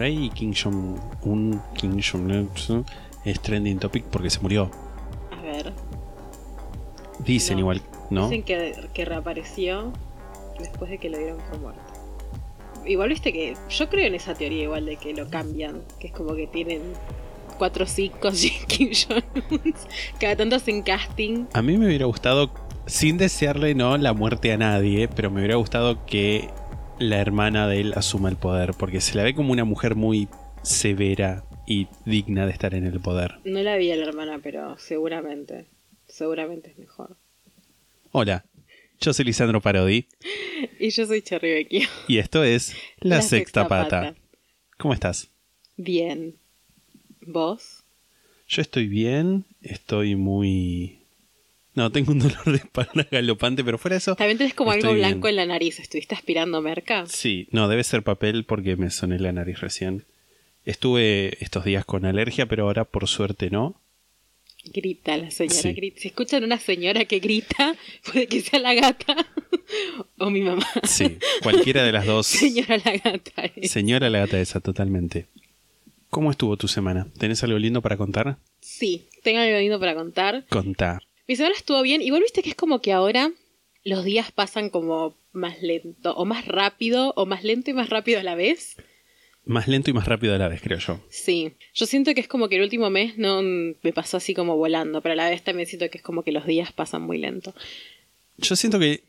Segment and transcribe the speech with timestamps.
[0.00, 2.48] Por ahí King Jong un King Jong
[3.26, 4.70] es trending topic porque se murió.
[5.30, 5.74] A ver.
[7.18, 7.60] Dicen No.
[7.60, 8.30] igual, ¿no?
[8.30, 9.92] Dicen que, que reapareció
[10.58, 11.82] después de que lo dieron por muerto.
[12.86, 16.14] Igual viste que yo creo en esa teoría igual de que lo cambian, que es
[16.14, 16.80] como que tienen
[17.58, 18.30] cuatro cinco
[18.68, 19.74] Kim Jong
[20.18, 21.44] cada tanto hacen casting.
[21.52, 22.50] A mí me hubiera gustado,
[22.86, 26.48] sin desearle no la muerte a nadie, pero me hubiera gustado que
[27.00, 30.28] la hermana de él asuma el poder, porque se la ve como una mujer muy
[30.62, 33.38] severa y digna de estar en el poder.
[33.44, 35.66] No la vi a la hermana, pero seguramente,
[36.06, 37.16] seguramente es mejor.
[38.12, 38.44] Hola,
[39.00, 40.06] yo soy Lisandro Parodi
[40.78, 41.88] Y yo soy Cherry Vecchio.
[42.06, 44.14] y esto es La, Sexta, Pata.
[44.76, 45.30] ¿Cómo estás?
[45.76, 46.36] Bien.
[47.22, 47.82] ¿Vos?
[48.46, 50.99] Yo estoy bien, estoy muy...
[51.74, 54.16] No, tengo un dolor de espalda galopante, pero fuera de eso...
[54.16, 54.98] También tenés como algo bien.
[55.08, 55.78] blanco en la nariz.
[55.78, 57.04] ¿Estuviste aspirando merca?
[57.06, 60.04] Sí, no, debe ser papel porque me soné la nariz recién.
[60.64, 63.80] Estuve estos días con alergia, pero ahora por suerte no.
[64.74, 65.72] Grita la señora, Sí.
[65.72, 66.00] grita.
[66.00, 67.74] Si escuchan una señora que grita,
[68.12, 69.16] puede que sea la gata
[70.18, 70.66] o mi mamá.
[70.82, 72.26] Sí, cualquiera de las dos.
[72.26, 73.44] Señora la gata.
[73.56, 73.68] eh.
[73.68, 75.26] Señora la gata esa, totalmente.
[76.10, 77.06] ¿Cómo estuvo tu semana?
[77.18, 78.36] ¿Tenés algo lindo para contar?
[78.60, 80.44] Sí, tengo algo lindo para contar.
[80.50, 81.00] Contá.
[81.30, 82.02] Mi semana estuvo bien.
[82.02, 83.30] Igual viste que es como que ahora
[83.84, 88.18] los días pasan como más lento, o más rápido, o más lento y más rápido
[88.18, 88.74] a la vez.
[89.44, 91.00] Más lento y más rápido a la vez, creo yo.
[91.08, 94.56] Sí, yo siento que es como que el último mes no me pasó así como
[94.56, 97.18] volando, pero a la vez también siento que es como que los días pasan muy
[97.18, 97.54] lento.
[98.36, 99.04] Yo siento que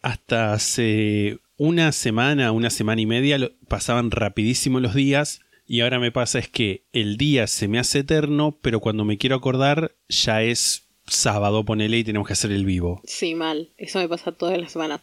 [0.00, 5.40] hasta hace una semana, una semana y media, pasaban rapidísimo los días.
[5.66, 9.18] Y ahora me pasa es que el día se me hace eterno, pero cuando me
[9.18, 13.00] quiero acordar ya es sábado, ponele, y tenemos que hacer el vivo.
[13.04, 13.70] Sí, mal.
[13.78, 15.00] Eso me pasa todas las semanas.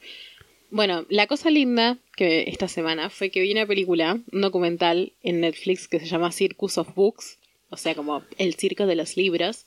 [0.70, 5.42] Bueno, la cosa linda que esta semana fue que vi una película, un documental en
[5.42, 7.40] Netflix que se llama Circus of Books,
[7.70, 9.66] o sea, como el circo de los libros.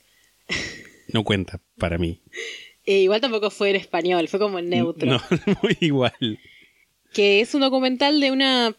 [1.12, 2.22] No cuenta para mí.
[2.86, 5.06] Eh, igual tampoco fue en español, fue como en neutro.
[5.06, 5.20] No,
[5.62, 6.40] muy igual.
[7.12, 8.74] Que es un documental de una.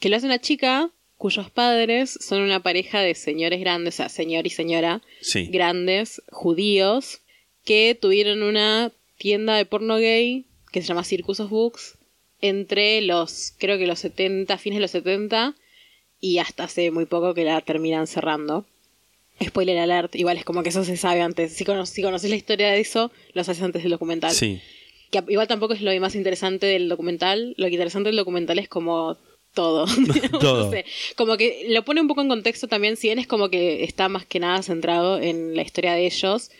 [0.00, 0.90] que lo hace una chica
[1.20, 5.48] cuyos padres son una pareja de señores grandes, o sea, señor y señora Sí.
[5.52, 7.20] grandes judíos
[7.66, 11.98] que tuvieron una tienda de porno gay que se llama Circus of Books
[12.40, 15.54] entre los, creo que los 70, fines de los 70
[16.20, 18.64] y hasta hace muy poco que la terminan cerrando.
[19.44, 21.52] Spoiler alert, igual es como que eso se sabe antes.
[21.54, 24.32] Si, cono- si conoces la historia de eso, lo sabes antes del documental.
[24.32, 24.60] Sí.
[25.10, 27.54] Que igual tampoco es lo más interesante del documental.
[27.58, 29.18] Lo que interesante del documental es como
[29.54, 29.86] todo.
[30.40, 30.66] Todo.
[30.66, 30.84] No sé.
[31.16, 34.08] Como que lo pone un poco en contexto también, si bien es como que está
[34.08, 36.50] más que nada centrado en la historia de ellos.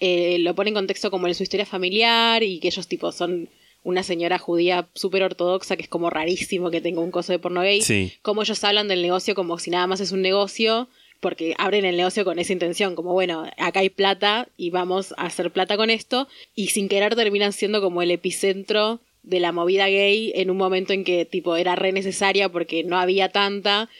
[0.00, 3.48] eh, lo pone en contexto como en su historia familiar y que ellos tipo son
[3.82, 7.62] una señora judía súper ortodoxa que es como rarísimo que tenga un coso de porno
[7.62, 7.80] gay.
[7.82, 8.12] Sí.
[8.20, 10.88] Como ellos hablan del negocio como si nada más es un negocio
[11.20, 15.26] porque abren el negocio con esa intención, como bueno, acá hay plata y vamos a
[15.26, 19.86] hacer plata con esto, y sin querer terminan siendo como el epicentro de la movida
[19.88, 23.90] gay en un momento en que tipo era re necesaria porque no había tanta,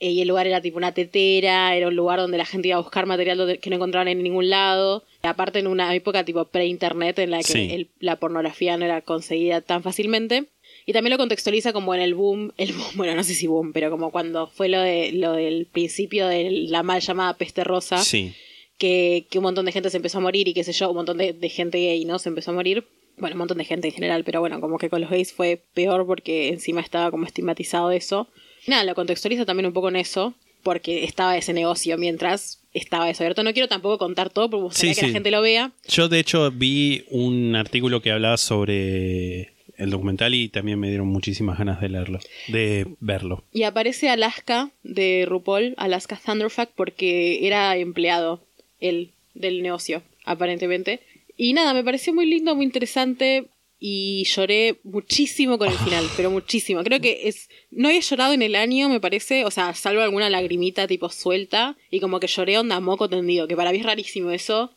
[0.00, 2.76] eh, y el lugar era tipo una tetera, era un lugar donde la gente iba
[2.76, 7.18] a buscar material que no encontraban en ningún lado, aparte en una época tipo pre-internet
[7.20, 7.68] en la que Sí.
[7.72, 10.44] el- la pornografía no era conseguida tan fácilmente.
[10.84, 13.72] Y también lo contextualiza como en el boom, el boom, bueno, no sé si boom,
[13.72, 17.98] pero como cuando fue lo de lo del principio de la mal llamada peste rosa,
[17.98, 18.34] Sí.
[18.78, 20.96] que, que un montón de gente se empezó a morir y qué sé yo, un
[20.96, 22.18] montón de, de gente gay, ¿no?
[22.18, 22.84] Se empezó a morir.
[23.18, 25.60] Bueno, un montón de gente en general, pero bueno, como que con los gays fue
[25.74, 28.28] peor porque encima estaba como estigmatizado eso.
[28.66, 33.22] Nada, lo contextualiza también un poco en eso, porque estaba ese negocio mientras estaba eso
[33.22, 33.42] abierto.
[33.42, 35.06] No quiero tampoco contar todo porque me gustaría Sí, que sí.
[35.08, 35.72] la gente lo vea.
[35.88, 41.08] Yo de hecho vi un artículo que hablaba sobre el documental y también me dieron
[41.08, 43.44] muchísimas ganas de leerlo, de verlo.
[43.52, 48.40] Y aparece Alaska de RuPaul, Alaska Thunderfuck, porque era empleado
[48.80, 51.00] él del negocio, aparentemente.
[51.44, 53.48] Y nada, me pareció muy lindo, muy interesante
[53.80, 56.84] y lloré muchísimo con el final, pero muchísimo.
[56.84, 60.30] Creo que es no había llorado en el año, me parece, o sea, salvo alguna
[60.30, 64.30] lagrimita tipo suelta y como que lloré onda moco tendido, que para mí es rarísimo
[64.30, 64.70] eso.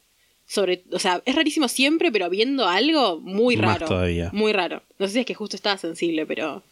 [0.47, 3.85] Sobre, o sea, es rarísimo siempre, pero viendo algo muy Más raro.
[3.87, 4.29] todavía.
[4.33, 4.81] Muy raro.
[4.97, 6.63] No sé si es que justo estaba sensible, pero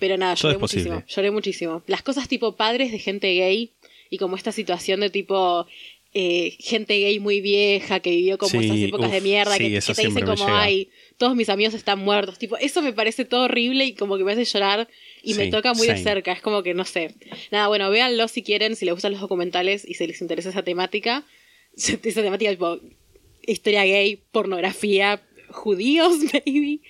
[0.00, 0.90] Pero nada, Todo lloré posible.
[0.90, 1.14] muchísimo.
[1.14, 1.82] Lloré muchísimo.
[1.86, 3.70] Las cosas tipo padres de gente gay
[4.10, 5.66] y como esta situación de tipo
[6.14, 9.80] eh, gente gay muy vieja que vivió como Sí, esas épocas de mierda sí, que,
[9.80, 12.38] que te dicen como, ay, todos mis amigos están muertos.
[12.38, 14.88] Tipo, eso me parece todo horrible y como que me hace llorar
[15.22, 16.32] y me toca muy de cerca.
[16.32, 17.14] Es como que no sé.
[17.50, 20.62] Nada, bueno, véanlo si quieren, si les gustan los documentales y si les interesa esa
[20.62, 21.24] temática.
[21.74, 22.80] Esa temática tipo
[23.46, 26.80] historia gay, pornografía, judíos, maybe.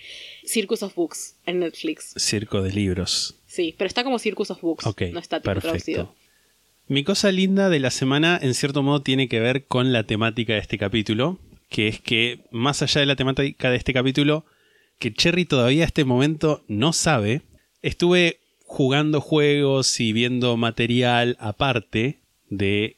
[0.45, 2.13] Circus of Books en Netflix.
[2.17, 3.35] Circo de libros.
[3.47, 4.85] Sí, pero está como Circus of Books.
[4.85, 6.13] Ok, no está traducido.
[6.87, 10.53] Mi cosa linda de la semana, en cierto modo, tiene que ver con la temática
[10.53, 11.39] de este capítulo,
[11.69, 14.45] que es que, más allá de la temática de este capítulo,
[14.99, 17.41] que Cherry todavía a este momento no sabe,
[17.81, 22.19] estuve jugando juegos y viendo material aparte
[22.49, 22.97] de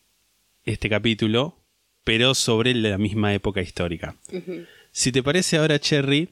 [0.63, 1.61] este capítulo,
[2.03, 4.15] pero sobre la misma época histórica.
[4.91, 6.29] Si te parece ahora, Cherry,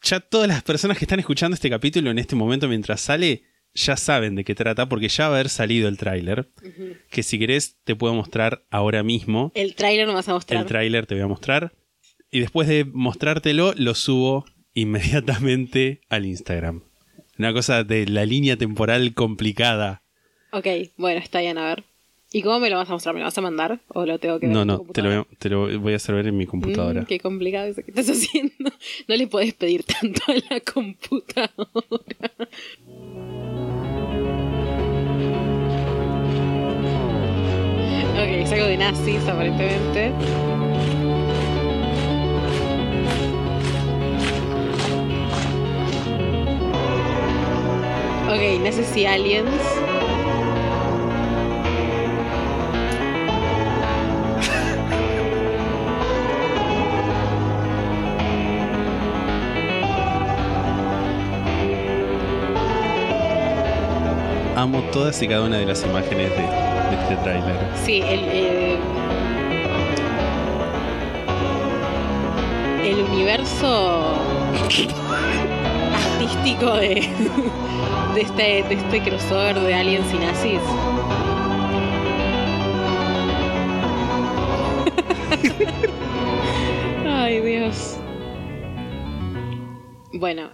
[0.00, 3.42] ya todas las personas que están escuchando este capítulo en este momento mientras sale,
[3.74, 6.48] ya saben de qué trata porque ya va a haber salido el tráiler.
[7.10, 9.52] Que si querés te puedo mostrar ahora mismo.
[9.54, 10.60] El tráiler no vas a mostrar.
[10.60, 11.72] El tráiler te voy a mostrar.
[12.30, 14.44] Y después de mostrártelo, lo subo
[14.74, 16.82] inmediatamente al Instagram.
[17.38, 20.02] Una cosa de la línea temporal complicada.
[20.52, 20.66] ok,
[20.96, 21.84] bueno, está bien, a ver.
[22.34, 23.14] ¿Y cómo me lo vas a mostrar?
[23.14, 23.78] ¿Me lo vas a mandar?
[23.86, 25.92] ¿O lo tengo que ver No, en no, te lo, voy a, te lo voy
[25.92, 27.02] a hacer ver en mi computadora.
[27.02, 28.72] Mm, qué complicado eso que estás haciendo.
[29.06, 31.52] No le podés pedir tanto a la computadora.
[38.14, 40.10] ok, es algo de nazis aparentemente.
[48.26, 49.93] Ok, Nazis y Aliens.
[64.64, 67.54] Todas y cada una de las imágenes de, de este tráiler.
[67.84, 68.78] Sí, el, eh,
[72.82, 74.14] el universo
[76.14, 77.06] artístico de,
[78.14, 80.60] de, este, de este crossover de aliens y nazis.
[87.06, 87.98] Ay, Dios.
[90.14, 90.48] Bueno,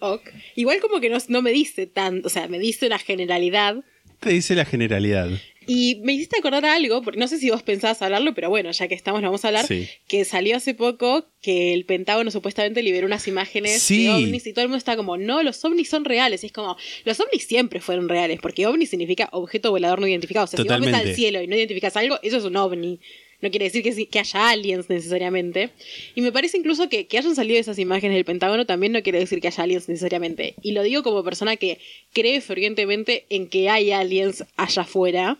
[0.00, 0.30] ok.
[0.56, 3.76] Igual como que no, no me dice tanto, o sea, me dice una generalidad.
[4.20, 5.30] Te dice la generalidad.
[5.70, 8.88] Y me hiciste acordar algo, porque no sé si vos pensabas hablarlo, pero bueno, ya
[8.88, 9.66] que estamos, lo vamos a hablar.
[9.66, 9.86] Sí.
[10.08, 14.04] Que salió hace poco que el Pentágono supuestamente liberó unas imágenes Sí.
[14.04, 16.42] de ovnis y todo el mundo está como, no, los ovnis son reales.
[16.42, 20.44] Y es como, los ovnis siempre fueron reales, porque ovni significa objeto volador no identificado.
[20.44, 22.98] O sea, si vos ves al cielo y no identificas algo, eso es un ovni.
[23.40, 25.70] No quiere decir que, haya aliens necesariamente.
[26.14, 29.20] Y me parece incluso que, que hayan salido esas imágenes del Pentágono también no quiere
[29.20, 30.54] decir que haya aliens necesariamente.
[30.60, 31.78] Y lo digo como persona que
[32.12, 35.38] cree fervientemente en que hay aliens allá afuera.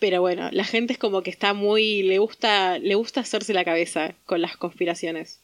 [0.00, 2.02] Pero bueno, la gente es como que está muy.
[2.02, 5.40] le gusta, le gusta hacerse la cabeza con las conspiraciones.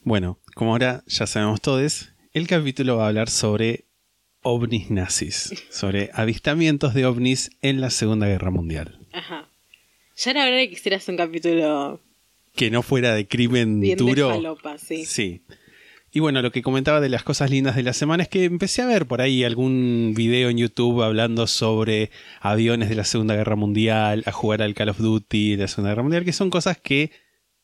[0.00, 3.84] Bueno, como ahora ya sabemos todos, el capítulo va a hablar sobre
[4.42, 8.98] ovnis nazis, sobre avistamientos de ovnis en la Segunda Guerra Mundial.
[9.12, 9.48] Ajá.
[10.24, 12.00] Ya era hora de que hicieras un capítulo
[12.54, 14.28] Que no fuera de crimen bien duro.
[14.28, 15.04] de falopa, sí.
[15.04, 15.42] Sí.
[16.12, 18.82] Y bueno, lo que comentaba de las cosas lindas de la semana es que empecé
[18.82, 23.56] a ver por ahí algún video en YouTube hablando sobre aviones de la Segunda Guerra
[23.56, 26.78] Mundial, a jugar al Call of Duty de la Segunda Guerra Mundial, que son cosas
[26.78, 27.10] que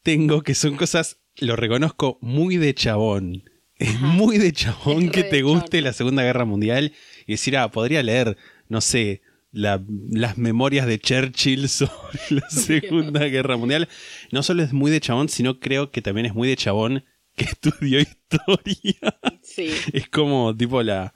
[0.03, 3.45] tengo, que son cosas, lo reconozco, muy de chabón.
[3.77, 6.93] Es muy de chabón Es que te guste la Segunda Guerra Mundial
[7.27, 8.37] y decir, ah, podría leer,
[8.69, 9.21] no sé,
[9.53, 13.89] la- las memorias de Churchill sobre la Segunda Guerra Mundial.
[14.33, 17.05] No solo es muy de chabón, sino creo que también es muy de chabón
[17.37, 19.19] que estudió historia.
[19.43, 19.71] Sí.
[19.93, 21.15] Es como tipo la...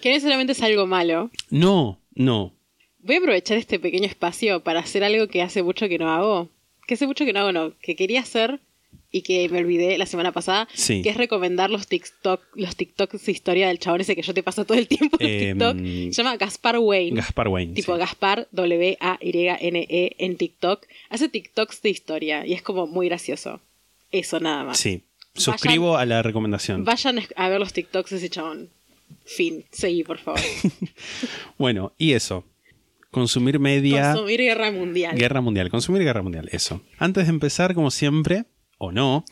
[0.00, 1.30] Que no necesariamente es algo malo.
[1.50, 2.54] No, no.
[3.00, 6.50] Voy a aprovechar este pequeño espacio para hacer algo que hace mucho que no hago.
[6.86, 7.74] Que hace mucho que no hago, no.
[7.78, 8.60] Que quería hacer
[9.12, 10.68] y que me olvidé la semana pasada.
[10.74, 11.02] Sí.
[11.02, 14.42] Que es recomendar los TikTok, los TikToks de historia del chabón ese que yo te
[14.42, 15.76] paso todo el tiempo en Em, TikTok.
[16.14, 17.16] Se llama Gaspar Wayne.
[17.16, 17.74] Gaspar Wayne.
[17.74, 17.98] Tipo sí.
[17.98, 20.86] Gaspar W-A-Y-N-E E en TikTok.
[21.08, 23.60] Hace TikToks de historia y es como muy gracioso.
[24.12, 24.78] Eso nada más.
[24.78, 25.02] Sí.
[25.34, 26.84] Suscribo a la recomendación.
[26.84, 28.68] Vayan a ver los TikToks de ese chabón.
[29.24, 29.64] Fin.
[29.70, 30.40] Seguí, por favor.
[31.58, 32.44] Bueno, y eso.
[33.10, 34.12] Consumir media...
[34.12, 35.16] Consumir guerra mundial.
[35.16, 36.80] Guerra mundial, consumir guerra mundial, eso.
[36.98, 38.44] Antes de empezar, como siempre,
[38.80, 39.24] o no,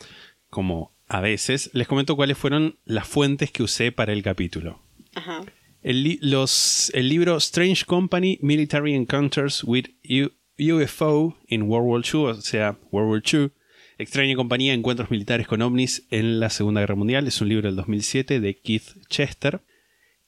[0.49, 4.81] como a veces, les comento cuáles fueron las fuentes que usé para el capítulo.
[5.15, 5.41] Ajá.
[5.81, 12.01] El, li- los- el libro Strange Company Military Encounters with U- UFO in World War
[12.05, 13.49] II, o sea, World War II.
[13.97, 17.27] Extraña compañía, encuentros militares con ovnis en la Segunda Guerra Mundial.
[17.27, 19.61] Es un libro del 2007 de Keith Chester.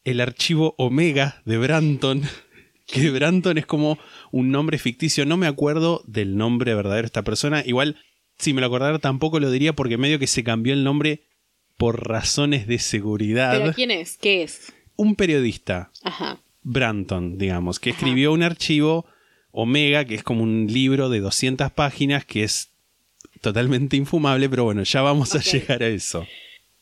[0.03, 2.23] el archivo Omega de Branton.
[2.87, 3.97] Que Branton es como
[4.31, 5.25] un nombre ficticio.
[5.25, 7.63] No me acuerdo del nombre verdadero de esta persona.
[7.65, 7.95] Igual,
[8.41, 11.21] si me lo acordara, tampoco lo diría porque medio que se cambió el nombre
[11.77, 13.57] por razones de seguridad.
[13.59, 14.17] ¿Pero quién es?
[14.17, 14.73] ¿Qué es?
[14.95, 16.39] Un periodista, Ajá.
[16.63, 17.99] Branton, digamos, que Ajá.
[17.99, 19.05] escribió un archivo
[19.51, 22.71] Omega, que es como un libro de 200 páginas, que es
[23.41, 26.25] totalmente infumable, pero bueno, ya vamos a llegar a eso.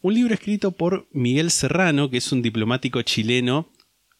[0.01, 3.69] Un libro escrito por Miguel Serrano, que es un diplomático chileno,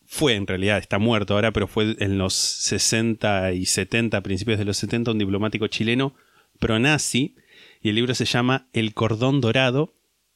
[0.06, 4.66] fue en realidad, está muerto ahora, pero fue en los 60 y 70, principios de
[4.66, 6.16] los 70, un diplomático chileno
[6.60, 7.36] pro-nazi,
[7.82, 9.96] y el libro se llama El cordón dorado,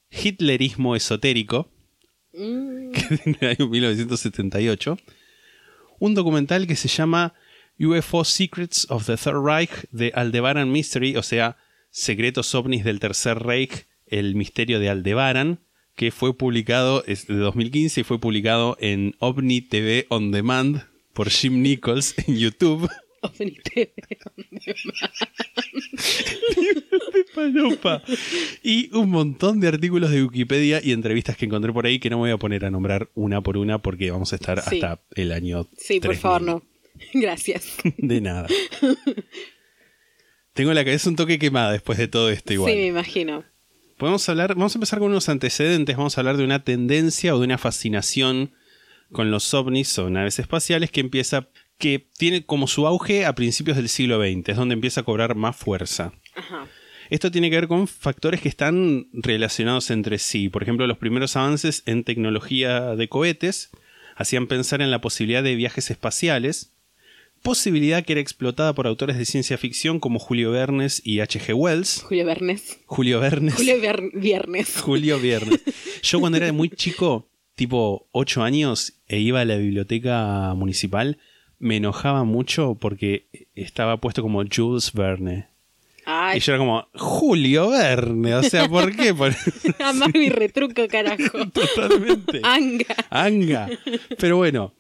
[0.10, 1.74] Hitlerismo esotérico,
[2.34, 4.98] Mm, que año 1978.
[6.00, 7.34] Un documental que se llama
[7.80, 11.58] UFO Secrets of the Third Reich de Aldebaran Mystery, o sea,
[11.90, 15.60] Secretos OVNIs del Tercer Reich, el misterio de Aldebaran,
[15.96, 21.30] que fue publicado, es de 2015 y fue publicado en OVNI TV On Demand por
[21.30, 22.90] Jim Nichols en YouTube.
[23.22, 23.94] OVNI TV.
[27.36, 28.02] De.
[28.64, 32.18] Y un montón de artículos de Wikipedia y entrevistas que encontré por ahí que no
[32.18, 34.76] me voy a poner a nombrar una por una porque vamos a estar Sí.
[34.82, 35.68] hasta el año.
[35.78, 36.18] Sí, por 3000.
[36.22, 36.64] favor, no.
[37.14, 37.68] Gracias.
[37.98, 38.48] De nada.
[40.54, 42.72] Tengo la cabeza un toque quemada después de todo esto igual.
[42.72, 43.44] Sí, me imagino.
[43.98, 47.40] Podemos hablar, vamos a empezar con unos antecedentes, vamos a hablar de una tendencia o
[47.40, 48.52] de una fascinación
[49.12, 51.48] con los ovnis o naves espaciales que empieza,
[51.84, 55.36] que tiene como su auge a principios del siglo XX, es donde empieza a cobrar
[55.36, 56.14] más fuerza.
[56.34, 56.66] Ajá.
[57.10, 60.48] Esto tiene que ver con factores que están relacionados entre sí.
[60.48, 63.70] Por ejemplo, los primeros avances en tecnología de cohetes
[64.16, 66.72] hacían pensar en la posibilidad de viajes espaciales,
[67.42, 71.54] posibilidad que era explotada por autores de ciencia ficción como Julio Vernes y H.G.
[71.54, 72.04] Wells.
[72.08, 72.80] Julio Viernes.
[72.86, 73.56] Julio Vernes.
[73.56, 74.80] Julio Vier- Viernes.
[74.82, 75.62] Julio Viernes.
[76.02, 81.18] Yo cuando era muy chico, tipo 8 años, e iba a la biblioteca municipal,
[81.64, 85.48] me enojaba mucho porque estaba puesto como Jules Verne.
[86.06, 89.10] Ay, Y yo era como, Julio Verne, o sea, ¿por qué?
[89.80, 91.48] Amargo y retruco, carajo.
[91.54, 92.42] Totalmente.
[92.44, 92.96] Anga.
[93.10, 93.70] Anga.
[94.20, 94.74] Pero bueno.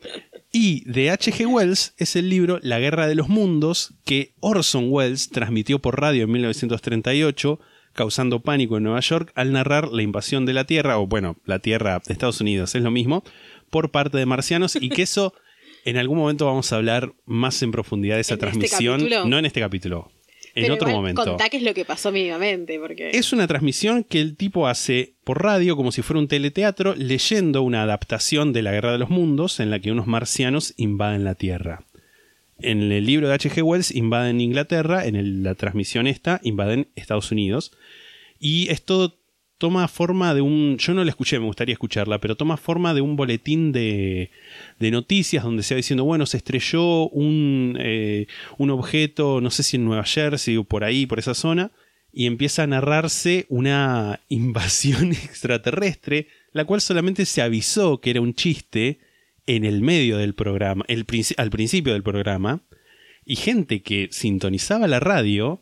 [0.52, 1.48] Y de H.G.
[1.48, 6.25] Wells es el libro La Guerra de los Mundos que Orson Welles transmitió por radio
[6.25, 7.60] en 1938,
[7.94, 11.60] causando pánico en Nueva York al narrar la invasión de la Tierra, o bueno, la
[11.60, 13.24] Tierra de Estados Unidos, es lo mismo,
[13.70, 15.34] por parte de marcianos y que eso
[15.86, 19.10] en algún momento vamos a hablar más en profundidad de esa ¿En este transmisión.
[19.30, 20.12] no en este capítulo,
[20.56, 21.24] en Pero otro igual momento.
[21.25, 23.10] Contá qué es lo que pasó mínimamente, porque.
[23.13, 27.62] Es una transmisión que el tipo hace por radio como si fuera un teleteatro leyendo
[27.63, 31.36] una adaptación de la Guerra de los Mundos en la que unos marcianos invaden la
[31.36, 31.86] Tierra.
[32.60, 33.62] En el libro de H.G.
[33.63, 37.72] Wells invaden Inglaterra, en el- la transmisión esta invaden Estados Unidos.
[38.40, 39.18] Y esto
[39.63, 40.77] toma forma de un...
[40.77, 44.29] Yo no la escuché, me gustaría escucharla, pero toma forma de un boletín de,
[44.77, 48.27] de noticias donde se va diciendo, bueno, se estrelló un, eh,
[48.58, 51.72] un objeto, no sé si en Nueva Jersey o por ahí, por esa zona,
[52.12, 58.34] y empieza a narrarse una invasión extraterrestre, la cual solamente se avisó que era un
[58.34, 59.00] chiste
[59.48, 61.05] en el medio del programa, el
[61.38, 62.63] al principio del programa,
[63.25, 65.62] y gente que sintonizaba la radio,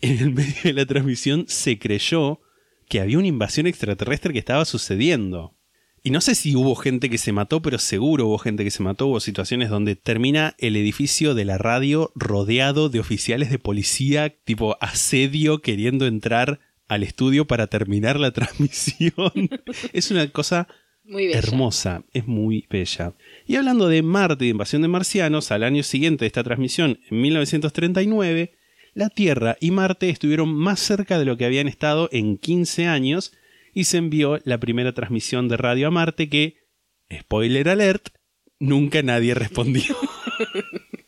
[0.00, 2.40] en el medio de la transmisión se creyó
[2.88, 5.54] que había una invasión extraterrestre que estaba sucediendo.
[6.02, 8.82] Y no sé si hubo gente que se mató, pero seguro hubo gente que se
[8.82, 9.08] mató.
[9.08, 14.76] Hubo situaciones donde termina el edificio de la radio rodeado de oficiales de policía, tipo
[14.80, 19.50] asedio, queriendo entrar al estudio para terminar la transmisión.
[19.92, 20.68] es una cosa
[21.04, 21.38] Muy bella.
[21.38, 23.14] hermosa, es muy bella.
[23.46, 27.00] Y hablando de Marte y de invasión de marcianos, al año siguiente de esta transmisión,
[27.10, 28.52] en 1939,
[28.98, 33.32] la Tierra y Marte estuvieron más cerca de lo que habían estado en 15 años
[33.72, 36.56] y se envió la primera transmisión de radio a Marte que,
[37.16, 38.08] spoiler alert,
[38.58, 39.96] nunca nadie respondió.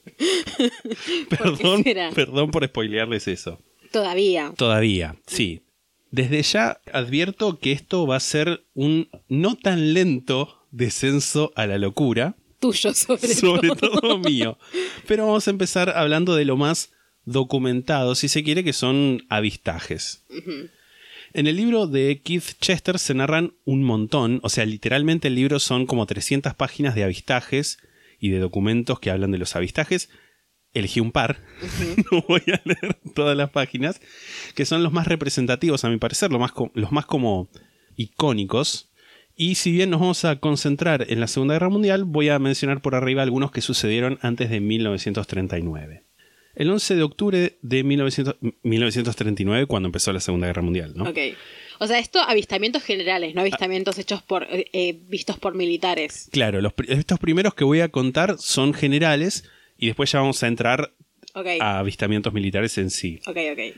[1.28, 1.82] perdón,
[2.14, 3.61] perdón por spoilearles eso.
[3.90, 4.52] Todavía.
[4.56, 5.62] Todavía, sí.
[6.12, 11.76] Desde ya advierto que esto va a ser un no tan lento descenso a la
[11.76, 14.00] locura, Tuyo, sobre, sobre todo.
[14.00, 14.59] todo mío.
[15.09, 16.92] Pero vamos a empezar hablando de lo más
[17.25, 20.25] documentado, si se quiere, que son avistajes.
[21.33, 25.61] En el libro de Keith Chester se narran un montón, o sea, literalmente el libro
[25.61, 27.79] son como 300 páginas de avistajes
[28.19, 30.11] y de documentos que hablan de los avistajes.
[30.73, 31.41] Elegí un par,
[32.12, 34.00] no voy a leer todas las páginas,
[34.55, 37.49] que son los más representativos, a mi parecer, los más, los más como
[37.97, 38.91] icónicos.
[39.37, 42.83] Y si bien nos vamos a concentrar en la Segunda Guerra Mundial, voy a mencionar
[42.83, 46.10] por arriba algunos que sucedieron antes de 1939.
[46.61, 51.05] El 11 de octubre de 1900 1939, cuando empezó la Segunda Guerra Mundial, ¿no?
[51.05, 51.17] Ok.
[51.79, 56.29] O sea, esto avistamientos generales, no avistamientos hechos por eh, eh, vistos por militares.
[56.31, 59.45] Claro, los, estos primeros que voy a contar son generales
[59.79, 60.93] y después ya vamos a entrar
[61.33, 63.21] a avistamientos militares en sí.
[63.26, 63.76] ok, ok.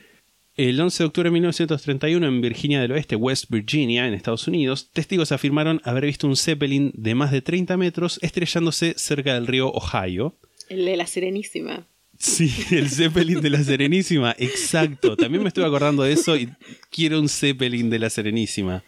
[0.57, 4.91] El 11 de octubre de 1931 en Virginia del Oeste, West Virginia, en Estados Unidos,
[4.93, 9.71] testigos afirmaron haber visto un Zeppelin de más de 30 metros estrellándose cerca del río
[9.71, 10.35] Ohio.
[10.69, 11.87] El de la Serenísima.
[12.25, 15.17] Sí, el Zeppelin de la Serenísima, exacto.
[15.17, 16.49] También me estuve acordando de eso y
[16.89, 18.85] quiero un Zeppelin de la Serenísima.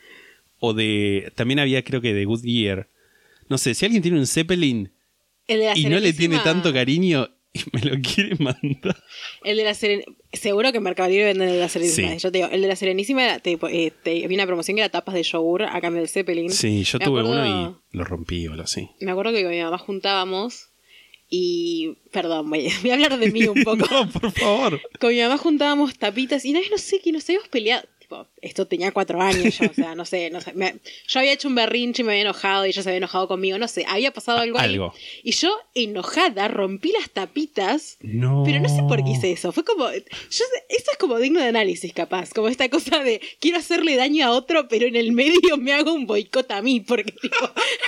[0.61, 1.33] O de...
[1.35, 2.89] También había creo que de Goodyear.
[3.49, 4.93] No sé, si alguien tiene un Zeppelin
[5.49, 8.97] y no le tiene tanto cariño y me lo quiere mandar.
[9.43, 10.17] El de la Serenísima.
[10.33, 12.13] Seguro que en Mercado Libre venden el de la Serenísima.
[12.13, 12.19] Sí.
[12.19, 14.91] Yo te digo, el de la Serenísima era, eh, te- había una promoción que era
[14.91, 16.51] tapas de yogur a cambio del Zeppelin.
[16.51, 18.89] Sí, yo Me tuve acuerdo- uno y lo rompí o algo así.
[19.01, 20.71] Me acuerdo que con mi mamá juntábamos
[21.37, 21.97] y.
[22.13, 23.87] Perdón, voy, voy a hablar de mí un poco.
[23.91, 24.81] no, por favor.
[25.01, 27.87] Con mi mamá juntábamos tapitas y una vez no sé que nos habíamos peleado.
[28.05, 30.53] Tipo, esto tenía cuatro años yo, o sea, no sé, no sé.
[30.53, 30.75] me-
[31.09, 33.57] yo había hecho un berrinche y me había enojado y ella se había enojado conmigo,
[33.57, 34.75] no sé, había pasado algo ahí.
[34.75, 34.93] Algo.
[35.23, 37.97] Y yo, enojada, rompí las tapitas.
[38.03, 38.43] No.
[38.45, 39.53] Pero no sé por qué hice eso.
[39.53, 39.91] Fue como.
[39.91, 42.31] Yo, esto es como digno de análisis, capaz.
[42.35, 45.95] Como esta cosa de quiero hacerle daño a otro, pero en el medio me hago
[45.95, 46.81] un boicot a mí.
[46.81, 47.37] Porque, tipo,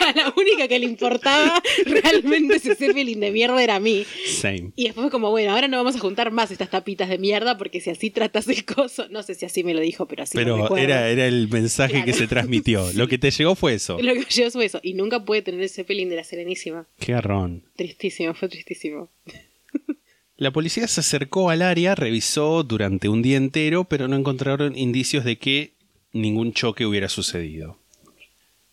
[0.01, 4.07] a la única que le importaba realmente ese Zeppelin de mierda era a mí.
[4.41, 4.73] Same.
[4.77, 7.59] Y después fue como, bueno, ahora no vamos a juntar más estas tapitas de mierda
[7.59, 9.07] porque si así tratas el coso.
[9.11, 10.77] No sé si así me lo dijo, pero Pero recuerdo.
[10.77, 12.93] era, era el mensaje que se transmitió.
[12.95, 13.99] Lo que te llegó fue eso.
[14.01, 14.81] Lo que me llevó fue eso.
[14.83, 16.87] Y nunca pude tener ese Zeppelin de la Serenísima.
[16.99, 17.65] Qué garrón.
[17.77, 19.11] Tristísimo, fue tristísimo.
[20.39, 25.25] La policía se acercó al área, revisó durante un día entero, pero no encontraron indicios
[25.25, 25.73] de que
[26.13, 27.79] ningún choque hubiera sucedido.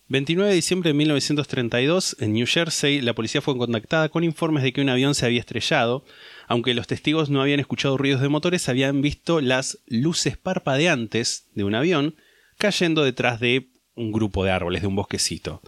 [0.08, 4.74] 29 de diciembre de 1932, en New Jersey, la policía fue contactada con informes de
[4.74, 6.04] que un avión se había estrellado.
[6.46, 11.64] Aunque los testigos no habían escuchado ruidos de motores, habían visto las luces parpadeantes de
[11.64, 12.14] un avión
[12.58, 15.62] cayendo detrás de un grupo de árboles, de un bosquecito.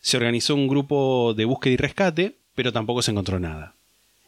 [0.00, 3.74] Se organizó un grupo de búsqueda y rescate, pero tampoco se encontró nada.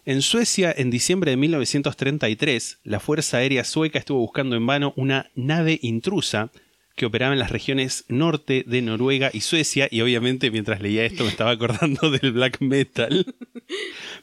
[0.04, 5.30] En Suecia, en diciembre de 1933, la Fuerza Aérea Sueca estuvo buscando en vano una
[5.36, 6.50] nave intrusa
[6.96, 11.24] que operaba en las regiones norte de Noruega y Suecia, y obviamente mientras leía esto
[11.24, 13.34] me estaba acordando del black metal.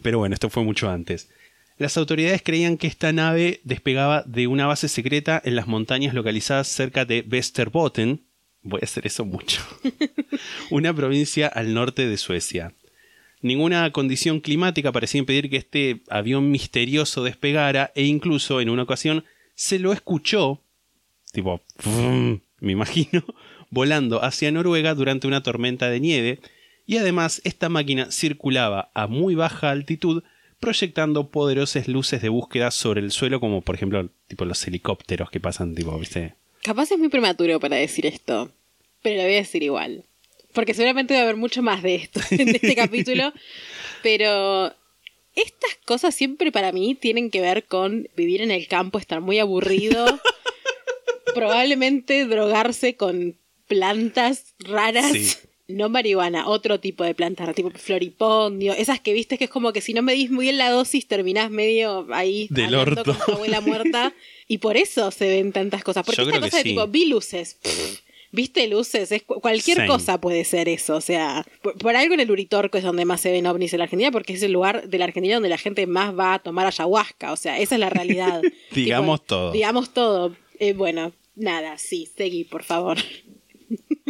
[0.02, 1.30] Pero bueno, esto fue mucho antes.
[1.80, 6.68] Las autoridades creían que esta nave despegaba de una base secreta en las montañas localizadas
[6.68, 8.22] cerca de Västerbotten.
[8.64, 9.62] Voy a hacer eso mucho.
[10.72, 12.74] una provincia al norte de Suecia.
[13.42, 19.24] Ninguna condición climática parecía impedir que este avión misterioso despegara e incluso en una ocasión
[19.56, 20.62] se lo escuchó,
[21.32, 21.62] tipo,
[22.60, 23.24] me imagino,
[23.70, 26.40] volando hacia Noruega durante una tormenta de nieve
[26.86, 30.24] y además esta máquina circulaba a muy baja altitud
[30.60, 35.40] proyectando poderosas luces de búsqueda sobre el suelo como por ejemplo tipo los helicópteros que
[35.40, 36.36] pasan tipo, ¿viste?
[36.64, 38.52] Capaz es muy prematuro para decir esto,
[39.02, 40.04] pero lo voy a decir igual.
[40.54, 43.34] Porque seguramente va a haber mucho más de esto en este capítulo.
[44.04, 44.74] Pero
[45.36, 49.40] estas cosas siempre para mí tienen que ver con vivir en el campo, estar muy
[49.40, 50.06] aburrido.
[51.34, 55.12] probablemente drogarse con plantas raras.
[55.12, 55.36] Sí.
[55.70, 59.82] No marihuana, otro tipo de plantas, tipo floripondio, esas que viste que es como que
[59.82, 63.04] si no medís muy bien la dosis terminás medio ahí Del orto.
[63.04, 64.14] con tu abuela muerta
[64.48, 66.04] y por eso se ven tantas cosas.
[66.06, 66.70] Porque Yo esta cosa de sí.
[66.70, 68.00] tipo, vi luces, pff,
[68.32, 69.88] viste luces, es cu- cualquier Same.
[69.90, 73.22] cosa puede ser eso, o sea, por, por algo en el Uritorco es donde más
[73.22, 75.58] se ven ovnis en la Argentina porque es el lugar de la Argentina donde la
[75.60, 78.42] gente más va a tomar ayahuasca, o sea, esa es la realidad.
[78.74, 79.52] Digamos todo.
[79.52, 80.36] Digamos todo.
[80.60, 82.98] Eh, bueno, nada, sí, seguí, por favor.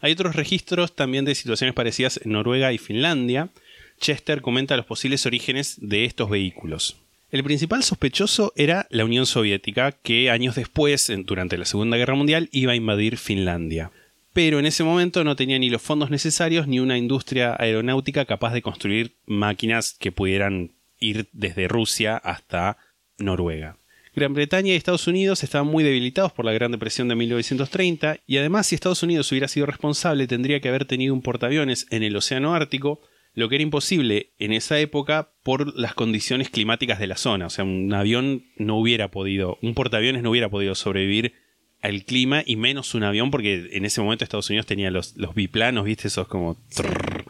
[0.00, 3.50] Hay otros registros también de situaciones parecidas en Noruega y Finlandia.
[3.98, 6.96] Chester comenta los posibles orígenes de estos vehículos.
[7.30, 12.48] El principal sospechoso era la Unión Soviética, que años después, durante la Segunda Guerra Mundial,
[12.50, 13.92] iba a invadir Finlandia.
[14.32, 18.52] Pero en ese momento no tenía ni los fondos necesarios ni una industria aeronáutica capaz
[18.52, 22.78] de construir máquinas que pudieran ir desde Rusia hasta
[23.18, 23.76] Noruega.
[24.14, 28.38] Gran Bretaña y Estados Unidos estaban muy debilitados por la Gran Depresión de 1930 y
[28.38, 32.16] además si Estados Unidos hubiera sido responsable tendría que haber tenido un portaaviones en el
[32.16, 33.00] Océano Ártico,
[33.34, 37.46] lo que era imposible en esa época por las condiciones climáticas de la zona.
[37.46, 41.34] O sea, un avión no hubiera podido, un portaaviones no hubiera podido sobrevivir
[41.80, 45.34] al clima y menos un avión porque en ese momento Estados Unidos tenía los, los
[45.34, 46.60] biplanos, viste, esos como...
[46.74, 47.24] trrr.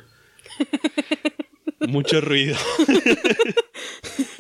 [1.89, 2.57] Mucho ruido.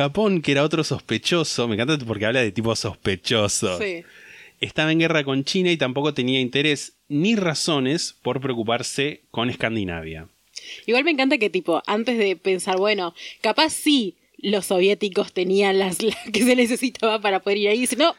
[0.00, 3.78] Japón, que era otro sospechoso, me encanta porque habla de tipo sospechoso.
[3.78, 4.02] Sí.
[4.58, 10.28] Estaba en guerra con China y tampoco tenía interés ni razones por preocuparse con Escandinavia.
[10.86, 16.02] Igual me encanta que, tipo, antes de pensar, bueno, capaz sí los soviéticos tenían las,
[16.02, 18.16] las que se necesitaba para poder ir ahí, dice, no,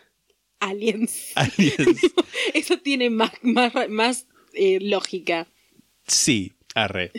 [0.60, 1.32] Aliens.
[1.34, 2.00] Aliens.
[2.54, 5.48] Eso tiene más, más, más eh, lógica.
[6.06, 7.12] Sí, arre.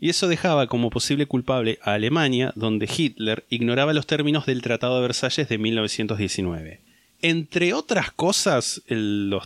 [0.00, 4.96] Y eso dejaba como posible culpable a Alemania, donde Hitler ignoraba los términos del Tratado
[4.96, 6.80] de Versalles de 1919.
[7.20, 9.36] Entre otras cosas, el,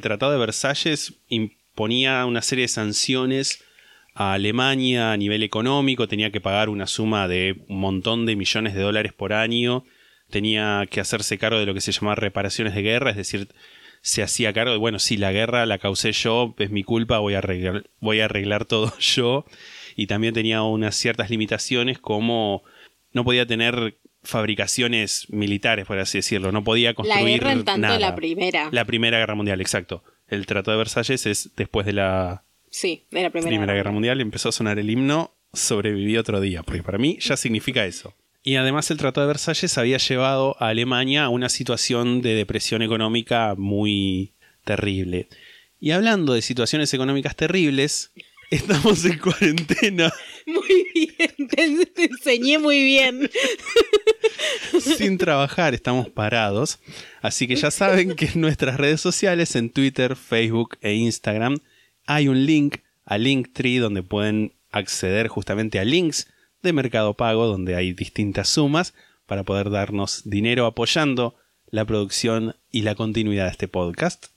[0.00, 3.62] Tratado de Versalles imponía una serie de sanciones
[4.14, 8.74] a Alemania a nivel económico, tenía que pagar una suma de un montón de millones
[8.74, 9.84] de dólares por año,
[10.30, 13.48] tenía que hacerse cargo de lo que se llamaba reparaciones de guerra, es decir,
[14.02, 17.34] se hacía cargo de, bueno, si la guerra la causé yo, es mi culpa, voy
[17.34, 17.42] a
[18.00, 19.46] voy a arreglar todo yo.
[19.96, 22.62] Y también tenía unas ciertas limitaciones como
[23.12, 27.80] no podía tener fabricaciones militares, por así decirlo, no podía La construir guerra en tanto
[27.80, 27.98] nada.
[27.98, 28.68] la primera.
[28.72, 30.04] La Primera Guerra Mundial, exacto.
[30.28, 33.50] El Tratado de Versalles es después de la Sí, de la primera.
[33.50, 37.36] Primera Guerra Mundial empezó a sonar el himno Sobreviví otro día, porque para mí ya
[37.36, 38.14] significa eso.
[38.42, 42.80] Y además el Tratado de Versalles había llevado a Alemania a una situación de depresión
[42.80, 44.32] económica muy
[44.64, 45.28] terrible.
[45.78, 48.12] Y hablando de situaciones económicas terribles,
[48.56, 50.12] estamos en cuarentena
[50.46, 53.30] Muy bien, te, te enseñé muy bien.
[54.80, 56.78] sin trabajar, estamos parados.
[57.20, 61.58] Así que ya saben que en nuestras redes sociales, en Twitter, Facebook e Instagram,
[62.06, 66.28] hay un link a Linktree donde pueden acceder justamente a links
[66.62, 68.94] de Mercado Pago, donde hay distintas sumas
[69.26, 71.36] para poder darnos dinero apoyando
[71.66, 74.31] la producción y la continuidad de este podcast.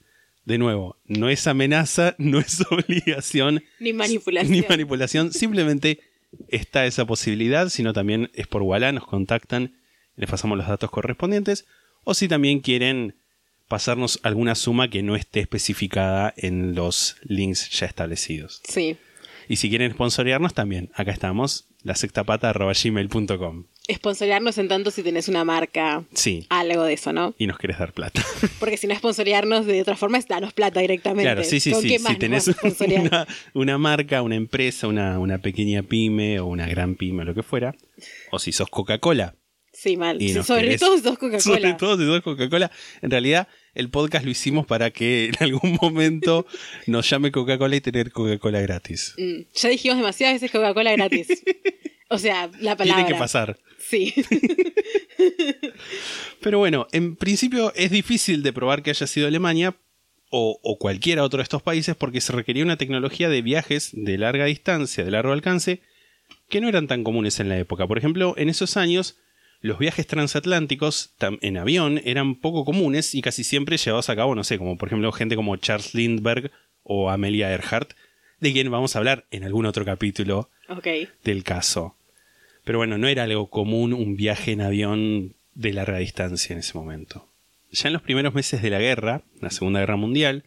[0.45, 4.51] De nuevo, no es amenaza, no es obligación, Ni manipulación.
[4.51, 5.99] ni manipulación, simplemente
[6.49, 9.75] está esa posibilidad, sino también es por Walla, nos contactan,
[10.15, 11.65] les pasamos los datos correspondientes,
[12.03, 13.15] o si también quieren
[13.67, 18.61] pasarnos alguna suma que no esté especificada en los links ya establecidos.
[18.69, 18.97] Sí.
[19.47, 23.65] Y si quieren sponsorearnos también, acá estamos, la sectapata.gmail.com.
[23.91, 27.35] Sponsorearnos en tanto si tenés una marca, Sí, algo de eso, ¿no?
[27.37, 28.23] y nos querés dar plata.
[28.59, 31.23] Porque si no sponsorearnos de otra forma es danos plata directamente.
[31.23, 31.97] Claro, sí, sí, ¿Con sí.
[31.99, 32.47] Si tenés
[32.79, 37.35] una, una marca, una empresa, una, una pequeña pyme o una gran pyme o lo
[37.35, 37.75] que fuera,
[38.31, 39.35] o si sos Coca-Cola,
[39.77, 40.17] Sí, mal.
[40.19, 41.77] Sí, sobre querés- todo si sos Sobre Coca-Cola.
[41.77, 42.71] todo si sos Coca-Cola.
[43.01, 46.47] En realidad, el podcast lo hicimos para que en algún momento
[46.87, 49.13] nos llame Coca-Cola y tener Coca-Cola gratis.
[49.17, 51.27] Mm, ya dijimos demasiadas veces Coca-Cola gratis.
[52.09, 53.03] o sea, la palabra.
[53.03, 53.59] Tiene que pasar.
[53.87, 54.13] Sí.
[56.41, 59.75] Pero bueno, en principio es difícil de probar que haya sido Alemania
[60.31, 64.17] o, o cualquiera otro de estos países porque se requería una tecnología de viajes de
[64.17, 65.81] larga distancia, de largo alcance,
[66.49, 67.87] que no eran tan comunes en la época.
[67.87, 69.17] Por ejemplo, en esos años
[69.61, 74.43] los viajes transatlánticos en avión eran poco comunes y casi siempre llevados a cabo, no
[74.43, 76.51] sé, como por ejemplo gente como Charles Lindbergh
[76.83, 77.93] o Amelia Earhart,
[78.39, 80.49] de quien vamos a hablar en algún otro capítulo
[81.23, 81.97] del caso.
[82.65, 86.77] Pero bueno, no era algo común un viaje en avión de larga distancia en ese
[86.77, 87.31] momento.
[87.71, 90.43] Ya en los primeros meses de la guerra, la Segunda Guerra Mundial,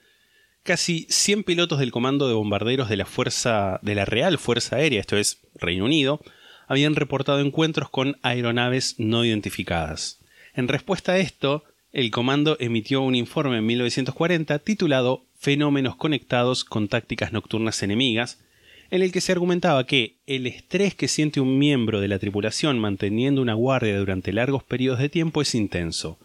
[0.64, 5.00] casi 100 pilotos del comando de bombarderos de la fuerza de la Real Fuerza Aérea,
[5.00, 6.20] esto es Reino Unido,
[6.66, 10.20] habían reportado encuentros con aeronaves no identificadas.
[10.54, 16.88] En respuesta a esto, el comando emitió un informe en 1940 titulado Fenómenos conectados con
[16.88, 18.40] tácticas nocturnas enemigas,
[18.90, 22.78] en el que se argumentaba que el estrés que siente un miembro de la tripulación
[22.78, 26.18] manteniendo una guardia durante largos periodos de tiempo es intenso.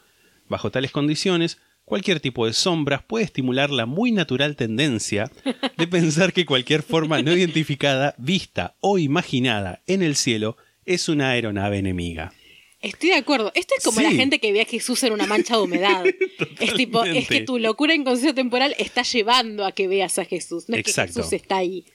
[0.47, 5.29] Bajo tales condiciones, cualquier tipo de sombras puede estimular la muy natural tendencia
[5.77, 11.29] de pensar que cualquier forma no identificada, vista o imaginada en el cielo es una
[11.31, 12.33] aeronave enemiga.
[12.81, 13.51] Estoy de acuerdo.
[13.55, 14.03] Esto es como Sí.
[14.03, 16.03] la gente que ve a Jesús en una mancha de humedad.
[16.59, 20.65] es tipo, es que tu locura inconsciente temporal está llevando a que veas a Jesús.
[20.67, 21.13] No es Exacto.
[21.13, 21.85] que Jesús está ahí.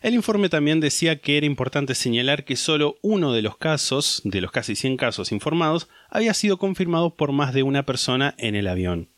[0.00, 4.40] El informe también decía que era importante señalar que solo uno de los casos, de
[4.40, 8.66] los casi 100 casos informados, había sido confirmado por más de una persona en el
[8.66, 9.10] avión.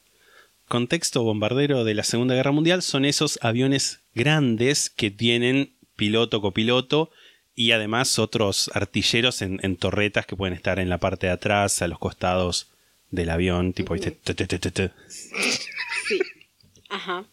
[0.67, 7.11] Contexto bombardero de la Segunda Guerra Mundial son esos aviones grandes que tienen piloto, copiloto
[7.55, 11.81] y además otros artilleros en, en torretas que pueden estar en la parte de atrás,
[11.83, 12.73] a los costados
[13.11, 13.95] del avión, tipo.
[15.07, 16.19] Sí.
[16.89, 17.25] Ajá.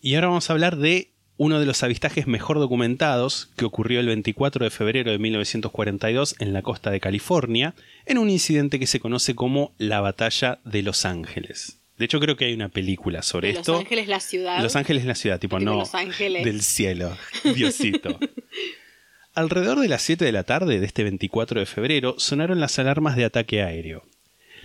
[0.00, 4.06] Y ahora vamos a hablar de uno de los avistajes mejor documentados que ocurrió el
[4.06, 7.74] 24 de febrero de 1942 en la costa de California,
[8.06, 11.78] en un incidente que se conoce como la Batalla de Los Ángeles.
[11.98, 13.78] De hecho, creo que hay una película sobre Los esto.
[13.78, 14.62] Ángeles, la ciudad.
[14.62, 16.44] Los Ángeles es la ciudad, tipo, Tipo no Los Ángeles.
[16.44, 17.16] del cielo,
[17.54, 18.18] Diosito.
[19.34, 23.16] Alrededor de las 7 de la tarde de este 24 de febrero sonaron las alarmas
[23.16, 24.02] de ataque aéreo.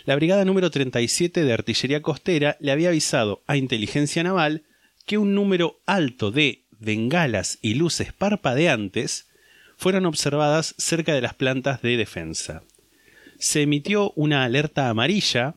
[0.05, 4.63] La brigada número 37 de artillería costera le había avisado a inteligencia naval
[5.11, 9.27] que un número alto de bengalas y luces parpadeantes
[9.75, 12.63] fueron observadas cerca de las plantas de defensa.
[13.37, 15.55] Se emitió una alerta amarilla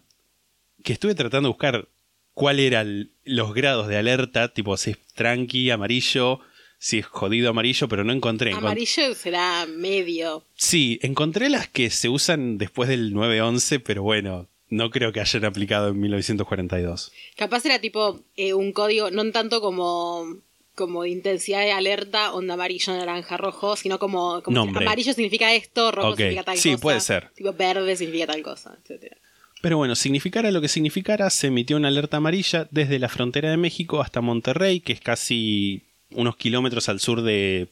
[0.82, 1.88] que estuve tratando de buscar
[2.32, 6.40] cuál eran los grados de alerta, tipo si es tranqui, amarillo,
[6.78, 8.50] si es jodido amarillo, pero no encontré.
[8.52, 10.44] Encont- Amarillo será medio.
[10.56, 15.44] Sí, encontré las que se usan después del 911, pero bueno, no creo que hayan
[15.44, 17.12] aplicado en 1942.
[17.36, 20.38] Capaz era tipo eh, un código, no tanto como,
[20.74, 26.16] como intensidad de alerta, onda amarillo, naranja, rojo, sino como, como amarillo significa esto, rojo
[26.16, 26.82] significa tal sí, cosa.
[26.82, 27.30] puede ser.
[27.34, 29.16] Tipo verde significa tal cosa, etcétera.
[29.64, 33.56] Pero bueno, significara lo que significara, se emitió una alerta amarilla desde la frontera de
[33.56, 37.68] México hasta Monterrey, que es casi unos kilómetros al sur de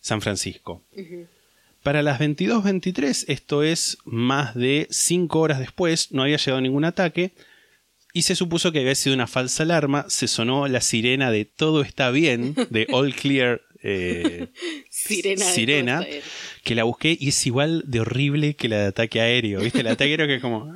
[0.00, 0.82] San Francisco.
[1.82, 7.32] Para las 22.23, esto es más de 5 horas después, no había llegado ningún ataque
[8.12, 10.04] y se supuso que había sido una falsa alarma.
[10.08, 14.48] Se sonó la sirena de Todo está bien, de All Clear eh,
[14.90, 15.44] Sirena.
[15.44, 16.06] Sirena.
[16.64, 19.60] que la busqué y es igual de horrible que la de ataque aéreo.
[19.60, 19.80] ¿Viste?
[19.80, 20.66] El ataque aéreo que es como.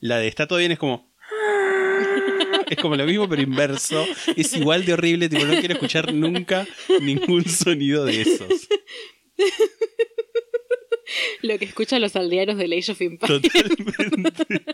[0.00, 1.13] La de está todo bien es como.
[2.68, 4.04] Es como lo mismo, pero inverso.
[4.36, 5.28] Es igual de horrible.
[5.28, 6.66] Tipo, no quiero escuchar nunca
[7.00, 8.68] ningún sonido de esos.
[11.42, 13.42] Lo que escuchan los aldeanos de Age of Empires.
[13.42, 14.64] Totalmente.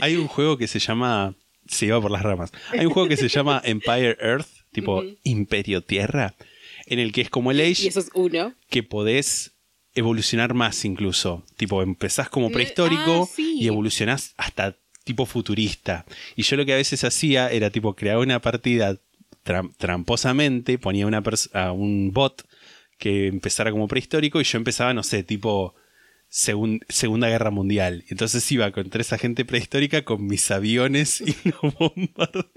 [0.00, 1.34] Hay un juego que se llama.
[1.66, 2.50] Se iba por las ramas.
[2.72, 6.34] Hay un juego que se llama Empire Earth, tipo Imperio Tierra,
[6.86, 7.84] en el que es como el Age.
[7.84, 8.54] Y eso es uno.
[8.68, 9.52] que podés
[9.94, 11.44] evolucionar más incluso.
[11.56, 13.56] Tipo, empezás como prehistórico ah, sí.
[13.60, 14.78] y evolucionás hasta
[15.10, 16.04] tipo futurista.
[16.36, 18.96] Y yo lo que a veces hacía era tipo crear una partida
[19.44, 21.20] tram- tramposamente, ponía una
[21.52, 22.46] a un bot
[22.96, 25.74] que empezara como prehistórico y yo empezaba, no sé, tipo
[26.30, 28.04] segun- Segunda Guerra Mundial.
[28.08, 32.48] Entonces iba contra esa gente prehistórica con mis aviones y lo bombardeaba.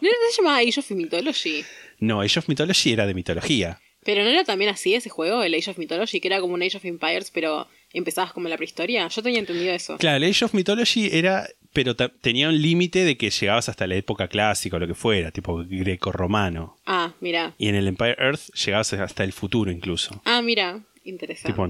[0.00, 1.64] ¿No se llamaba Age of Mythology?
[1.98, 3.80] No, Age of Mythology era de mitología.
[4.04, 6.62] Pero no era también así ese juego, el Age of Mythology, que era como un
[6.62, 9.06] Age of Empires, pero empezabas como en la prehistoria.
[9.08, 9.98] Yo tenía entendido eso.
[9.98, 11.46] Claro, el Age of Mythology era.
[11.72, 15.30] Pero tenía un límite de que llegabas hasta la época clásica o lo que fuera,
[15.30, 16.78] tipo greco-romano.
[16.86, 17.54] Ah, mira.
[17.58, 20.20] Y en el Empire Earth llegabas hasta el futuro incluso.
[20.24, 20.82] Ah, mira.
[21.04, 21.52] Interesante.
[21.52, 21.66] Tipo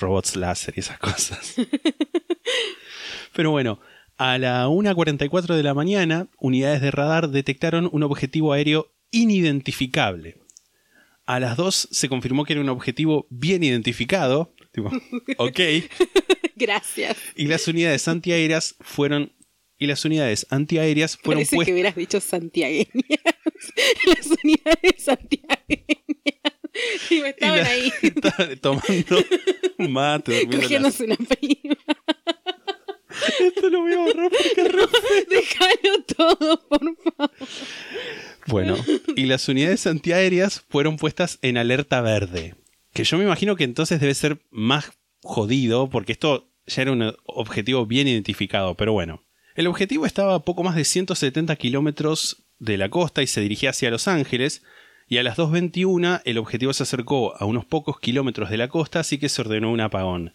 [0.00, 1.54] robots láser y esas cosas.
[3.34, 3.78] Pero bueno,
[4.16, 10.36] a la 1.44 de la mañana, unidades de radar detectaron un objetivo aéreo inidentificable.
[11.26, 14.54] A las 2 se confirmó que era un objetivo bien identificado.
[14.72, 14.90] Tipo,
[15.38, 15.60] ok.
[16.56, 17.16] Gracias.
[17.36, 19.32] Y las unidades antiaéreas fueron.
[19.82, 21.72] Y las unidades antiaéreas fueron Parece que puestas.
[21.72, 22.86] hubieras dicho santiagueñas.
[24.06, 25.98] Las unidades santiagueñas.
[27.10, 27.92] Y me estaban ahí
[28.60, 29.16] tomando
[29.78, 31.76] mate, la- cogiéndose una prima.
[33.40, 34.82] Esto lo voy a borrar porque re
[35.30, 37.30] Déjalo todo, por favor.
[38.46, 38.76] Bueno,
[39.16, 42.54] y las unidades antiaéreas fueron puestas en alerta verde.
[42.92, 44.92] Que yo me imagino que entonces debe ser más
[45.22, 49.24] jodido, porque esto ya era un objetivo bien identificado, pero bueno.
[49.54, 53.70] El objetivo estaba a poco más de 170 kilómetros de la costa y se dirigía
[53.70, 54.62] hacia Los Ángeles,
[55.08, 59.00] y a las 2.21 el objetivo se acercó a unos pocos kilómetros de la costa,
[59.00, 60.34] así que se ordenó un apagón.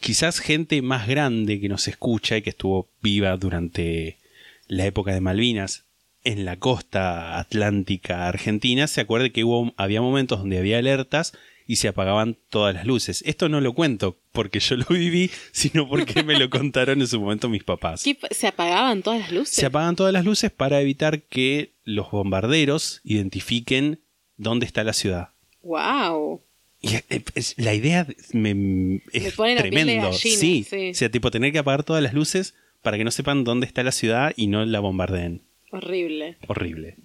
[0.00, 4.18] Quizás gente más grande que nos escucha y que estuvo viva durante
[4.66, 5.84] la época de Malvinas
[6.24, 11.76] en la costa atlántica argentina se acuerde que hubo, había momentos donde había alertas y
[11.76, 13.22] se apagaban todas las luces.
[13.26, 17.20] Esto no lo cuento porque yo lo viví, sino porque me lo contaron en su
[17.20, 18.02] momento mis papás.
[18.04, 19.54] ¿Qué pa- ¿Se apagaban todas las luces?
[19.54, 24.00] Se apagan todas las luces para evitar que los bombarderos identifiquen
[24.36, 25.30] dónde está la ciudad.
[25.62, 26.42] ¡Wow!
[26.80, 29.92] Y es- es- la idea me, es Me la tremendo.
[29.94, 30.64] gallina, sí.
[30.68, 30.90] sí.
[30.90, 33.82] O sea, tipo tener que apagar todas las luces para que no sepan dónde está
[33.82, 35.40] la ciudad y no la bombardeen.
[35.70, 36.36] Horrible.
[36.46, 36.96] Horrible.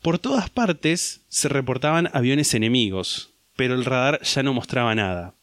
[0.00, 5.34] Por todas partes se reportaban aviones enemigos, pero el radar ya no mostraba nada.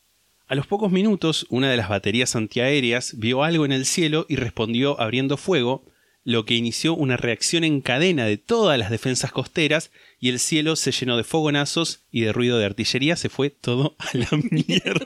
[0.48, 4.36] A los pocos minutos, una de las baterías antiaéreas vio algo en el cielo y
[4.36, 5.84] respondió abriendo fuego,
[6.26, 10.76] lo que inició una reacción en cadena de todas las defensas costeras y el cielo
[10.76, 15.06] se llenó de fogonazos y de ruido de artillería, se fue todo a la mierda.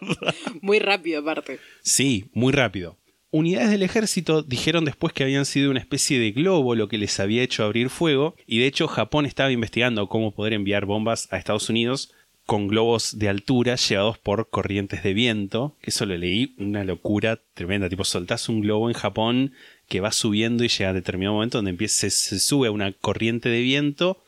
[0.62, 1.60] Muy rápido, aparte.
[1.82, 2.98] Sí, muy rápido.
[3.30, 7.20] Unidades del ejército dijeron después que habían sido una especie de globo lo que les
[7.20, 11.38] había hecho abrir fuego, y de hecho Japón estaba investigando cómo poder enviar bombas a
[11.38, 12.14] Estados Unidos
[12.48, 17.42] con globos de altura llevados por corrientes de viento, que eso lo leí, una locura
[17.54, 19.54] tremenda, tipo soltás un globo en Japón
[19.90, 22.94] que va subiendo y llega a determinado momento donde empieza, se, se sube a una
[22.94, 24.24] corriente de viento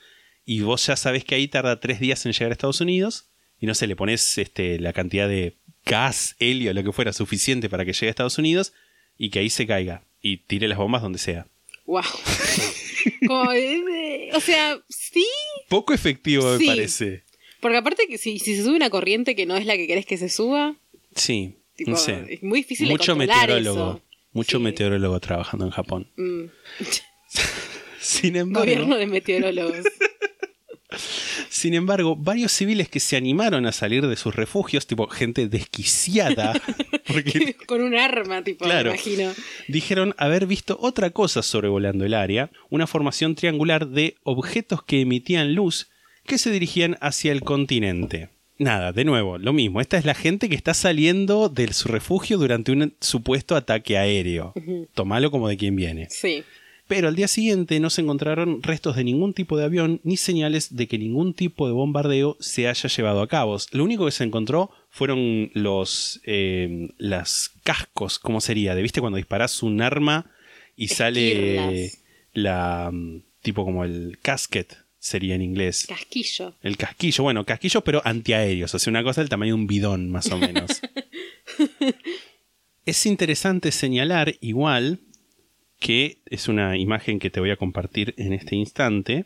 [0.46, 3.68] y vos ya sabés que ahí tarda tres días en llegar a Estados Unidos y
[3.68, 5.56] no sé, le pones este, la cantidad de
[5.86, 8.74] gas, helio, lo que fuera suficiente para que llegue a Estados Unidos
[9.18, 11.48] y que ahí se caiga y tire las bombas donde sea.
[11.86, 12.04] ¡Wow!
[13.28, 15.26] Como, eh, o sea, sí,
[15.70, 17.24] Poco efectivo me parece.
[17.62, 20.06] Porque aparte que si, si se sube una corriente que no es la que querés
[20.06, 20.76] que se suba,
[21.16, 21.56] Sí.
[21.76, 22.26] Tipo, No sé.
[22.30, 23.92] Es muy difícil mucho de meteorólogo.
[23.92, 24.02] eso.
[24.34, 24.64] Mucho Sí.
[24.64, 26.12] meteorólogo trabajando en Japón.
[26.18, 26.44] Mm.
[28.02, 29.86] Sin embargo, Gobierno de meteorólogos.
[31.50, 36.54] sin embargo, varios civiles que se animaron a salir de sus refugios, tipo gente desquiciada,
[37.08, 38.92] porque Con un arma, tipo, Claro.
[38.92, 39.32] me imagino.
[39.68, 45.54] dijeron haber visto otra cosa sobrevolando el área, una formación triangular de objetos que emitían
[45.54, 45.89] luz
[46.30, 48.30] que se dirigían hacia el continente.
[48.60, 49.82] Nada, de nuevo, lo mismo.
[49.82, 54.54] Esta es la gente que está saliendo de su refugio durante un supuesto ataque aéreo.
[54.94, 56.08] Tomalo como de quien viene.
[56.10, 56.44] Sí.
[56.88, 60.76] Pero al día siguiente no se encontraron restos de ningún tipo de avión ni señales
[60.76, 63.58] de que ningún tipo de bombardeo se haya llevado a cabo.
[63.72, 68.76] Lo único que se encontró fueron los eh, las cascos, ¿cómo sería?
[68.76, 70.30] ¿De viste cuando disparas un arma
[70.76, 71.92] y sale
[72.34, 75.86] la mm, tipo como el casket sería en inglés?
[75.88, 76.56] Casquillo.
[76.62, 80.12] El casquillo, bueno, casquillos pero antiaéreos, o sea, una cosa del tamaño de un bidón
[80.12, 80.82] más o menos.
[82.86, 85.00] es interesante señalar igual
[85.80, 89.26] que es una imagen que te voy a compartir en este instante.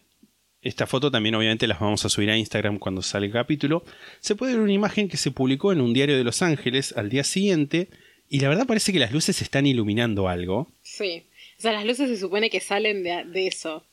[0.62, 3.84] Esta foto también obviamente las vamos a subir a Instagram cuando sale el capítulo.
[4.20, 7.10] Se puede ver una imagen que se publicó en un diario de Los Ángeles al
[7.10, 7.90] día siguiente
[8.30, 10.72] y la verdad parece que las luces están iluminando algo.
[10.82, 11.24] Sí.
[11.58, 13.84] O sea, las luces se supone que salen de, de eso.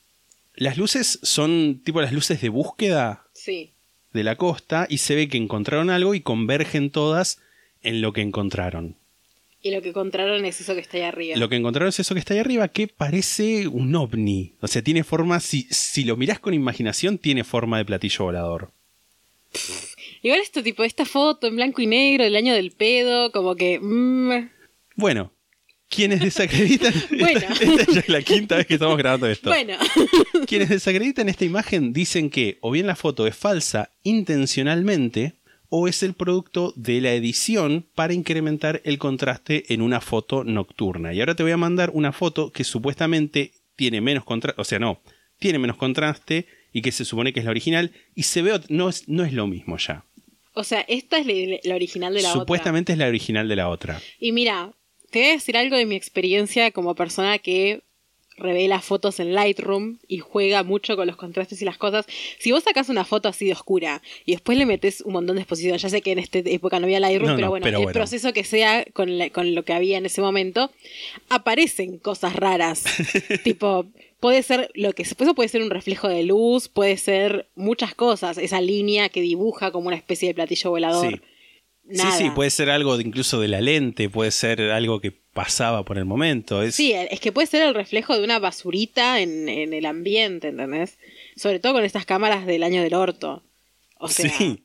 [0.54, 3.72] Las luces son tipo las luces de búsqueda Sí.
[4.12, 7.38] de la costa y se ve que encontraron algo y convergen todas
[7.82, 8.96] en lo que encontraron.
[9.62, 11.36] Y lo que encontraron es eso que está ahí arriba.
[11.36, 14.54] Lo que encontraron es eso que está ahí arriba que parece un ovni.
[14.60, 18.70] O sea, tiene forma, si, si lo mirás con imaginación, tiene forma de platillo volador.
[20.22, 23.78] Igual esto, tipo, esta foto en blanco y negro del año del pedo, como que...
[23.80, 24.48] mm,
[24.96, 25.32] Bueno,
[25.90, 26.94] quienes desacreditan...
[27.10, 27.40] Bueno.
[27.40, 29.50] esta, esta ya es la quinta vez que estamos grabando esto.
[29.50, 29.74] bueno.
[30.46, 35.34] Quienes desacreditan esta imagen dicen que o bien la foto es falsa intencionalmente
[35.68, 41.12] o es el producto de la edición para incrementar el contraste en una foto nocturna.
[41.12, 44.78] Y ahora te voy a mandar una foto que supuestamente tiene menos contraste, o sea,
[44.78, 45.00] no,
[45.38, 48.88] tiene menos contraste y que se supone que es la original y se ve, no
[48.88, 50.04] es, no es lo mismo ya.
[50.52, 52.40] O sea, esta es la, la original de la otra.
[52.40, 54.00] Supuestamente es la original de la otra.
[54.18, 54.72] Y mira,
[55.10, 57.82] te voy a decir algo de mi experiencia como persona que
[58.36, 62.06] revela fotos en Lightroom y juega mucho con los contrastes y las cosas.
[62.38, 65.42] Si vos sacás una foto así de oscura y después le metes un montón de
[65.42, 67.78] exposición, ya sé que en esta época no había Lightroom, No, pero, no, bueno, pero
[67.78, 67.98] el bueno.
[67.98, 70.70] proceso que sea con, la- con lo que había en ese momento,
[71.28, 72.84] aparecen cosas raras.
[73.44, 73.86] tipo,
[74.20, 78.38] puede ser lo que eso puede ser un reflejo de luz, puede ser muchas cosas,
[78.38, 81.10] esa línea que dibuja como una especie de platillo volador.
[81.12, 81.20] Sí.
[81.90, 82.12] Nada.
[82.16, 85.84] Sí, sí, puede ser algo de- incluso de la lente, puede ser algo que pasaba
[85.84, 86.62] por el momento.
[86.62, 90.48] Es, Sí, es que puede ser el reflejo de una basurita en, en el ambiente,
[90.48, 90.98] ¿entendés?
[91.36, 93.42] Sobre todo con estas cámaras del año del orto.
[93.98, 94.62] O sea, Sí.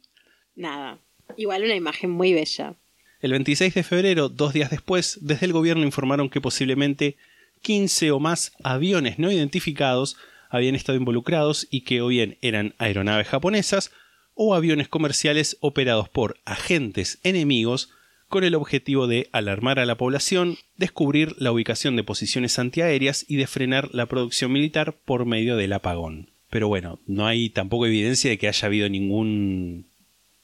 [0.55, 0.97] nada.
[1.37, 2.75] Igual una imagen muy bella.
[3.21, 7.15] El 26 de febrero, dos días después, desde el gobierno informaron que posiblemente
[7.61, 10.15] 15 o más aviones no identificados
[10.49, 13.91] habían estado involucrados y que o bien eran aeronaves japonesas
[14.35, 17.89] o aviones comerciales operados por agentes enemigos
[18.27, 23.37] con el objetivo de alarmar a la población, descubrir la ubicación de posiciones antiaéreas y
[23.37, 26.29] de frenar la producción militar por medio del apagón.
[26.49, 29.85] Pero bueno, no hay tampoco evidencia de que haya habido ningún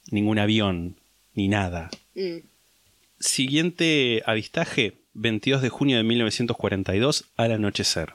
[0.09, 0.95] ningún avión
[1.33, 1.89] ni nada.
[2.15, 2.45] Mm.
[3.19, 8.13] Siguiente avistaje, 22 de junio de 1942, al anochecer.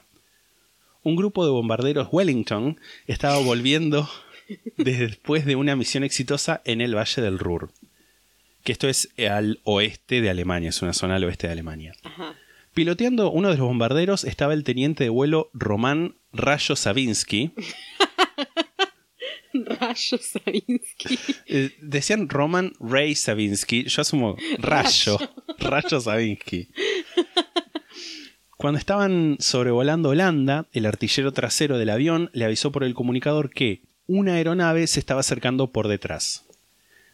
[1.03, 4.09] Un grupo de bombarderos Wellington estaba volviendo
[4.77, 7.71] después de una misión exitosa en el Valle del Ruhr.
[8.63, 11.93] Que esto es al oeste de Alemania, es una zona al oeste de Alemania.
[12.03, 12.35] Ajá.
[12.77, 17.51] Piloteando uno de los bombarderos estaba el teniente de vuelo Román Rayo Savinsky.
[19.53, 21.17] Rayo Savinsky.
[21.47, 23.85] Eh, decían Roman Ray Savinsky.
[23.85, 25.17] Yo asumo Rayo.
[25.57, 26.69] Rayo Savinsky.
[28.57, 33.81] Cuando estaban sobrevolando Holanda, el artillero trasero del avión le avisó por el comunicador que
[34.07, 36.43] una aeronave se estaba acercando por detrás.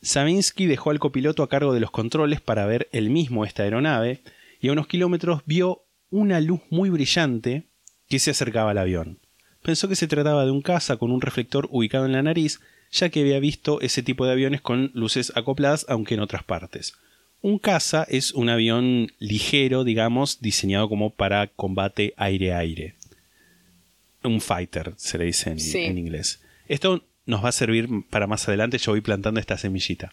[0.02, 4.22] Savinsky dejó al copiloto a cargo de los controles para ver él mismo esta aeronave
[4.60, 7.64] y a unos kilómetros vio una luz muy brillante
[8.10, 9.20] que se acercaba al avión.
[9.62, 12.60] Pensó que se trataba de un caza con un reflector ubicado en la nariz,
[12.92, 16.94] ya que había visto ese tipo de aviones con luces acopladas, aunque en otras partes.
[17.42, 22.96] Un caza es un avión ligero, digamos, diseñado como para combate aire-aire.
[24.24, 25.80] Un fighter, se le dice en, Sí.
[25.80, 26.42] en inglés.
[26.74, 30.10] Esto nos va a servir para más adelante, yo voy plantando esta semillita.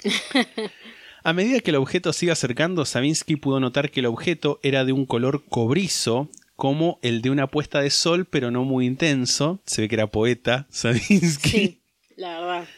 [1.25, 4.85] A medida que el objeto se iba acercando, Savinsky pudo notar que el objeto era
[4.85, 9.63] de un color cobrizo, como el de una puesta de sol, pero no muy intenso.
[9.65, 11.49] Se ve que era poeta, Savinsky.
[11.49, 11.81] Sí,
[12.17, 12.69] la verdad.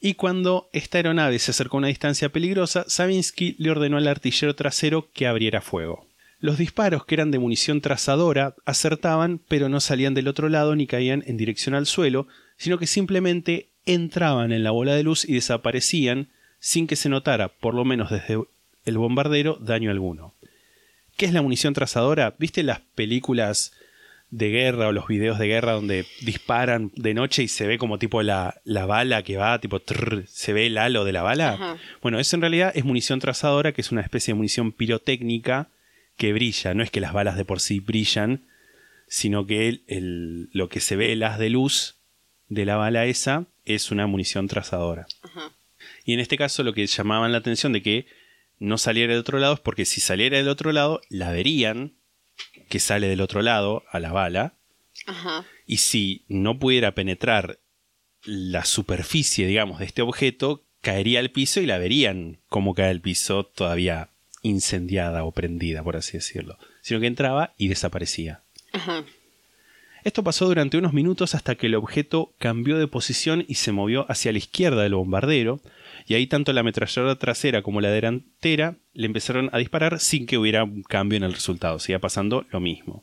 [0.00, 4.54] Y cuando esta aeronave se acercó a una distancia peligrosa, Savinsky le ordenó al artillero
[4.54, 6.06] trasero que abriera fuego.
[6.38, 10.86] Los disparos, que eran de munición trazadora, acertaban, pero no salían del otro lado ni
[10.86, 15.34] caían en dirección al suelo, sino que simplemente entraban en la bola de luz y
[15.34, 16.28] desaparecían
[16.58, 18.38] sin que se notara, por lo menos desde
[18.84, 20.34] el bombardero, daño alguno.
[21.16, 22.34] ¿Qué es la munición trazadora?
[22.38, 23.72] ¿Viste las películas
[24.30, 27.98] de guerra o los videos de guerra donde disparan de noche y se ve como
[27.98, 31.52] tipo la, la bala que va, tipo trrr, se ve el halo de la bala?
[31.52, 31.76] Ajá.
[32.02, 35.68] Bueno, eso en realidad es munición trazadora, que es una especie de munición pirotécnica
[36.16, 36.74] que brilla.
[36.74, 38.42] No es que las balas de por sí brillan,
[39.06, 41.95] sino que el- el- lo que se ve, el haz de luz
[42.48, 45.06] de la bala esa, es una munición trazadora.
[45.22, 45.52] Ajá.
[46.04, 48.06] Y en este caso lo que llamaban la atención de que
[48.58, 51.94] no saliera del otro lado es porque si saliera del otro lado, la verían
[52.68, 54.54] que sale del otro lado a la bala.
[55.06, 55.44] Ajá.
[55.66, 57.58] Y si no pudiera penetrar
[58.24, 63.00] la superficie, digamos, de este objeto, caería al piso y la verían como cae al
[63.00, 64.10] piso todavía
[64.42, 66.58] incendiada o prendida, por así decirlo.
[66.82, 68.42] Sino que entraba y desaparecía.
[68.72, 69.04] Ajá.
[70.06, 74.06] Esto pasó durante unos minutos hasta que el objeto cambió de posición y se movió
[74.08, 75.58] hacia la izquierda del bombardero,
[76.06, 80.38] y ahí tanto la ametralladora trasera como la delantera le empezaron a disparar sin que
[80.38, 83.02] hubiera un cambio en el resultado, seguía pasando lo mismo.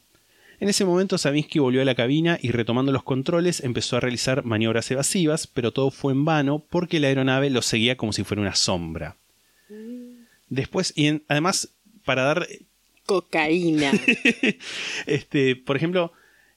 [0.61, 4.45] En ese momento Savinsky volvió a la cabina y retomando los controles empezó a realizar
[4.45, 8.39] maniobras evasivas, pero todo fue en vano porque la aeronave lo seguía como si fuera
[8.43, 9.17] una sombra.
[10.47, 11.67] Después, y en- además,
[12.05, 12.47] para dar
[13.05, 13.91] Cocaína.
[15.05, 16.13] este, por ejemplo,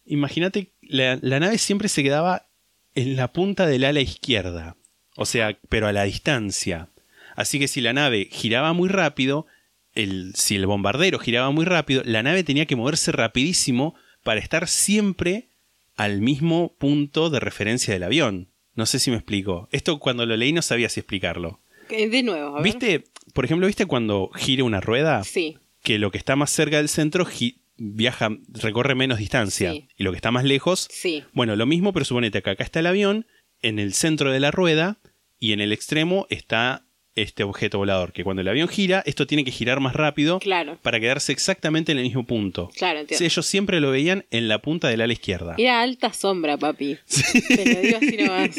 [0.07, 2.47] imagínate, la, la nave siempre se quedaba
[2.95, 4.77] en la punta del ala izquierda,
[5.17, 6.89] o sea, pero a la distancia.
[7.35, 9.47] Así que si la nave giraba muy rápido,
[9.95, 14.69] el, si el bombardero giraba muy rápido, la nave tenía que moverse rapidísimo para estar
[14.69, 15.49] siempre
[15.97, 18.49] al mismo punto de referencia del avión.
[18.75, 19.69] No sé si me explico.
[19.73, 21.61] Esto cuando lo leí no sabía si explicarlo.
[21.91, 22.63] Eh, De nuevo, a ver.
[22.63, 23.05] ¿Viste?
[23.33, 25.23] Por ejemplo, ¿viste cuando gira una rueda?
[25.25, 25.59] Sí.
[25.83, 27.25] que lo que está más cerca del centro
[27.77, 29.73] viaja, recorre menos distancia.
[29.73, 29.89] Sí.
[29.97, 31.25] Y lo que está más lejos, Sí.
[31.33, 33.27] bueno, lo mismo, pero suponete que acá está el avión,
[33.63, 34.99] en el centro de la rueda,
[35.39, 36.83] y en el extremo está
[37.15, 38.13] este objeto volador.
[38.13, 40.79] Que cuando el avión gira, esto tiene que girar más rápido Claro.
[40.83, 42.69] para quedarse exactamente en el mismo punto.
[42.77, 43.19] Claro, entiendo.
[43.19, 45.55] Sí, ellos siempre lo veían en la punta del ala izquierda.
[45.57, 46.99] Era alta sombra, papi.
[47.49, 48.57] Te lo digo así nomás.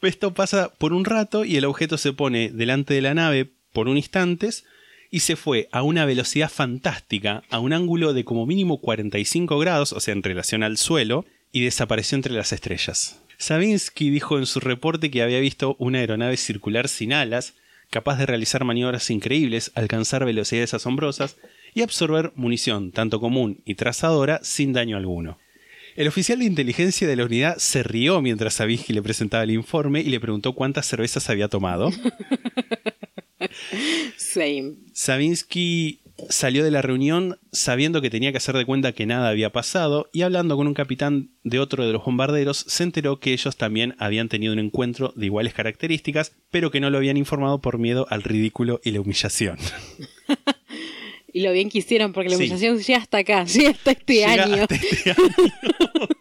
[0.00, 3.88] Esto pasa por un rato y el objeto se pone delante de la nave por
[3.88, 4.50] un instante
[5.12, 9.92] y se fue a una velocidad fantástica, a un ángulo de como mínimo 45 grados,
[9.92, 13.20] o sea, en relación al suelo, y desapareció entre las estrellas.
[13.36, 17.52] Savinsky dijo en su reporte que había visto una aeronave circular sin alas,
[17.90, 21.36] capaz de realizar maniobras increíbles, alcanzar velocidades asombrosas
[21.74, 25.38] y absorber munición, tanto común y trazadora, sin daño alguno.
[25.94, 30.00] El oficial de inteligencia de la unidad se rió mientras Savinsky le presentaba el informe
[30.00, 31.90] y le preguntó cuántas cervezas había tomado.
[34.16, 34.74] Same.
[34.92, 39.50] Savinsky salió de la reunión sabiendo que tenía que hacer de cuenta que nada había
[39.50, 43.56] pasado y hablando con un capitán de otro de los bombarderos se enteró que ellos
[43.56, 47.78] también habían tenido un encuentro de iguales características pero que no lo habían informado por
[47.78, 49.58] miedo al ridículo y la humillación.
[51.34, 52.42] Y lo bien que hicieron, porque la Sí.
[52.42, 54.62] humillación llega hasta acá, llega hasta este Llega año.
[54.64, 55.28] hasta este año,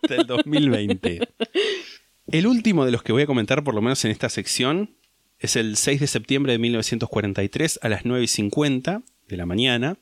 [0.03, 1.19] hasta el 2020.
[2.27, 4.95] El último de los que voy a comentar, por lo menos en esta sección,
[5.41, 9.97] es el 6 de septiembre de 1943 a las 9 y 50 de la mañana.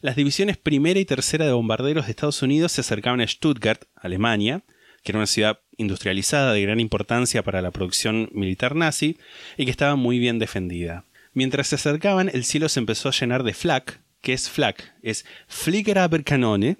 [0.00, 4.62] Las divisiones primera y tercera de bombarderos de Estados Unidos se acercaban a Stuttgart, Alemania,
[5.02, 9.18] que era una ciudad industrializada de gran importancia para la producción militar nazi
[9.58, 11.04] y que estaba muy bien defendida.
[11.32, 14.00] Mientras se acercaban, el cielo se empezó a llenar de flak.
[14.20, 14.94] ¿Qué es flak?
[15.02, 16.76] Es Fliegerabwehrkanone,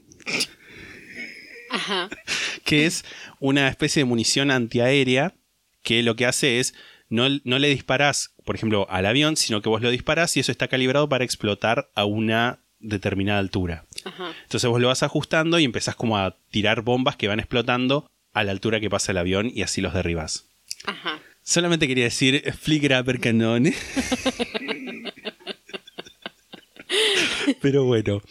[2.64, 3.04] que es
[3.40, 5.34] una especie de munición antiaérea
[5.82, 6.74] que lo que hace es
[7.08, 10.52] no, no le disparás, por ejemplo, al avión, sino que vos lo disparás y eso
[10.52, 13.86] está calibrado para explotar a una determinada altura.
[14.04, 14.32] Ajá.
[14.42, 18.44] Entonces vos lo vas ajustando y empezás como a tirar bombas que van explotando a
[18.44, 20.46] la altura que pasa el avión y así los derribas.
[20.84, 21.20] Ajá.
[21.42, 23.74] Solamente quería decir Fliegerabwehrkanone.
[27.60, 28.22] Pero bueno.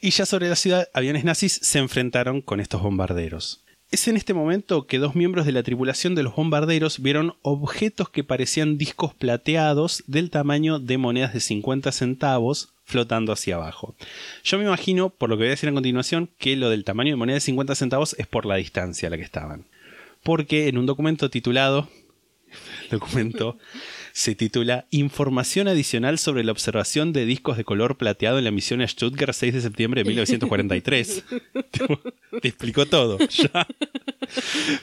[0.00, 3.61] Y ya sobre la ciudad, aviones nazis se enfrentaron con estos bombarderos.
[3.92, 8.08] Es en este momento que dos miembros de la tripulación de los bombarderos vieron objetos
[8.08, 13.94] que parecían discos plateados del tamaño de monedas de 50 centavos flotando hacia abajo.
[14.44, 17.10] Yo me imagino, por lo que voy a decir a continuación, que lo del tamaño
[17.10, 19.66] de moneda de 50 centavos es por la distancia a la que estaban.
[20.22, 21.86] Porque en un documento titulado,
[22.90, 23.58] documento
[24.12, 28.80] se titula Información adicional sobre la observación de discos de color plateado en la misión
[28.80, 31.24] a Stuttgart 6 de septiembre de 1943.
[31.70, 32.00] Tipo,
[32.40, 33.18] Te explicó todo.
[33.32, 33.66] Ya.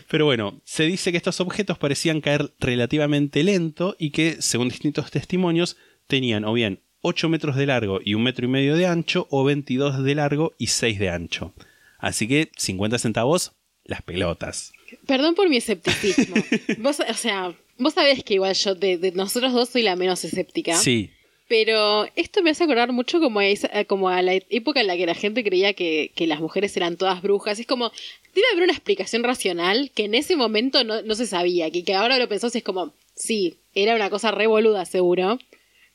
[0.09, 5.11] Pero bueno, se dice que estos objetos parecían caer relativamente lento y que, según distintos
[5.11, 5.77] testimonios,
[6.07, 9.43] tenían o bien 8 metros de largo y un metro y medio de ancho o
[9.43, 11.53] 22 de largo y 6 de ancho.
[11.99, 13.53] Así que 50 centavos,
[13.85, 14.73] las pelotas.
[15.05, 16.35] Perdón por mi escepticismo.
[16.79, 20.23] vos, o sea, vos sabés que igual yo de, de nosotros dos soy la menos
[20.23, 20.75] escéptica.
[20.75, 21.09] Sí,
[21.47, 24.95] Pero esto me hace acordar mucho como a, esa- como a la época en la
[24.97, 27.59] que la gente creía que, que las mujeres eran todas brujas.
[27.59, 27.91] Es como,
[28.35, 31.95] debe haber una explicación racional que en ese momento no, no se sabía, que, que
[31.95, 35.39] ahora lo pensás y es como, sí, era una cosa revoluda seguro,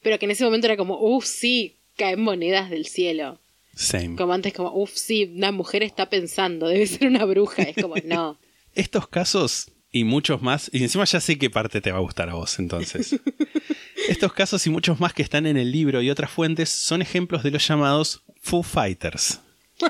[0.02, 3.38] pero que en ese momento era como, uff, sí, caen monedas del cielo.
[3.76, 4.16] same.
[4.16, 7.62] Como antes como, uff, sí, una mujer está pensando, debe ser una bruja.
[7.62, 8.38] Es como, no.
[8.74, 12.28] Estos casos y muchos más, y encima ya sé qué parte te va a gustar
[12.28, 13.14] a vos entonces.
[14.08, 17.42] Estos casos y muchos más que están en el libro y otras fuentes son ejemplos
[17.44, 19.40] de los llamados Foo Fighters.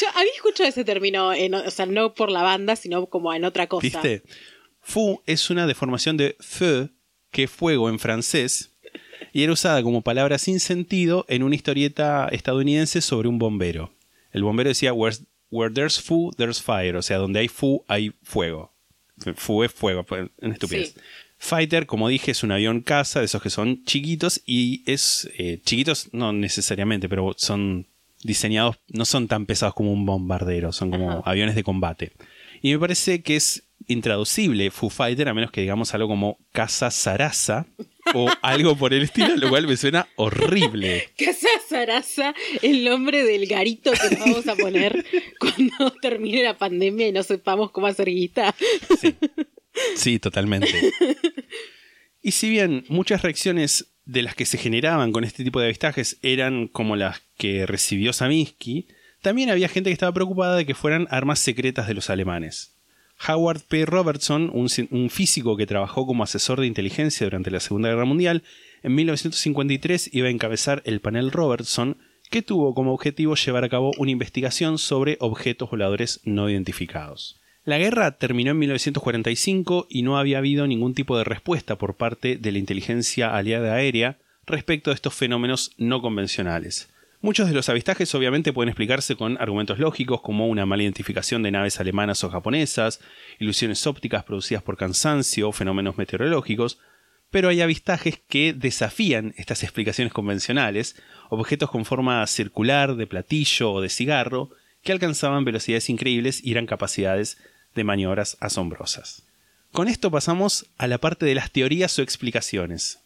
[0.00, 3.44] Yo había escuchado ese término, en- o sea, no por la banda, sino como en
[3.44, 3.82] otra cosa.
[3.82, 4.22] ¿Viste?
[4.82, 6.90] Fou es una deformación de feu,
[7.30, 8.72] que es fuego en francés,
[9.32, 13.92] y era usada como palabra sin sentido en una historieta estadounidense sobre un bombero.
[14.32, 18.12] El bombero decía, Where's- where there's foo, there's fire, o sea, donde hay fu, hay
[18.22, 18.72] fuego.
[19.36, 20.94] Fu es fuego, pues, en estupidez.
[20.94, 21.00] Sí.
[21.42, 25.60] Fighter, como dije, es un avión caza, de esos que son chiquitos y es eh,
[25.64, 27.86] chiquitos, no necesariamente, pero son
[28.22, 31.22] diseñados, no son tan pesados como un bombardero, son como Ajá.
[31.24, 32.12] aviones de combate.
[32.60, 36.90] Y me parece que es intraducible Foo Fighter, a menos que digamos algo como Casa
[36.90, 37.66] Sarasa
[38.14, 41.08] o algo por el estilo, lo cual me suena horrible.
[41.18, 45.04] Casa Sarasa, el nombre del garito que nos vamos a poner
[45.38, 48.54] cuando termine la pandemia y no sepamos cómo hacer guita.
[49.96, 50.92] Sí, totalmente.
[52.22, 56.18] Y si bien muchas reacciones de las que se generaban con este tipo de avistajes
[56.22, 58.88] eran como las que recibió Saminsky,
[59.22, 62.79] también había gente que estaba preocupada de que fueran armas secretas de los alemanes.
[63.28, 63.84] Howard P.
[63.84, 68.42] Robertson, un, físico que trabajó como asesor de inteligencia durante la Segunda Guerra Mundial,
[68.82, 71.98] en 1953 iba a encabezar el panel Robertson,
[72.30, 77.40] que tuvo como objetivo llevar a cabo una investigación sobre objetos voladores no identificados.
[77.64, 82.36] La guerra terminó en 1945 y no había habido ningún tipo de respuesta por parte
[82.36, 86.88] de la inteligencia aliada aérea respecto a estos fenómenos no convencionales.
[87.22, 91.50] Muchos de los avistajes obviamente pueden explicarse con argumentos lógicos como una mala identificación de
[91.50, 93.00] naves alemanas o japonesas,
[93.38, 96.78] ilusiones ópticas producidas por cansancio fenómenos meteorológicos,
[97.30, 100.96] pero hay avistajes que desafían estas explicaciones convencionales,
[101.28, 104.48] objetos con forma circular, de platillo o de cigarro,
[104.82, 107.36] que alcanzaban velocidades increíbles y eran capacidades
[107.74, 109.26] de maniobras asombrosas.
[109.72, 113.04] Con esto pasamos a la parte de las teorías o explicaciones.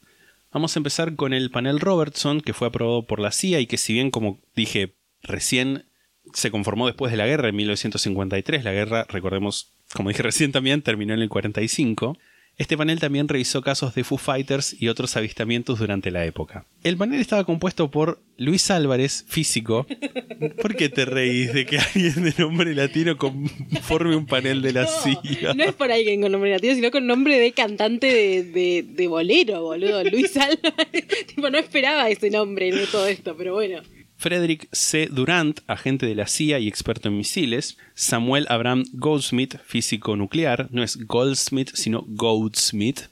[0.55, 3.77] Vamos a empezar con el panel Robertson, que fue aprobado por la CIA y que
[3.77, 5.87] si bien, como dije, recién
[6.33, 10.81] se conformó después de la guerra en 1953, la guerra, recordemos, como dije recién también,
[10.83, 12.17] terminó en el 45,
[12.57, 16.67] este panel también revisó casos de Foo Fighters y otros avistamientos durante la época.
[16.85, 19.87] El panel estaba compuesto por Luis Álvarez, físico.
[20.63, 24.87] ¿Por qué te reís de que alguien de nombre latino conforme un panel de la
[24.87, 25.55] CIA?
[25.55, 29.07] No es por alguien con nombre latino, sino con nombre de cantante de, de, de
[29.09, 30.05] bolero, boludo.
[30.05, 31.27] Luis Álvarez.
[31.35, 33.83] tipo, no esperaba ese nombre de todo esto, pero bueno.
[34.25, 35.09] Frederick C.
[35.13, 40.83] Durant, agente de la CIA y experto en misiles, Samuel Abraham Goldsmith, físico nuclear, no
[40.83, 43.11] es Goldsmith, sino Goldsmith,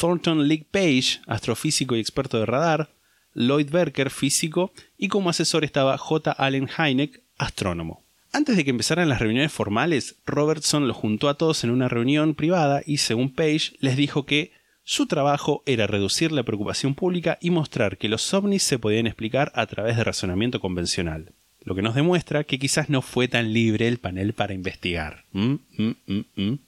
[0.00, 2.90] Thornton League Page, astrofísico y experto de radar,
[3.34, 6.30] Lloyd Berker, físico, y como asesor estaba J.
[6.30, 8.04] Allen Hynek, astrónomo.
[8.32, 12.36] Antes de que empezaran las reuniones formales, Robertson los juntó a todos en una reunión
[12.36, 14.52] privada y, según Page, les dijo que
[14.84, 19.50] su trabajo era reducir la preocupación pública y mostrar que los ovnis se podían explicar
[19.54, 21.32] a través de razonamiento convencional.
[21.62, 25.24] Lo que nos demuestra que quizás no fue tan libre el panel para investigar.
[25.32, 26.58] Mm, mm, mm,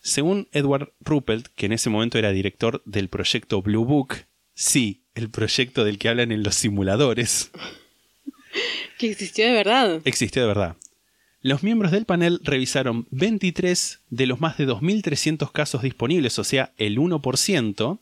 [0.00, 4.24] Según Edward Ruppelt, que en ese momento era director del proyecto Blue Book,
[4.54, 7.52] sí, el proyecto del que hablan en los simuladores,
[8.98, 10.00] que existió de verdad.
[10.04, 10.76] existió de verdad.
[11.40, 16.72] Los miembros del panel revisaron 23 de los más de 2.300 casos disponibles, o sea,
[16.78, 18.00] el 1%,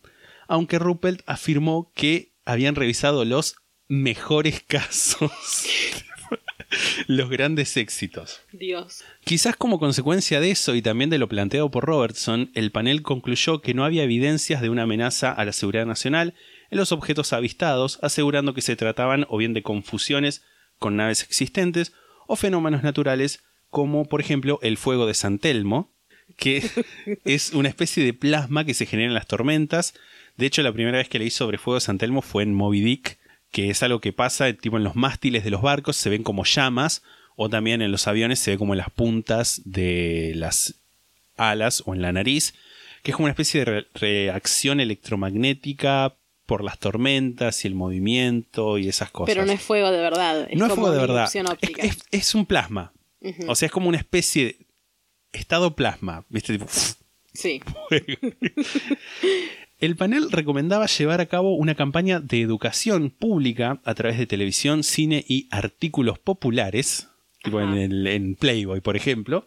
[0.49, 3.57] aunque Ruppelt afirmó que habían revisado los
[3.89, 5.31] mejores casos,
[7.09, 8.41] los grandes éxitos.
[8.53, 9.05] Dios.
[9.23, 13.61] Quizás como consecuencia de eso y también de lo planteado por Robertson, el panel concluyó
[13.61, 16.33] que no había evidencias de una amenaza a la seguridad nacional
[16.71, 20.43] en los objetos avistados, asegurando que se trataban o bien de confusiones
[20.79, 21.93] con naves existentes
[22.27, 25.91] o fenómenos naturales como por ejemplo el fuego de San Telmo,
[26.37, 26.63] que
[27.25, 29.95] es una especie de plasma que se genera en las tormentas.
[30.37, 32.81] De hecho, la primera vez que leí sobre fuego de San Telmo fue en Moby
[32.81, 33.19] Dick,
[33.53, 36.45] que es algo que pasa tipo en los mástiles de los barcos, se ven como
[36.45, 37.03] llamas
[37.37, 40.75] o también en los aviones se ve como en las puntas de las
[41.37, 42.55] alas o en la nariz,
[43.03, 46.15] que es como una especie de re- reacción electromagnética
[46.47, 49.35] por las tormentas y el movimiento y esas cosas.
[49.35, 50.47] Pero no es fuego de verdad.
[50.51, 51.29] Es No es fuego de verdad.
[51.61, 52.93] Es, es- es un plasma.
[53.49, 54.67] O sea, es como una especie de
[55.33, 56.25] estado plasma.
[56.29, 56.53] ¿Viste?
[56.53, 56.67] Tipo,
[57.35, 57.61] Sí.
[59.79, 64.83] El panel recomendaba llevar a cabo una campaña de educación pública a través de televisión,
[64.83, 67.09] cine y artículos populares,
[67.43, 69.47] tipo en, el- en Playboy, por ejemplo,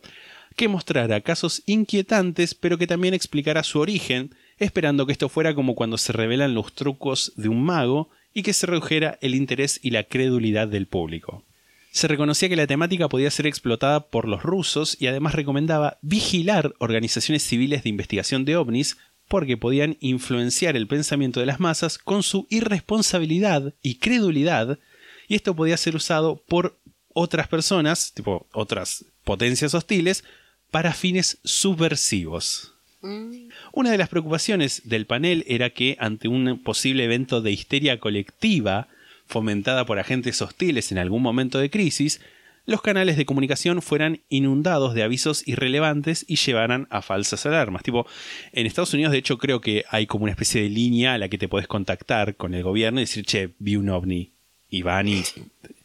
[0.56, 5.76] que mostrara casos inquietantes, pero que también explicara su origen, esperando que esto fuera como
[5.76, 9.92] cuando se revelan los trucos de un mago y que se redujera el interés y
[9.92, 11.44] la credulidad del público.
[11.92, 16.74] Se reconocía que la temática podía ser explotada por los rusos y además recomendaba vigilar
[16.78, 18.98] organizaciones civiles de investigación de ovnis
[19.28, 24.80] porque podían influenciar el pensamiento de las masas con su irresponsabilidad y credulidad
[25.28, 26.80] y esto podía ser usado por
[27.14, 30.24] otras personas, tipo otras potencias hostiles,
[30.72, 32.74] para fines subversivos.
[33.02, 38.88] Una de las preocupaciones del panel era que ante un posible evento de histeria colectiva
[39.26, 42.20] fomentada por agentes hostiles en algún momento de crisis,
[42.66, 47.84] los canales de comunicación fueran inundados de avisos irrelevantes y llevaran a falsas alarmas.
[47.84, 48.06] Tipo,
[48.52, 51.30] en Estados Unidos, de hecho, creo que hay como una especie de línea a la
[51.30, 54.34] que te puedes contactar con el gobierno y decir, che, vi un ovni.
[54.70, 55.24] Y van y...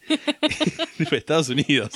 [1.11, 1.91] Estados Unidos.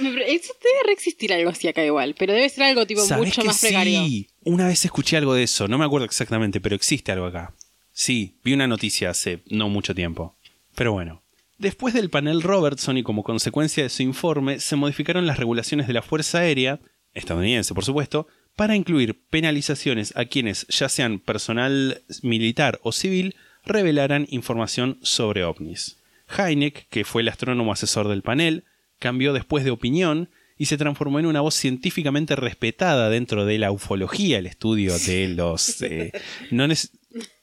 [0.00, 3.60] Debe reexistir algo así acá igual, pero debe ser algo tipo ¿Sabés mucho que más
[3.60, 4.04] precario.
[4.04, 7.54] Sí, una vez escuché algo de eso, no me acuerdo exactamente, pero existe algo acá.
[7.92, 10.36] Sí, vi una noticia hace no mucho tiempo.
[10.74, 11.22] Pero bueno.
[11.58, 15.92] Después del panel Robertson y como consecuencia de su informe, se modificaron las regulaciones de
[15.92, 16.80] la Fuerza Aérea,
[17.14, 18.26] estadounidense por supuesto,
[18.56, 25.98] para incluir penalizaciones a quienes, ya sean personal militar o civil, revelaran información sobre ovnis.
[26.36, 28.64] Heineck, que fue el astrónomo asesor del panel,
[29.04, 33.70] cambió después de opinión y se transformó en una voz científicamente respetada dentro de la
[33.70, 35.80] ufología, el estudio de los...
[35.82, 36.10] eh,
[36.50, 36.66] no,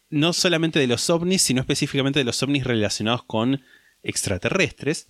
[0.10, 3.62] no solamente de los ovnis, sino específicamente de los ovnis relacionados con
[4.04, 5.06] extraterrestres,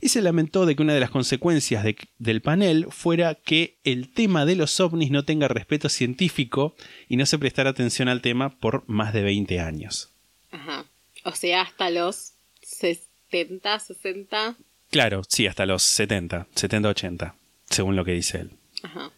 [0.00, 4.12] y se lamentó de que una de las consecuencias de- del panel fuera que el
[4.12, 6.74] tema de los ovnis no tenga respeto científico
[7.08, 10.10] y no se prestara atención al tema por más de 20 años.
[10.50, 10.86] Ajá.
[11.24, 12.32] O sea, hasta los
[12.62, 14.56] 70, 60.
[14.92, 17.34] Claro, sí, hasta los 70, 70, 80,
[17.64, 18.50] según lo que dice él.
[18.82, 19.10] Ajá.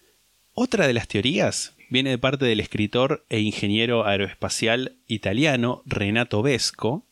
[0.53, 7.05] Otra de las teorías viene de parte del escritor e ingeniero aeroespacial italiano Renato Vesco,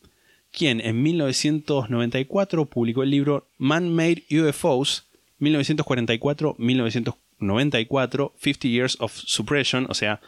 [0.52, 5.08] quien en 1994 publicó el libro Man-Made UFOs
[5.40, 10.20] 1944-1994, 50 Years of Suppression, o sea,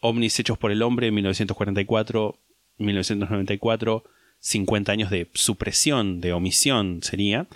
[0.00, 4.04] ovnis hechos por el hombre 1944-1994,
[4.40, 7.46] 50 años de supresión, de omisión sería,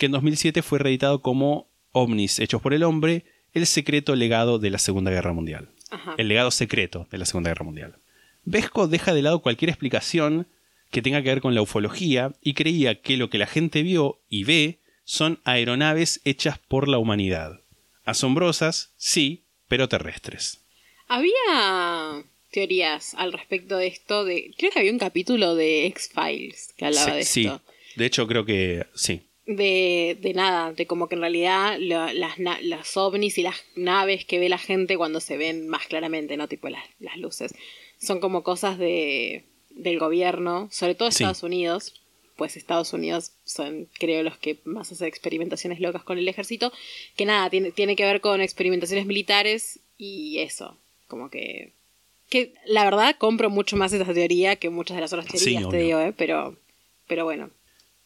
[0.00, 4.70] que en 2007 fue reeditado como ovnis hechos por el hombre, el secreto legado de
[4.70, 5.68] la Segunda Guerra Mundial.
[5.90, 6.14] Ajá.
[6.16, 7.96] El legado secreto de la Segunda Guerra Mundial.
[8.44, 10.46] Vesco deja de lado cualquier explicación
[10.90, 14.20] que tenga que ver con la ufología y creía que lo que la gente vio
[14.30, 17.60] y ve son aeronaves hechas por la humanidad.
[18.04, 20.60] Asombrosas, sí, pero terrestres.
[21.08, 24.24] Había teorías al respecto de esto.
[24.24, 27.44] De, creo que había un capítulo de X-Files que hablaba Sí, de sí.
[27.44, 27.62] esto.
[27.96, 29.26] De hecho, creo que sí.
[29.56, 34.24] De, de nada, de como que en realidad la- las, las ovnis y las naves
[34.24, 36.46] que ve la gente cuando se ven más claramente, ¿no?
[36.46, 37.52] Tipo las, las luces.
[37.98, 41.24] Son como cosas de, del gobierno, sobre todo Sí.
[41.24, 41.94] Estados Unidos.
[42.36, 46.72] Pues Estados Unidos son, creo, los que más hacen experimentaciones locas con el ejército.
[47.16, 50.78] Que nada, tiene, tiene que ver con experimentaciones militares y eso.
[51.08, 51.72] Como que.
[52.30, 55.68] Que la verdad compro mucho más esa teoría que muchas de las otras Sí, teorías,
[55.70, 56.14] te digo, ¿eh?
[56.16, 56.56] Pero,
[57.08, 57.50] pero bueno.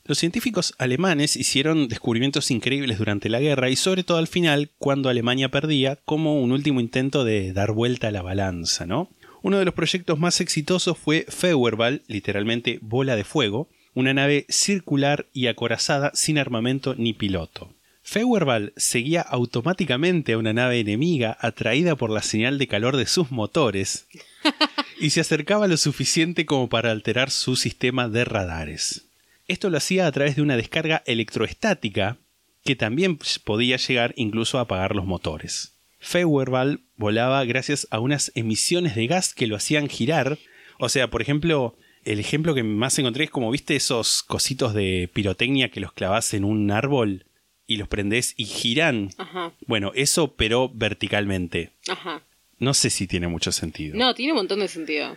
[0.06, 5.08] Los científicos alemanes hicieron descubrimientos increíbles durante la guerra y sobre todo al final, cuando
[5.08, 9.08] Alemania perdía, como un último intento de dar vuelta a la balanza, ¿no?
[9.40, 15.26] Uno de los proyectos más exitosos fue Feuerball, literalmente bola de fuego, una nave circular
[15.32, 17.72] y acorazada sin armamento ni piloto.
[18.02, 23.30] Feuerball seguía automáticamente a una nave enemiga atraída por la señal de calor de sus
[23.30, 24.06] motores
[25.00, 29.06] y se acercaba lo suficiente como para alterar su sistema de radares.
[29.46, 32.16] Esto lo hacía a través de una descarga electroestática
[32.64, 35.72] que también podía llegar incluso a apagar los motores.
[35.98, 40.38] Feuerball volaba gracias a unas emisiones de gas que lo hacían girar.
[40.78, 45.10] O sea, por ejemplo, el ejemplo que más encontré es como, viste, esos cositos de
[45.12, 47.26] pirotecnia que los clavas en un árbol
[47.66, 49.10] y los prendés y giran.
[49.18, 51.72] Ajá, Bueno, eso pero verticalmente.
[51.88, 52.22] ajá.
[52.58, 53.96] No sé si tiene mucho sentido.
[53.96, 55.16] No, tiene un montón de sentido.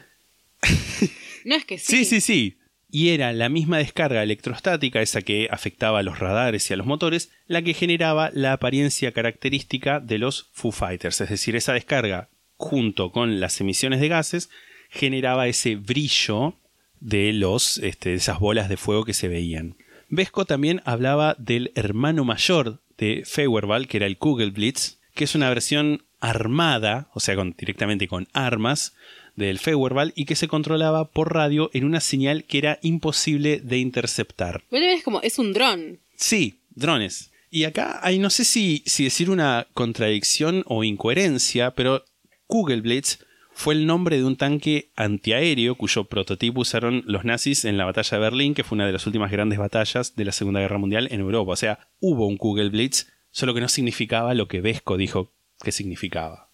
[1.45, 2.19] No es que Sí, sí.
[2.19, 2.57] sí, sí.
[2.97, 6.87] Y era la misma descarga electrostática, esa que afectaba a los radares y a los
[6.87, 12.29] motores, la que generaba la apariencia característica de los Foo Fighters, es decir, esa descarga
[12.55, 14.49] junto con las emisiones de gases
[14.89, 16.55] generaba ese brillo
[16.99, 19.77] de los este, esas bolas de fuego que se veían.
[20.09, 25.49] Vesco también hablaba del hermano mayor de Feuerball, que era el Kugelblitz, que es una
[25.49, 28.95] versión armada, o sea, directamente con armas,
[29.37, 33.77] del Feuerball y que se controlaba por radio en una señal que era imposible de
[33.77, 34.63] interceptar.
[34.69, 35.99] Bueno, es como, es un dron.
[36.17, 37.31] Sí, drones.
[37.49, 42.03] Y acá hay, no sé si, si decir una contradicción o incoherencia, pero
[42.47, 43.19] Kugelblitz
[43.53, 48.17] fue el nombre de un tanque antiaéreo cuyo prototipo usaron los nazis en la batalla
[48.17, 51.07] de Berlín, que fue una de las últimas grandes batallas de la Segunda Guerra Mundial
[51.11, 51.53] en Europa.
[51.53, 55.31] O sea, hubo un Kugelblitz, solo que no significaba lo que Vesco dijo
[55.63, 56.49] que significaba.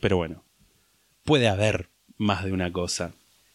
[0.00, 0.44] Pero bueno,
[1.24, 3.14] puede haber más de una cosa.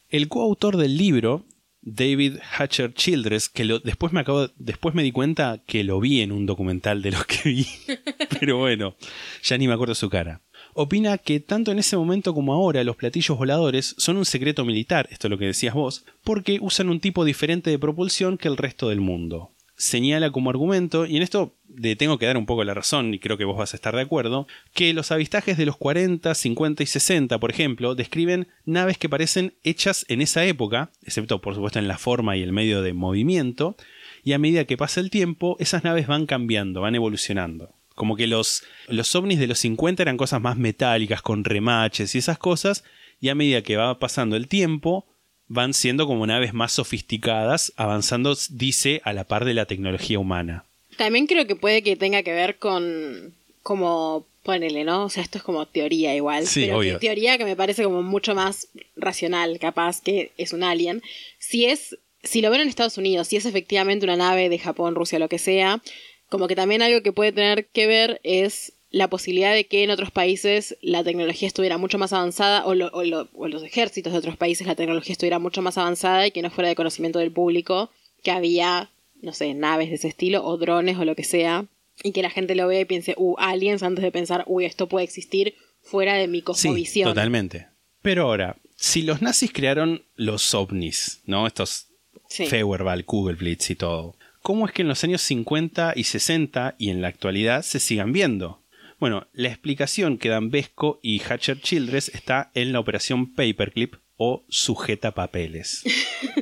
[0.09, 1.45] El coautor del libro,
[1.81, 6.21] David Hatcher Childress, que lo, después me acabo, después me di cuenta que lo vi
[6.21, 7.67] en un documental de los que vi,
[8.39, 8.95] pero bueno,
[9.43, 10.41] ya ni me acuerdo su cara.
[10.75, 15.07] Opina que tanto en ese momento como ahora los platillos voladores son un secreto militar,
[15.11, 18.57] esto es lo que decías vos, porque usan un tipo diferente de propulsión que el
[18.57, 19.51] resto del mundo.
[19.83, 23.19] Señala como argumento, y en esto le tengo que dar un poco la razón, y
[23.19, 26.83] creo que vos vas a estar de acuerdo, que los avistajes de los 40, 50
[26.83, 31.79] y 60, por ejemplo, describen naves que parecen hechas en esa época, excepto por supuesto
[31.79, 33.75] en la forma y el medio de movimiento,
[34.23, 37.75] y a medida que pasa el tiempo, esas naves van cambiando, van evolucionando.
[37.93, 42.19] Como que los, los ovnis de los 50 eran cosas más metálicas, con remaches y
[42.19, 42.85] esas cosas,
[43.19, 45.12] y a medida que va pasando el tiempo,
[45.53, 50.65] van siendo como naves más sofisticadas, avanzando, dice, a la par de la tecnología humana.
[50.97, 55.05] También creo que puede que tenga que ver con como ponele, ¿no?
[55.05, 56.99] O sea, esto es como teoría igual, Sí, pero obvio.
[56.99, 61.01] teoría que me parece como mucho más racional, capaz que es un alien.
[61.39, 64.95] Si es si lo ven en Estados Unidos, si es efectivamente una nave de Japón,
[64.95, 65.81] Rusia, lo que sea,
[66.29, 69.89] como que también algo que puede tener que ver es la posibilidad de que en
[69.89, 74.13] otros países la tecnología estuviera mucho más avanzada o, lo- o lo- o los ejércitos
[74.13, 77.17] de otros países la tecnología estuviera mucho más avanzada y que no fuera de conocimiento
[77.19, 77.89] del público
[78.23, 78.89] que había,
[79.21, 81.65] no sé, naves de ese estilo o drones o lo que sea
[82.03, 84.87] y que la gente lo vea y piense, uh, aliens antes de pensar, uy, esto
[84.87, 87.09] puede existir fuera de mi Sí, cosmovisión.
[87.09, 87.67] totalmente.
[88.03, 91.47] Pero ahora, si los nazis crearon los ovnis, ¿no?
[91.47, 91.87] Estos
[92.29, 92.45] Sí.
[92.47, 97.01] Feuerball, Kugelblitz y todo, ¿cómo es que en los años 50 y 60 y en
[97.01, 98.59] la actualidad se sigan viendo?
[99.03, 104.45] Bueno, la explicación que dan Vesco y Hatcher Childress está en la operación Paperclip o
[104.47, 105.83] sujeta papeles.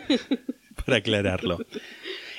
[0.86, 1.58] Para aclararlo.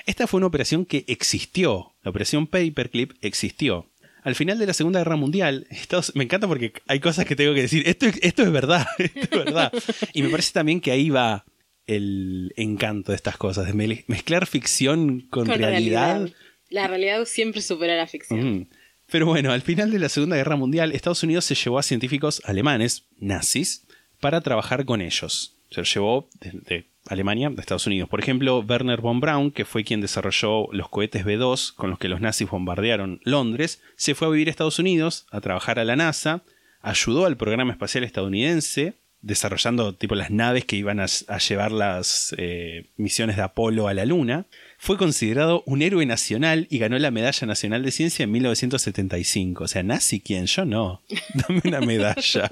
[0.06, 1.96] Esta fue una operación que existió.
[2.04, 3.90] La operación Paperclip existió.
[4.22, 7.52] Al final de la Segunda Guerra Mundial, Estados- me encanta porque hay cosas que tengo
[7.52, 7.82] que decir.
[7.88, 9.72] Esto, es- esto es verdad, esto es verdad.
[10.14, 11.44] Y me parece también que ahí va
[11.88, 16.30] el encanto de estas cosas, de mezclar ficción con, Con realidad.
[16.70, 18.58] La realidad siempre supera la ficción.
[18.60, 18.66] Mm.
[19.12, 22.40] Pero bueno, al final de la Segunda Guerra Mundial, Estados Unidos se llevó a científicos
[22.46, 23.86] alemanes, nazis,
[24.20, 25.58] para trabajar con ellos.
[25.70, 28.08] Se los llevó de, Alemania a Estados Unidos.
[28.08, 32.08] Por ejemplo, Werner von Braun, que fue quien desarrolló los cohetes B-2 con los que
[32.08, 35.94] los nazis bombardearon Londres, se fue a vivir a Estados Unidos, a trabajar a la
[35.94, 36.42] NASA,
[36.80, 42.34] ayudó al programa espacial estadounidense, desarrollando tipo las naves que iban a, a llevar las
[42.38, 44.46] eh, misiones de Apolo a la Luna.
[44.84, 49.62] Fue considerado un héroe nacional y ganó la Medalla Nacional de Ciencia en 1975.
[49.62, 51.04] O sea, nazi quién, yo no.
[51.34, 52.50] Dame una medalla.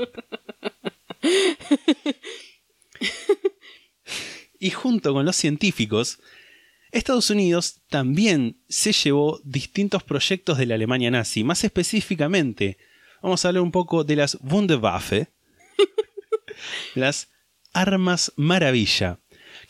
[4.60, 6.20] Y junto con los científicos,
[6.92, 11.42] Estados Unidos también se llevó distintos proyectos de la Alemania nazi.
[11.42, 12.78] Más específicamente,
[13.22, 15.32] vamos a hablar un poco de las Wunderwaffe,
[16.94, 17.28] las
[17.72, 19.18] armas maravilla.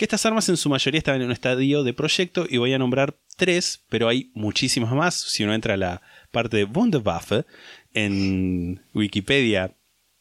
[0.01, 2.78] Que estas armas en su mayoría estaban en un estadio de proyecto y voy a
[2.78, 5.14] nombrar tres, pero hay muchísimas más.
[5.14, 7.44] Si uno entra a la parte de Wunderwaffe
[7.92, 9.74] en Wikipedia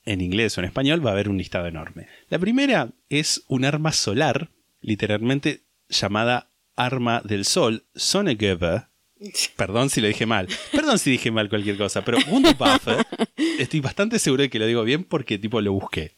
[0.03, 2.07] en inglés o en español va a haber un listado enorme.
[2.27, 4.49] La primera es un arma solar,
[4.81, 8.87] literalmente llamada arma del sol, Sonnengewehr.
[9.55, 10.49] Perdón si lo dije mal.
[10.73, 12.97] Perdón si dije mal cualquier cosa, pero Wunderwaffe,
[13.59, 16.15] estoy bastante seguro de que lo digo bien porque tipo lo busqué.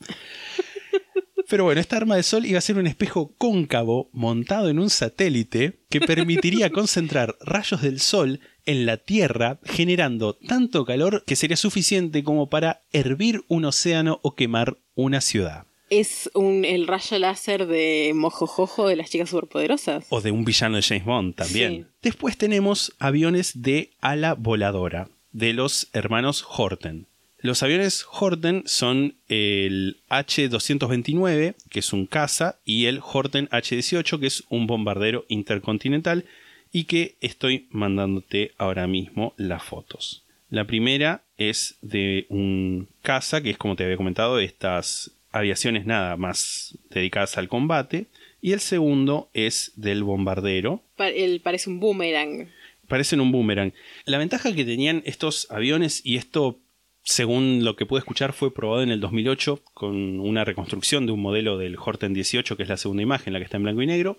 [1.51, 4.89] Pero bueno, esta arma de sol iba a ser un espejo cóncavo montado en un
[4.89, 11.57] satélite que permitiría concentrar rayos del sol en la Tierra, generando tanto calor que sería
[11.57, 15.65] suficiente como para hervir un océano o quemar una ciudad.
[15.89, 20.05] Es un, el rayo láser de Mojojojo de las chicas superpoderosas.
[20.07, 21.73] O de un villano de James Bond también.
[21.73, 21.85] Sí.
[22.01, 27.07] Después tenemos aviones de ala voladora, de los hermanos Horten.
[27.41, 34.27] Los aviones Horten son el H-229, que es un caza, y el Horten H-18, que
[34.27, 36.25] es un bombardero intercontinental,
[36.71, 40.23] y que estoy mandándote ahora mismo las fotos.
[40.49, 46.17] La primera es de un caza, que es como te había comentado, estas aviaciones nada
[46.17, 48.07] más dedicadas al combate.
[48.41, 50.83] Y el segundo es del bombardero.
[50.97, 52.49] El- parece un boomerang.
[52.87, 53.71] Parecen un boomerang.
[54.05, 56.59] La ventaja que tenían estos aviones, y esto,
[57.03, 61.21] según lo que pude escuchar, fue probado en el 2008 con una reconstrucción de un
[61.21, 63.87] modelo del Horten 18, que es la segunda imagen, la que está en blanco y
[63.87, 64.17] negro,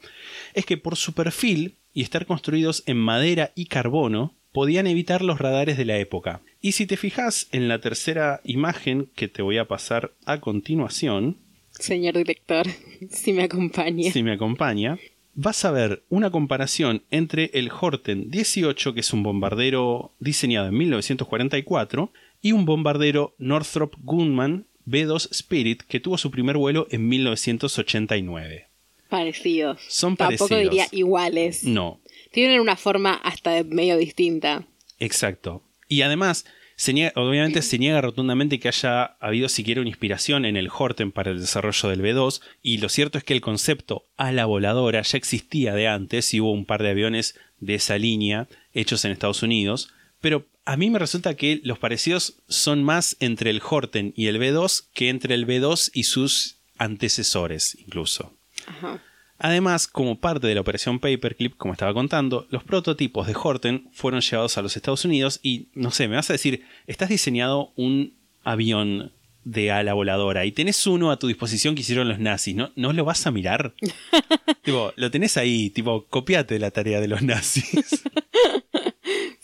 [0.55, 5.39] es que por su perfil y estar construidos en madera y carbono, podían evitar los
[5.39, 6.43] radares de la época.
[6.61, 11.39] Y si te fijas en la tercera imagen que te voy a pasar a continuación,
[11.71, 12.67] Señor director,
[13.11, 14.11] si me acompaña.
[14.13, 14.99] si me acompaña,
[15.35, 20.77] vas a ver una comparación entre el Horten 18, que es un bombardero diseñado en
[20.77, 22.13] 1944,
[22.43, 28.69] y un bombardero Northrop Grumman B-2 Spirit, que tuvo su primer vuelo en 1989.
[29.09, 29.81] Parecidos.
[29.89, 30.71] Son Tampoco parecidos.
[30.73, 31.65] diría iguales.
[31.65, 32.01] No,
[32.33, 34.65] Tienen una forma hasta medio distinta.
[34.99, 35.63] exacto.
[35.89, 40.57] Y además, se niega- obviamente se niega rotundamente que haya habido siquiera una inspiración en
[40.57, 44.47] el Horten para el desarrollo del B2, y lo cierto es que el concepto ala
[44.47, 49.05] voladora ya existía de antes y hubo un par de aviones de esa línea hechos
[49.05, 53.61] en Estados Unidos, pero a mí me resulta que los parecidos son más entre el
[53.63, 58.33] Horten y el B2 que entre el B2 y sus antecesores incluso.
[58.67, 59.01] Ajá.
[59.39, 64.21] Además, como parte de la operación Paperclip, como estaba contando, los prototipos de Horten fueron
[64.21, 68.15] llevados a los Estados Unidos y, no sé, me vas a decir, estás diseñado un
[68.45, 72.71] avión de ala voladora y tenés uno a tu disposición que hicieron los nazis, ¿no,
[72.77, 73.75] ¿No lo vas a mirar?
[74.63, 78.05] tipo, lo tenés ahí, tipo, copiate la tarea de los nazis.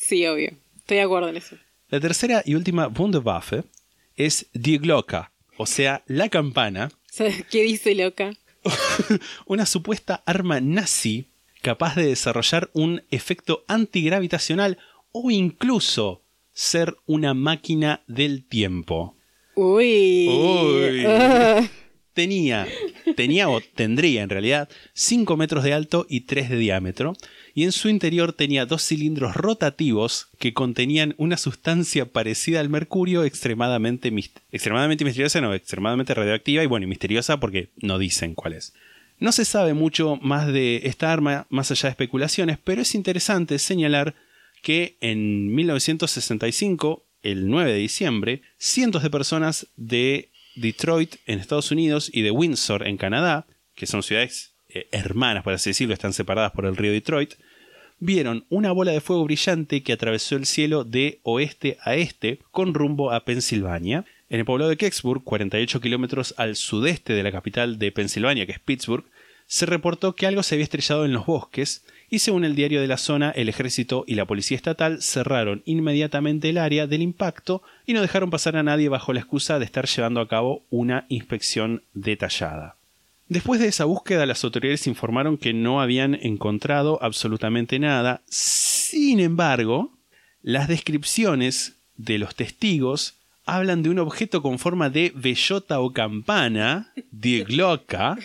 [0.08, 0.56] Sí, obvio.
[0.88, 1.54] Estoy de acuerdo en eso.
[1.90, 3.64] la tercera y última Wunderwaffe
[4.16, 5.28] es Die Glocke,
[5.58, 8.32] o sea, la campana, ¿Sabes qué dice loca?
[9.44, 11.26] una supuesta arma nazi
[11.60, 14.78] capaz de desarrollar un efecto antigravitacional
[15.12, 16.22] o incluso
[16.54, 19.14] ser una máquina del tiempo.
[19.56, 20.26] Uy.
[20.30, 21.04] Uy.
[21.06, 21.68] Ah.
[22.14, 22.66] Tenía,
[23.14, 27.12] tenía o tendría en realidad 5 metros de alto y 3 de diámetro,
[27.54, 33.24] y en su interior tenía dos cilindros rotativos que contenían una sustancia parecida al mercurio
[33.24, 34.12] extremadamente,
[34.52, 38.74] extremadamente misteriosa, no, extremadamente radioactiva y bueno, y misteriosa porque no dicen cuál es.
[39.18, 43.58] No se sabe mucho más de esta arma, más allá de especulaciones, pero es interesante
[43.58, 44.14] señalar
[44.62, 52.10] que en 1965, el 9 de diciembre, cientos de personas de Detroit en Estados Unidos
[52.12, 56.52] y de Windsor en Canadá, que son ciudades eh, hermanas, por así decirlo, están separadas
[56.52, 57.34] por el río Detroit,
[58.00, 62.74] vieron una bola de fuego brillante que atravesó el cielo de oeste a este con
[62.74, 64.04] rumbo a Pensilvania.
[64.30, 68.52] En el poblado de Kecksburg, 48 kilómetros al sudeste de la capital de Pensilvania, que
[68.52, 69.04] es Pittsburgh,
[69.46, 72.86] se reportó que algo se había estrellado en los bosques y según el diario de
[72.86, 77.94] la zona, el ejército y la policía estatal cerraron inmediatamente el área del impacto y
[77.94, 81.82] no dejaron pasar a nadie bajo la excusa de estar llevando a cabo una inspección
[81.94, 82.77] detallada.
[83.28, 88.22] Después de esa búsqueda, las autoridades informaron que no habían encontrado absolutamente nada.
[88.26, 89.92] Sin embargo,
[90.42, 96.92] las descripciones de los testigos hablan de un objeto con forma de bellota o campana,
[97.10, 98.18] de gloca,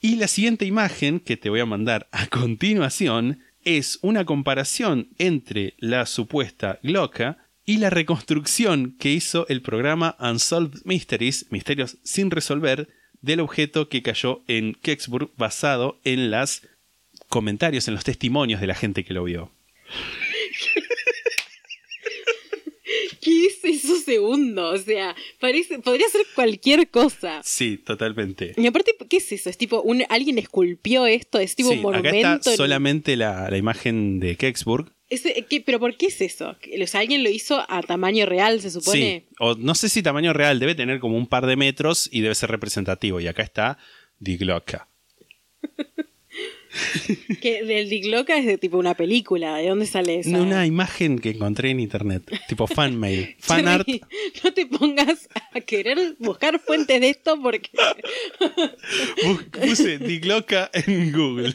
[0.00, 5.74] y la siguiente imagen que te voy a mandar a continuación es una comparación entre
[5.78, 12.88] la supuesta gloca y la reconstrucción que hizo el programa Unsolved Mysteries, Misterios sin resolver,
[13.22, 16.62] del objeto que cayó en Kecksburg basado en los
[17.28, 19.50] comentarios, en los testimonios de la gente que lo vio.
[23.22, 24.70] ¿Qué es eso segundo?
[24.70, 27.40] O sea, parece, podría ser cualquier cosa.
[27.44, 28.52] Sí, totalmente.
[28.56, 29.48] Y aparte, ¿qué es eso?
[29.48, 32.18] Es tipo, un, alguien esculpió esto, es tipo Sí, un monumento.
[32.18, 34.92] acá está en- solamente la, la imagen de Kecksburg.
[35.08, 36.56] Ese- ¿qué- ¿Pero por qué es eso?
[36.82, 39.24] O sea, alguien lo hizo a tamaño real, se supone.
[39.28, 42.22] Sí, o no sé si tamaño real, debe tener como un par de metros y
[42.22, 43.20] debe ser representativo.
[43.20, 43.78] Y acá está
[44.18, 44.78] Die Glocke.
[47.40, 49.56] Que del Digloca es de tipo una película.
[49.56, 50.30] ¿De dónde sale eso?
[50.30, 53.86] Una imagen que encontré en internet, tipo fan mail, fan art.
[54.44, 57.70] No te pongas a querer buscar fuentes de esto porque.
[59.52, 61.54] Puse Die Glocke en Google.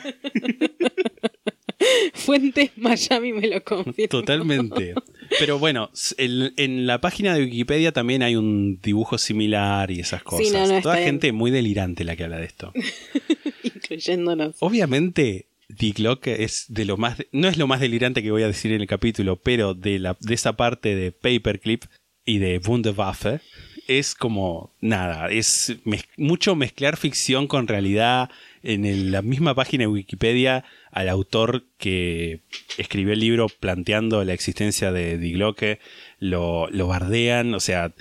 [2.13, 4.07] Fuentes Miami me lo confirma.
[4.09, 4.93] Totalmente.
[5.39, 10.51] Pero bueno, en la página de Wikipedia también hay un dibujo similar y esas cosas.
[10.53, 11.05] no, no, está Toda bien.
[11.07, 12.73] gente muy delirante la que habla de esto.
[13.63, 14.55] Incluyéndonos.
[14.59, 17.17] Obviamente, Die Glocke es de lo más.
[17.32, 20.17] no es lo más delirante que voy a decir en el capítulo, pero de, la,
[20.19, 21.84] de esa parte de Paperclip
[22.25, 23.39] y de Wunderwaffe
[23.88, 28.30] es como nada, es mez- mucho mezclar ficción con realidad.
[28.63, 30.65] En el- la misma página de Wikipedia,
[30.97, 32.41] al autor que
[32.79, 35.77] escribió el libro planteando la existencia de Die Glocke,
[36.17, 37.93] lo, lo bardean, o sea,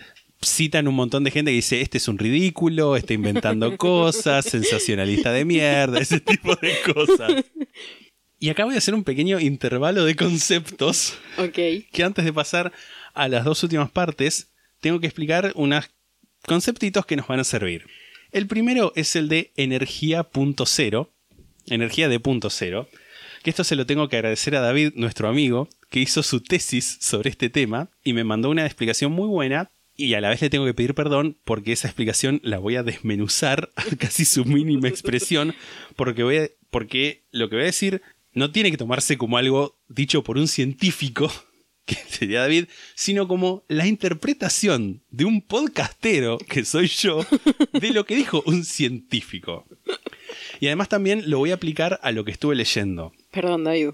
[0.43, 5.31] citan un montón de gente que dice, este es un ridículo, está inventando cosas, sensacionalista
[5.31, 7.45] de mierda, ese tipo de cosas.
[8.39, 11.53] Y acá voy a hacer un pequeño intervalo de conceptos Ok.
[11.93, 12.73] que antes de pasar
[13.13, 15.91] a las dos últimas partes, tengo que explicar unos
[16.47, 17.85] conceptitos que nos van a servir.
[18.33, 21.13] El primero es el de energía punto cero,
[21.69, 22.89] energía de punto cero,
[23.43, 26.99] que esto se lo tengo que agradecer a David, nuestro amigo, que hizo su tesis
[27.01, 30.51] sobre este tema y me mandó una explicación muy buena y a la vez le
[30.51, 34.89] tengo que pedir perdón porque esa explicación la voy a desmenuzar a casi su mínima
[34.89, 35.55] expresión
[35.95, 38.03] porque, voy a- porque lo que voy a decir
[38.33, 41.33] no tiene que tomarse como algo dicho por un científico,
[41.87, 47.25] que sería David, sino como la interpretación de un podcastero, que soy yo,
[47.73, 49.65] de lo que dijo un científico.
[50.61, 53.13] Y además también lo voy a aplicar a lo que estuve leyendo.
[53.31, 53.91] Perdón, David.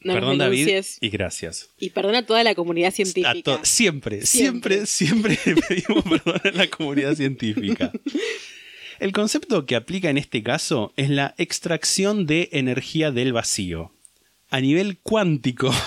[0.00, 1.70] No Perdón, David, y gracias.
[1.80, 3.60] Y perdona a toda la comunidad científica.
[3.62, 7.90] siempre, siempre, siempre le pedimos perdón a la comunidad científica.
[8.98, 13.92] El concepto que aplica en este caso es la extracción de energía del vacío.
[14.48, 15.70] A nivel cuántico.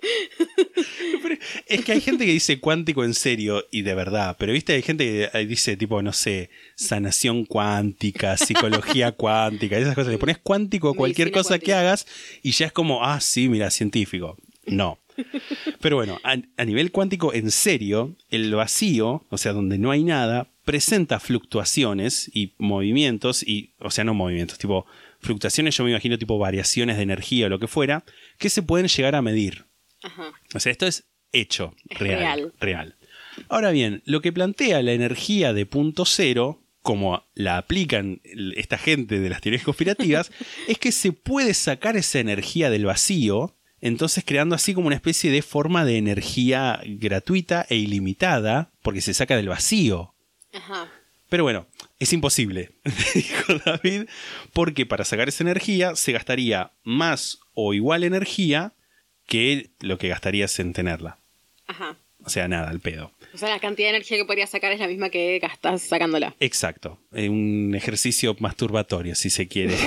[1.66, 4.82] Es que hay gente que dice cuántico en serio y de verdad, pero viste, hay
[4.82, 10.12] gente que eh, dice tipo, no sé, sanación cuántica, psicología cuántica, esas cosas.
[10.12, 12.06] Le pones cuántico a cualquier Medicina cosa que hagas
[12.42, 14.36] y ya es como, ah, sí, mira, científico.
[14.66, 14.98] No.
[15.80, 20.04] Pero bueno, a, a nivel cuántico, en serio, el vacío, o sea, donde no hay
[20.04, 24.86] nada, presenta fluctuaciones y movimientos, y, o sea, no movimientos, tipo
[25.20, 28.04] fluctuaciones, yo me imagino tipo variaciones de energía o lo que fuera,
[28.38, 29.67] que se pueden llegar a medir.
[30.02, 30.32] Ajá.
[30.54, 32.52] O sea, esto es hecho, Es real, real.
[32.60, 32.96] real.
[33.48, 38.20] Ahora bien, lo que plantea la energía de punto cero, como la aplican
[38.56, 40.30] esta gente de las teorías conspirativas,
[40.68, 45.30] es que se puede sacar esa energía del vacío, entonces creando así como una especie
[45.30, 50.14] de forma de energía gratuita e ilimitada, porque se saca del vacío.
[50.52, 50.90] Ajá.
[51.28, 51.66] Pero bueno,
[51.98, 52.70] es imposible,
[53.14, 54.06] dijo David,
[54.54, 58.72] porque para sacar esa energía se gastaría más o igual energía
[59.28, 61.18] que lo que gastarías en tenerla.
[61.68, 61.96] Ajá.
[62.24, 63.12] O sea, nada, al pedo.
[63.32, 66.34] O sea, la cantidad de energía que podrías sacar es la misma que gastás sacándola.
[66.40, 66.98] Exacto.
[67.12, 69.76] Eh, Un ejercicio masturbatorio, si se quiere.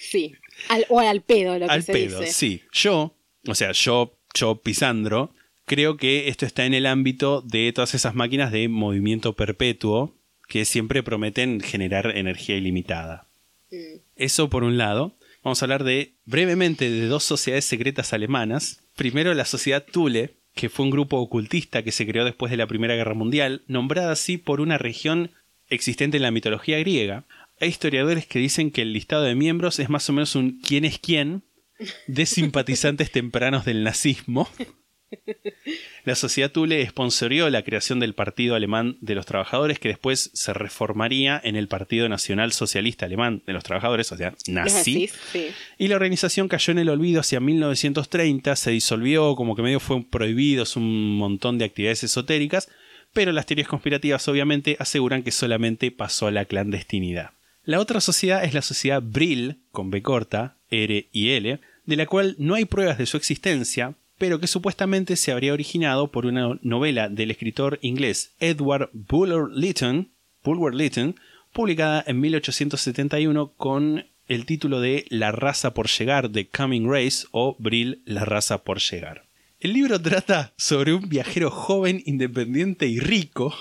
[0.00, 0.32] Sí.
[0.68, 2.32] Al, o al pedo, lo que al se pedo, dice.
[2.32, 2.62] sí.
[2.72, 3.16] Yo,
[3.48, 5.34] o sea, yo, yo, Pisandro,
[5.64, 10.14] creo que esto está en el ámbito de todas esas máquinas de movimiento perpetuo
[10.46, 13.26] que siempre prometen generar energía ilimitada.
[13.72, 13.96] Mm.
[14.14, 15.16] Eso por un lado.
[15.44, 18.82] Vamos a hablar de brevemente de dos sociedades secretas alemanas.
[18.96, 22.66] Primero la sociedad Thule, que fue un grupo ocultista que se creó después de la
[22.66, 25.32] Primera Guerra Mundial, nombrada así por una región
[25.68, 27.26] existente en la mitología griega.
[27.60, 30.86] Hay historiadores que dicen que el listado de miembros es más o menos un quién
[30.86, 31.44] es quién
[32.06, 34.48] de simpatizantes tempranos del nazismo.
[36.04, 40.52] La sociedad Thule sponsorió la creación del Partido Alemán de los Trabajadores, que después se
[40.52, 45.08] reformaría en el Partido Nacional Socialista Alemán de los Trabajadores, o sea, nazi.
[45.32, 45.48] sí.
[45.78, 50.04] Y la organización cayó en el olvido hacia 1930, se disolvió, como que medio fue
[50.04, 52.68] prohibidos un montón de actividades esotéricas,
[53.12, 57.30] pero las teorías conspirativas obviamente aseguran que solamente pasó a la clandestinidad.
[57.64, 62.06] La otra sociedad es la sociedad Brill, con B corta, R y L, de la
[62.06, 63.94] cual no hay pruebas de su existencia,
[64.24, 71.20] pero que supuestamente se habría originado por una novela del escritor inglés Edward Bulwer Lytton,
[71.52, 77.54] publicada en 1871 con el título de La raza por llegar de Coming Race o
[77.58, 79.26] Brill La raza por llegar.
[79.60, 83.54] El libro trata sobre un viajero joven, independiente y rico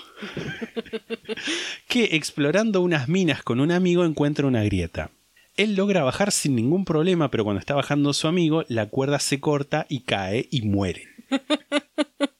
[1.89, 5.11] que explorando unas minas con un amigo encuentra una grieta.
[5.55, 9.39] Él logra bajar sin ningún problema, pero cuando está bajando su amigo, la cuerda se
[9.39, 11.03] corta y cae y muere.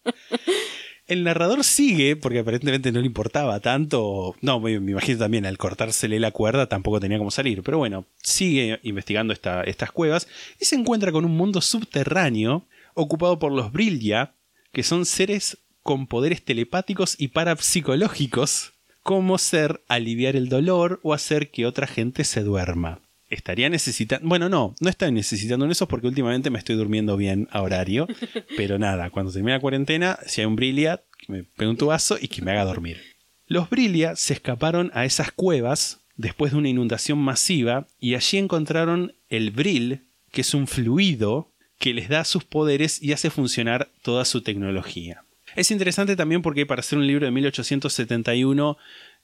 [1.06, 4.36] El narrador sigue, porque aparentemente no le importaba tanto.
[4.42, 7.62] No, me, me imagino también al cortársele la cuerda tampoco tenía cómo salir.
[7.62, 10.28] Pero bueno, sigue investigando esta- estas cuevas
[10.62, 14.34] y se encuentra con un mundo subterráneo ocupado por los Brillia,
[14.72, 18.72] que son seres con poderes telepáticos y parapsicológicos,
[19.04, 23.02] como ser aliviar el dolor o hacer que otra gente se duerma.
[23.34, 24.28] Estaría necesitando.
[24.28, 28.08] Bueno, no, no estoy necesitando en eso porque últimamente me estoy durmiendo bien a horario.
[28.58, 32.18] Pero nada, cuando termine la cuarentena, si hay un Brillia, que me pegue un tubazo
[32.22, 33.02] y que me haga dormir.
[33.48, 39.16] Los Brillia se escaparon a esas cuevas después de una inundación masiva y allí encontraron
[39.30, 44.26] el Brill, que es un fluido que les da sus poderes y hace funcionar toda
[44.26, 45.24] su tecnología.
[45.56, 48.78] Es interesante también porque para ser un libro de 1871,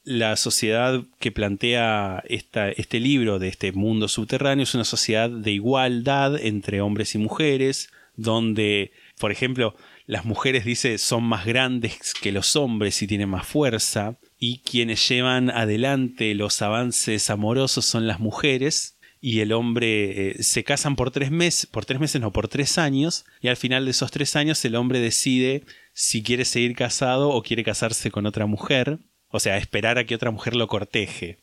[0.04, 6.40] la sociedad que plantea este libro de este mundo subterráneo es una sociedad de igualdad
[6.40, 9.76] entre hombres y mujeres, donde, por ejemplo,
[10.06, 15.08] las mujeres, dice, son más grandes que los hombres y tienen más fuerza, y quienes
[15.08, 21.12] llevan adelante los avances amorosos son las mujeres, y el hombre eh, se casan por
[21.12, 24.36] tres meses, por tres meses no, por tres años, y al final de esos tres
[24.36, 29.00] años el hombre decide si quiere seguir casado o quiere casarse con otra mujer,
[29.32, 31.38] o sea, esperar a que otra mujer lo corteje.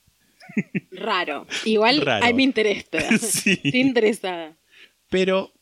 [0.92, 1.46] Raro.
[1.64, 2.34] Igual Raro.
[2.34, 2.98] me interesa.
[3.18, 3.60] Sí.
[3.62, 4.56] Estoy interesada.
[5.10, 5.52] Pero,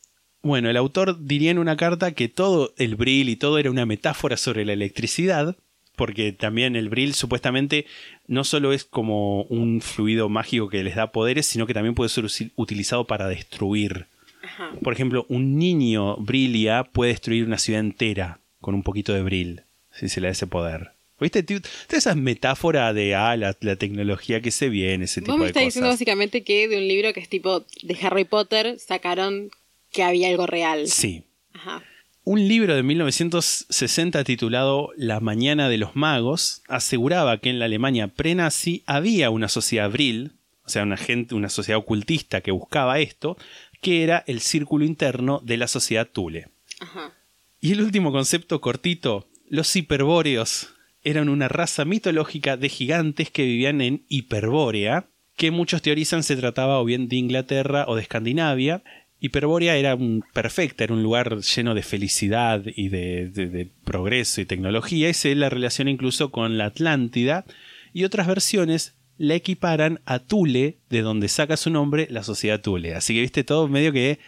[0.43, 3.87] bueno, el autor diría en una carta que todo el bril y todo era una
[3.87, 5.57] metáfora sobre la electricidad,
[5.97, 7.87] porque también el bril supuestamente
[8.27, 12.09] no solo es como un fluido mágico que les da poderes, sino que también puede
[12.11, 14.07] ser utilizado para destruir.
[14.43, 14.72] Ajá.
[14.83, 19.62] Por ejemplo, un niño brilia puede destruir una ciudad entera con un poquito de bril,
[19.93, 20.93] si se le da ese poder.
[21.21, 21.43] ¿Viste?
[21.43, 21.61] Toda
[21.93, 25.51] esa metáfora de ah, la, la tecnología que se viene, ese tipo Vos me de
[25.51, 25.95] estás diciendo cosas.
[26.01, 29.51] básicamente que de un libro que es tipo de Harry Potter sacaron
[29.93, 30.89] que había algo real.
[30.89, 31.25] Sí.
[31.53, 31.83] Ajá.
[32.25, 38.09] Un libro de 1960 titulado La Mañana de los Magos aseguraba que en la Alemania
[38.09, 40.33] pre-nazi había una sociedad bril,
[40.65, 43.37] o sea, una gente, una sociedad ocultista que buscaba esto,
[43.83, 46.49] que era el círculo interno de la sociedad Thule.
[46.81, 47.12] Ajá.
[47.61, 50.74] Y el último concepto cortito, los hiperbóreos
[51.05, 56.81] eran una raza mitológica de gigantes que vivían en Hiperbórea, que muchos teorizan se trataba
[56.81, 58.83] o bien de Inglaterra o de Escandinavia.
[59.21, 64.41] Hiperbórea era un, perfecta, era un lugar lleno de felicidad y de, de- de progreso
[64.41, 67.45] y tecnología, y se la relaciona incluso con la Atlántida,
[67.93, 72.95] y otras versiones la equiparan a Tule, de donde saca su nombre la sociedad Tule.
[72.95, 74.19] Así que viste todo medio que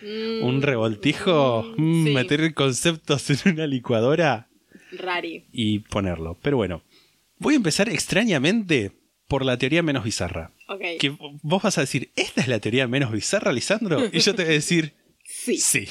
[0.42, 2.10] un revoltijo, Mm, mm, sí.
[2.14, 4.45] meter conceptos en una licuadora
[4.92, 5.44] Rari.
[5.52, 6.38] y ponerlo.
[6.42, 6.82] Pero bueno,
[7.38, 8.92] voy a empezar extrañamente
[9.28, 10.52] por la teoría menos bizarra.
[11.00, 11.10] Que
[11.42, 14.04] vos vas a decir, ¿esta es la teoría menos bizarra, Lisandro?
[14.12, 15.58] Y yo te voy a decir, Sí.
[15.58, 15.86] sí.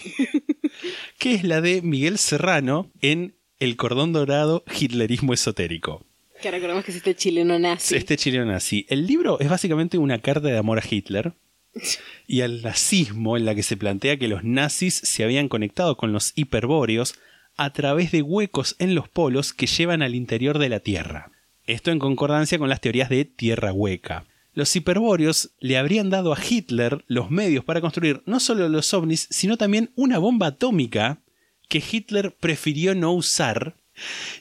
[1.19, 6.05] que es la de Miguel Serrano en El cordón dorado, hitlerismo esotérico.
[6.41, 7.95] Que recordemos que es este chileno nazi.
[7.95, 8.85] Este chileno nazi.
[8.89, 11.33] El libro es básicamente una carta de amor a Hitler
[12.27, 16.11] y al nazismo en la que se plantea que los nazis se habían conectado con
[16.13, 17.15] los hiperbóreos
[17.57, 21.31] a través de huecos en los polos que llevan al interior de la Tierra.
[21.65, 24.25] Esto en concordancia con las teorías de tierra hueca.
[24.53, 29.27] Los hiperbóreos le habrían dado a Hitler los medios para construir no solo los ovnis,
[29.29, 31.19] sino también una bomba atómica
[31.67, 33.75] que Hitler prefirió no usar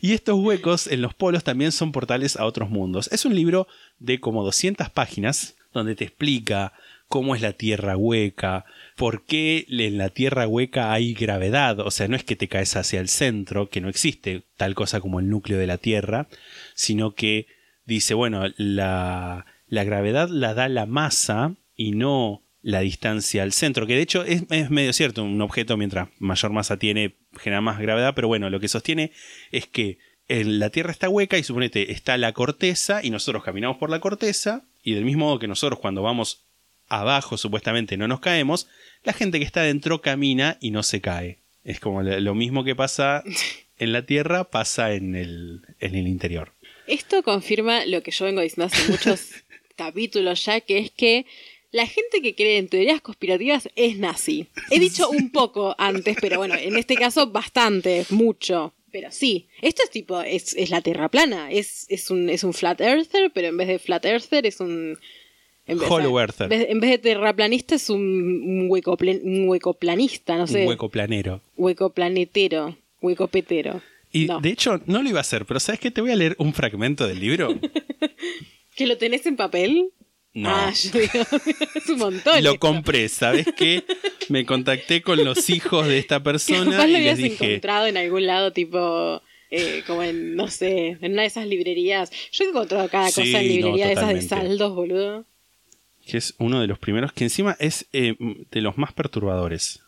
[0.01, 3.09] y estos huecos en los polos también son portales a otros mundos.
[3.12, 3.67] Es un libro
[3.99, 6.73] de como 200 páginas donde te explica
[7.09, 8.65] cómo es la Tierra hueca,
[8.97, 12.77] por qué en la Tierra hueca hay gravedad, o sea, no es que te caes
[12.77, 16.29] hacia el centro, que no existe tal cosa como el núcleo de la Tierra,
[16.75, 17.47] sino que
[17.87, 23.87] dice, bueno, la, la gravedad la da la masa y no la distancia al centro,
[23.87, 28.15] que de hecho es, medio cierto, un objeto mientras mayor masa tiene genera más gravedad,
[28.15, 29.13] pero bueno, lo que sostiene
[29.53, 33.77] es que en la Tierra está hueca y suponete está la corteza y nosotros caminamos
[33.77, 36.44] por la corteza y del mismo modo que nosotros cuando vamos
[36.89, 38.68] abajo supuestamente no nos caemos,
[39.03, 41.39] la gente que está dentro camina y no se cae.
[41.64, 43.22] Es como lo lo mismo que pasa
[43.78, 46.53] en la Tierra, pasa en el, en el interior.
[46.87, 49.30] Esto confirma lo que yo vengo diciendo hace muchos
[49.76, 51.26] capítulos ya, que es que
[51.74, 54.47] la gente que cree en teorías conspirativas es nazi.
[54.70, 58.74] He dicho un poco antes, pero bueno, en este caso bastante, mucho.
[58.93, 62.55] Pero sí, esto es tipo, es, es la Tierra plana, es, es, un, es un
[62.55, 65.01] flat earther, pero en vez de flat earther es un...
[65.66, 66.19] En vez, Hollow.
[66.51, 70.62] En de terraplanista es un, un, un huecoplanista, no sé.
[70.62, 71.41] Un hueco planero.
[71.57, 73.81] Hueco planetero, hueco petero.
[74.12, 74.41] Y No.
[74.41, 75.91] de hecho no lo iba a hacer, pero ¿sabes qué?
[75.91, 77.49] Te voy a leer un fragmento del libro.
[78.77, 79.91] ¿Que lo tenés en papel?
[80.35, 80.49] No.
[80.51, 81.24] Ah, yo digo,
[81.74, 82.43] es un montón.
[82.43, 82.61] lo esto.
[82.61, 83.85] compré, ¿sabes qué?
[84.28, 87.86] Me contacté con los hijos de esta persona capaz lo y les habías dije, encontrado
[87.86, 92.11] en algún lado, tipo, eh, como en, no sé, en una de esas librerías.
[92.32, 95.24] Yo he encontrado cada Sí, cosa en no, librería de esas de saldos, boludo.
[96.06, 98.16] Que es uno de los primeros, que encima es eh,
[98.51, 99.81] de los más perturbadores.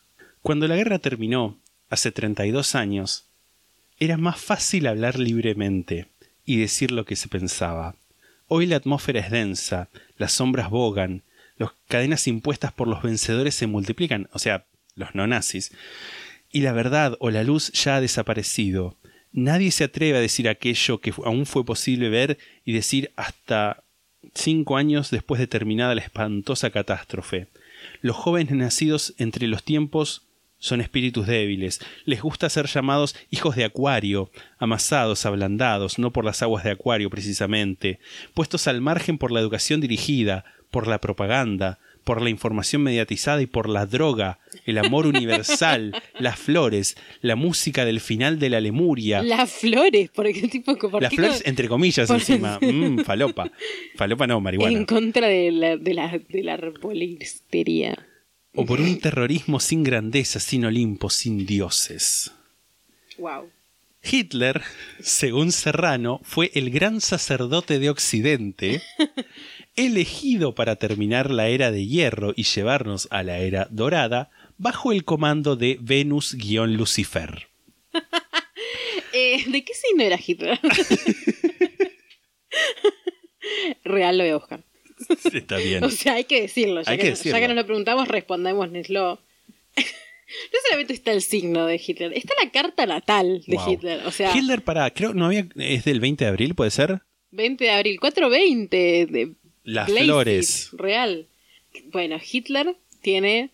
[0.43, 1.59] Cuando la guerra terminó,
[1.90, 3.26] hace 32 años,
[3.98, 6.09] era más fácil hablar libremente
[6.44, 7.97] y decir lo que se pensaba.
[8.48, 11.22] Hoy la atmósfera es densa, las sombras bogan,
[11.59, 15.72] las cadenas impuestas por los vencedores se multiplican, o sea, los no nazis,
[16.52, 18.97] y la verdad o la luz ya ha desaparecido.
[19.32, 23.82] Nadie se atreve a decir aquello que aún fue posible ver y decir hasta
[24.35, 27.48] cinco años después de terminada la espantosa catástrofe.
[28.01, 30.23] Los jóvenes nacidos entre los tiempos
[30.59, 31.81] Son espíritus débiles.
[32.07, 37.11] Les gusta ser llamados hijos de Acuario, amasados, ablandados, no por las aguas de Acuario
[37.11, 38.01] precisamente,
[38.32, 43.47] puestos al margen por la educación dirigida, por la propaganda, por la información mediatizada y
[43.47, 49.23] por la droga, el amor universal, las flores, la música del final de la Lemuria.
[49.24, 52.59] Las flores, porque tipo por Las qué flores, entre comillas, por- encima.
[52.62, 53.51] Mm, falopa.
[53.97, 54.78] Falopa no, marihuana.
[54.78, 57.99] en contra de la, de la, de la arbolistería.
[58.55, 62.31] O por un terrorismo sin grandeza, sin Olimpo, sin dioses.
[63.19, 63.51] Wow.
[64.09, 64.62] Hitler,
[65.01, 68.81] según Serrano, fue el gran sacerdote de Occidente,
[69.77, 75.05] elegido para terminar la era de hierro y llevarnos a la era dorada, bajo el
[75.05, 77.48] comando de Venus-Lucifer.
[79.19, 80.61] Eh, ¿De qué signo era Hitler?
[83.85, 84.65] Real lo voy a buscar.
[85.32, 85.85] Está bien.
[85.85, 86.82] O sea, hay que decirlo.
[86.82, 87.39] Ya, Hay que, que no- ya decirlo.
[87.40, 89.20] que no lo preguntamos, respondémoslo.
[89.77, 93.73] no solamente está el signo de Hitler, está la carta natal de Wow.
[93.73, 94.07] Hitler.
[94.07, 97.01] O sea, Hitler para, creo, no había, es del 20 de abril, ¿puede ser?
[97.31, 99.32] 20 de abril, 420 de
[99.66, 100.68] Las Blazed, flores.
[100.72, 101.26] Real.
[101.93, 103.51] Bueno, Hitler tiene.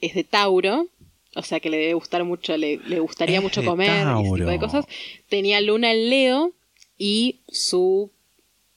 [0.00, 0.88] es de Tauro.
[1.34, 4.26] O sea que le debe gustar mucho, le, le gustaría Es mucho de comer y
[4.26, 4.86] ese tipo de cosas.
[5.28, 6.52] Tenía luna en Leo
[6.98, 8.10] y su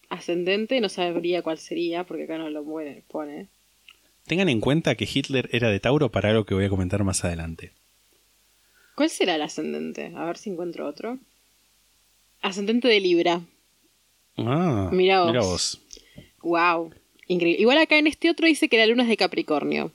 [0.10, 2.64] ascendente, no sabría cuál sería, porque acá no lo
[3.08, 3.48] pone.
[4.28, 7.24] Tengan en cuenta que Hitler era de Tauro para algo que voy a comentar más
[7.24, 7.72] adelante.
[8.96, 10.12] ¿Cuál será el ascendente?
[10.16, 11.18] A ver si encuentro otro.
[12.42, 13.42] Ascendente de Libra.
[14.38, 15.28] Ah, Mirá vos.
[15.32, 15.82] mirá vos.
[16.42, 16.92] Wow.
[17.28, 17.62] Increíble.
[17.62, 19.92] Igual acá en este otro dice que la luna es de Capricornio.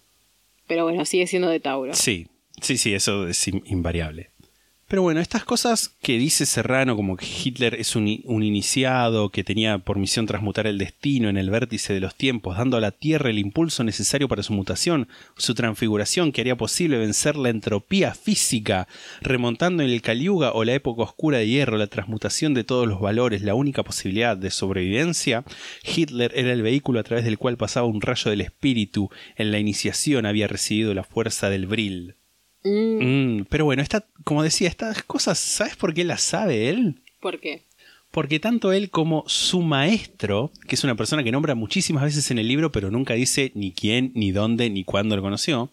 [0.66, 1.94] Pero bueno, sigue siendo de Tauro.
[1.94, 2.26] Sí,
[2.60, 4.30] sí, sí, eso es in- invariable.
[4.86, 9.78] Pero bueno, estas cosas que dice Serrano, como que Hitler es un, iniciado que tenía
[9.78, 13.30] por misión transmutar el destino en el vértice de los tiempos, dando a la Tierra
[13.30, 15.08] el impulso necesario para su mutación,
[15.38, 18.86] su transfiguración que haría posible vencer la entropía física,
[19.22, 23.00] remontando en el Caliuga o la época oscura de hierro, la transmutación de todos los
[23.00, 25.44] valores, la única posibilidad de sobrevivencia,
[25.82, 29.58] Hitler era el vehículo a través del cual pasaba un rayo del espíritu, en la
[29.58, 32.16] iniciación había recibido la fuerza del Vril.
[32.64, 33.04] Mm,
[33.40, 37.02] Mm, pero bueno, esta, como decía, estas cosas, ¿sabes por qué las sabe él?
[37.20, 37.62] ¿Por qué?
[38.10, 42.38] Porque tanto él como su maestro, que es una persona que nombra muchísimas veces en
[42.38, 45.70] el libro, pero nunca dice ni quién, ni dónde, ni cuándo lo conoció,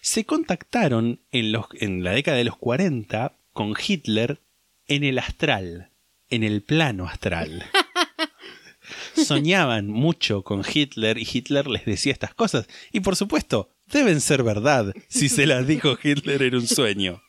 [0.00, 4.40] se contactaron en, los, en la década de los 40 con Hitler
[4.86, 5.90] en el astral,
[6.30, 7.64] en el plano astral.
[9.14, 12.68] Soñaban mucho con Hitler y Hitler les decía estas cosas.
[12.92, 17.22] Y por supuesto, deben ser verdad si se las dijo Hitler en un sueño.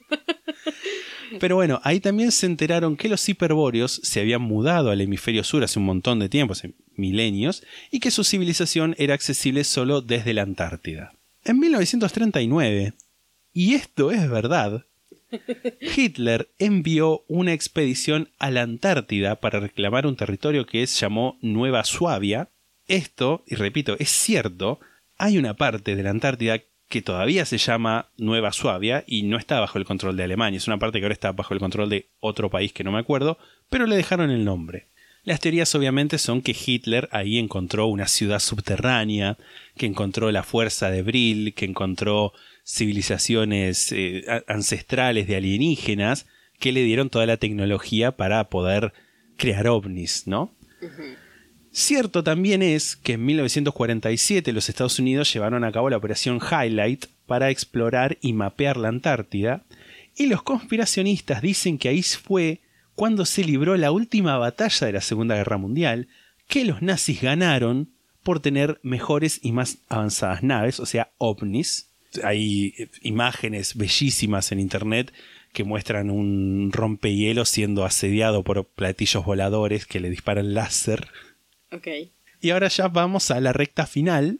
[1.40, 5.64] Pero bueno, ahí también se enteraron que los hiperbóreos se habían mudado al hemisferio sur
[5.64, 10.34] hace un montón de tiempo, hace milenios, y que su civilización era accesible solo desde
[10.34, 11.14] la Antártida.
[11.44, 12.94] En 1939,
[13.53, 14.86] y esto es verdad,
[15.95, 21.84] Hitler envió una expedición a la Antártida para reclamar un territorio que es llamó Nueva
[21.84, 22.49] Suabia.
[22.88, 24.80] Esto, y repito, es cierto,
[25.20, 29.60] hay una parte de la Antártida que todavía se llama Nueva Suabia y no está
[29.60, 30.58] bajo el control de Alemania.
[30.58, 33.00] Es una parte que ahora está bajo el control de otro país que no me
[33.00, 33.38] acuerdo,
[33.70, 34.88] pero le dejaron el nombre.
[35.24, 39.38] Las teorías obviamente son que Hitler ahí encontró una ciudad subterránea,
[39.78, 42.34] que encontró la fuerza de Brill, que encontró
[42.66, 46.28] civilizaciones eh, ancestrales de alienígenas
[46.60, 48.94] que le dieron toda la tecnología para poder
[49.38, 50.56] crear ovnis, ¿no?
[51.72, 57.06] Cierto también es que en 1947 los Estados Unidos llevaron a cabo la operación Highlight
[57.28, 59.64] para explorar y mapear la Antártida,
[60.18, 62.62] y los conspiracionistas dicen que ahí fue
[62.96, 66.08] cuando se libró la última batalla de la Segunda Guerra Mundial,
[66.48, 67.94] que los nazis ganaron
[68.24, 71.88] por tener mejores y más avanzadas naves, o sea, ovnis.
[72.24, 75.14] Hay eh, imágenes bellísimas en internet
[75.54, 81.08] que muestran un rompehielo siendo asediado por platillos voladores que le disparan láser.
[81.72, 81.88] Ok.
[82.41, 84.40] Y ahora ya vamos a la recta final.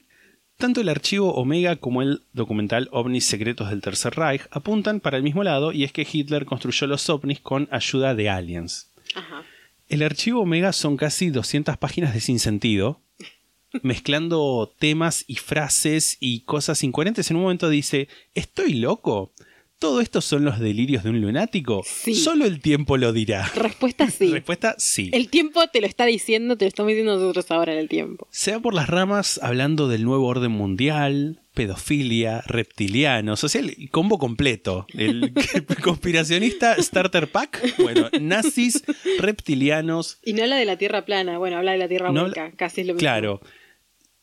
[0.57, 5.23] Tanto el archivo Omega como el documental OVNIs Secretos del Tercer Reich apuntan para el
[5.23, 8.91] mismo lado y es que Hitler construyó los ovnis con ayuda de aliens.
[9.15, 9.43] Ajá.
[9.88, 13.01] El archivo Omega son casi 200 páginas de sinsentido,
[13.81, 17.31] mezclando temas y frases y cosas incoherentes.
[17.31, 19.31] En un momento dice, ¿estoy loco?
[19.80, 21.84] ¿Todo esto son los delirios de un lunático?
[21.85, 22.14] Sí.
[22.14, 23.49] Solo el tiempo lo dirá.
[23.56, 24.27] Respuesta sí.
[24.31, 25.10] Respuesta sí.
[25.14, 28.27] El tiempo te lo está diciendo, te lo estamos diciendo nosotros ahora en el tiempo.
[28.30, 33.89] Se va por las ramas hablando del nuevo orden mundial, pedofilia, reptilianos, o sea, el
[33.89, 34.85] combo completo.
[34.93, 35.34] El
[35.81, 38.84] conspiracionista Starter Pack, bueno, nazis,
[39.19, 42.51] reptilianos, Y no habla de la Tierra plana, bueno, habla de la Tierra No hueca,
[42.57, 42.99] casi es lo mismo.
[42.99, 43.41] claro.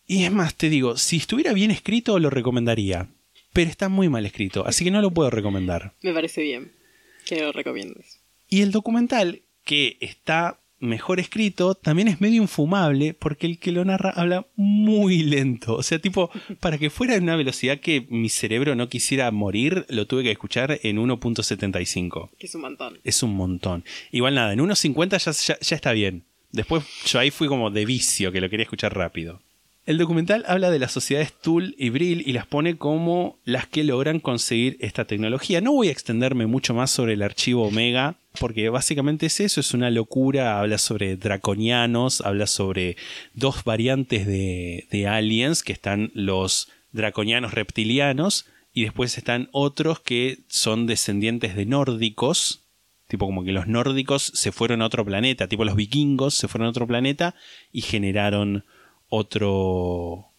[0.07, 3.09] Y es más, te digo, si estuviera bien escrito lo recomendaría.
[3.57, 5.95] Pero está muy mal escrito, así que no lo puedo recomendar.
[6.03, 6.73] Me parece bien
[7.25, 8.21] que lo recomiendes.
[8.51, 13.83] Y el documental, que está mejor escrito, también es medio infumable porque el que lo
[13.87, 15.75] narra habla muy lento.
[15.75, 16.31] O sea, tipo,
[16.61, 20.33] para que fuera en una velocidad que mi cerebro no quisiera morir, lo tuve que
[20.33, 22.33] escuchar en 1.75.
[22.39, 23.01] Que es un montón.
[23.05, 23.85] Es un montón.
[24.13, 26.25] Igual nada, en 1.50 ya, ya, ya está bien.
[26.53, 29.41] Después yo ahí fui como de vicio, que lo quería escuchar rápido.
[29.87, 33.85] El documental habla de las sociedades Tool y Brill y las pone como las que
[33.85, 35.61] logran conseguir esta tecnología.
[35.61, 39.75] No voy a extenderme mucho más sobre el archivo Omega, porque básicamente es eso, es
[39.75, 40.59] una locura.
[40.59, 42.97] Habla sobre draconianos, habla sobre
[43.35, 50.41] dos variantes de, de aliens, que están los draconianos reptilianos, y después están otros que
[50.49, 52.65] son descendientes de nórdicos,
[53.09, 56.67] Tipo como que los nórdicos se fueron a otro planeta, tipo los vikingos se fueron
[56.67, 57.37] a otro planeta
[57.71, 58.65] y generaron
[59.09, 60.33] otro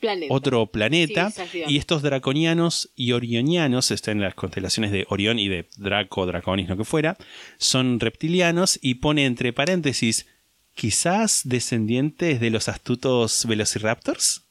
[0.00, 0.34] Planeta.
[0.34, 1.30] otro planeta
[1.68, 6.70] y estos draconianos y orionianos están en las constelaciones de Orión y de Draco, Draconis,
[6.70, 7.18] lo que fuera,
[7.58, 10.26] son reptilianos y pone entre paréntesis
[10.74, 14.46] quizás descendientes de los astutos velociraptors.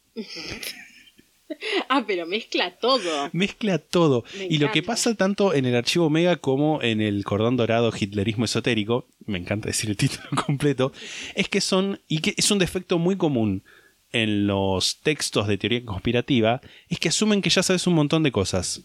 [1.90, 3.30] Ah, pero mezcla todo.
[3.34, 4.24] Mezcla todo.
[4.38, 7.92] Me y lo que pasa tanto en el archivo Omega como en el cordón dorado
[7.92, 10.92] Hitlerismo esotérico, me encanta decir el título completo,
[11.36, 13.64] es que son, y que es un defecto muy común
[14.12, 18.32] en los textos de teoría conspirativa, es que asumen que ya sabes un montón de
[18.32, 18.82] cosas.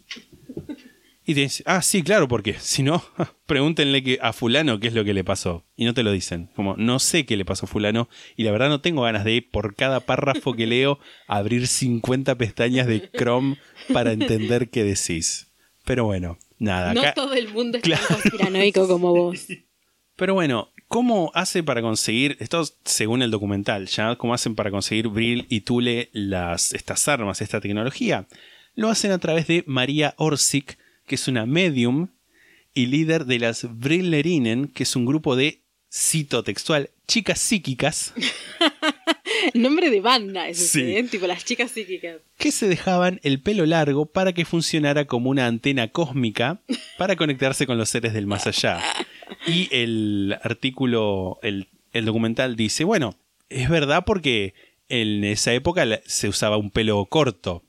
[1.26, 3.02] Y te dicen, ah, sí, claro, porque si no,
[3.46, 5.64] pregúntenle que a fulano qué es lo que le pasó.
[5.76, 6.50] Y no te lo dicen.
[6.54, 8.08] Como, no sé qué le pasó a fulano.
[8.36, 12.86] Y la verdad no tengo ganas de, por cada párrafo que leo, abrir 50 pestañas
[12.86, 13.56] de Chrome
[13.92, 15.48] para entender qué decís.
[15.86, 16.92] Pero bueno, nada.
[16.92, 18.02] No acá- todo el mundo es Claro.
[18.06, 19.46] tan conspiranoico como vos.
[20.16, 24.70] Pero bueno, ¿cómo hace para conseguir, esto es según el documental, ya cómo hacen para
[24.70, 28.26] conseguir Brill y Tule las, estas armas, esta tecnología?
[28.76, 32.08] Lo hacen a través de María Orsic, que es una medium
[32.72, 35.60] y líder de las Brillerinen, que es un grupo de,
[35.92, 38.12] cito textual, chicas psíquicas
[39.54, 40.80] Nombre de banda, es Sí.
[40.80, 41.04] ¿eh?
[41.04, 42.16] tipo las chicas psíquicas.
[42.38, 46.60] que se dejaban el pelo largo para que funcionara como una antena cósmica
[46.98, 48.80] para conectarse con los seres del más allá.
[49.46, 53.16] Y el artículo, el, el documental dice, bueno,
[53.50, 54.54] es verdad porque
[54.88, 57.62] en esa época se usaba un pelo corto.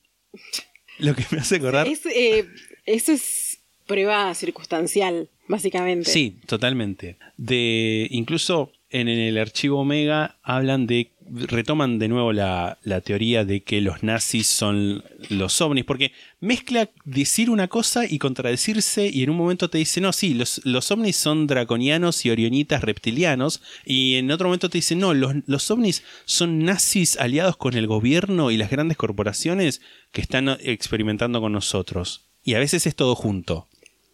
[0.97, 1.87] Lo que me hace acordar...
[1.87, 2.47] Es, eh,
[2.85, 6.09] eso es prueba circunstancial, básicamente.
[6.09, 7.17] Sí, totalmente.
[7.37, 13.63] De incluso en, el archivo Omega hablan de retoman de nuevo la, la teoría de
[13.63, 19.31] que los nazis son los ovnis, porque mezcla decir una cosa y contradecirse y en
[19.31, 24.15] un momento te dice, no, sí, los, los ovnis son draconianos y orionitas reptilianos, y
[24.15, 28.51] en otro momento te dice, no, los, los ovnis son nazis aliados con el gobierno
[28.51, 29.81] y las grandes corporaciones
[30.11, 32.24] que están experimentando con nosotros.
[32.45, 33.67] Y a veces es todo junto.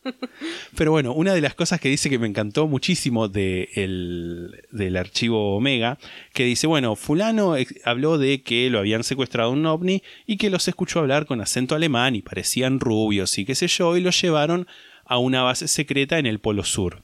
[0.75, 4.97] Pero bueno, una de las cosas que dice que me encantó muchísimo de el- del
[4.97, 5.99] archivo Omega,
[6.33, 7.53] que dice, bueno, fulano
[7.85, 11.75] habló de que lo habían secuestrado un ovni y que los escuchó hablar con acento
[11.75, 14.65] alemán y parecían rubios y qué sé yo, y los llevaron
[15.05, 17.03] a una base secreta en el Polo Sur.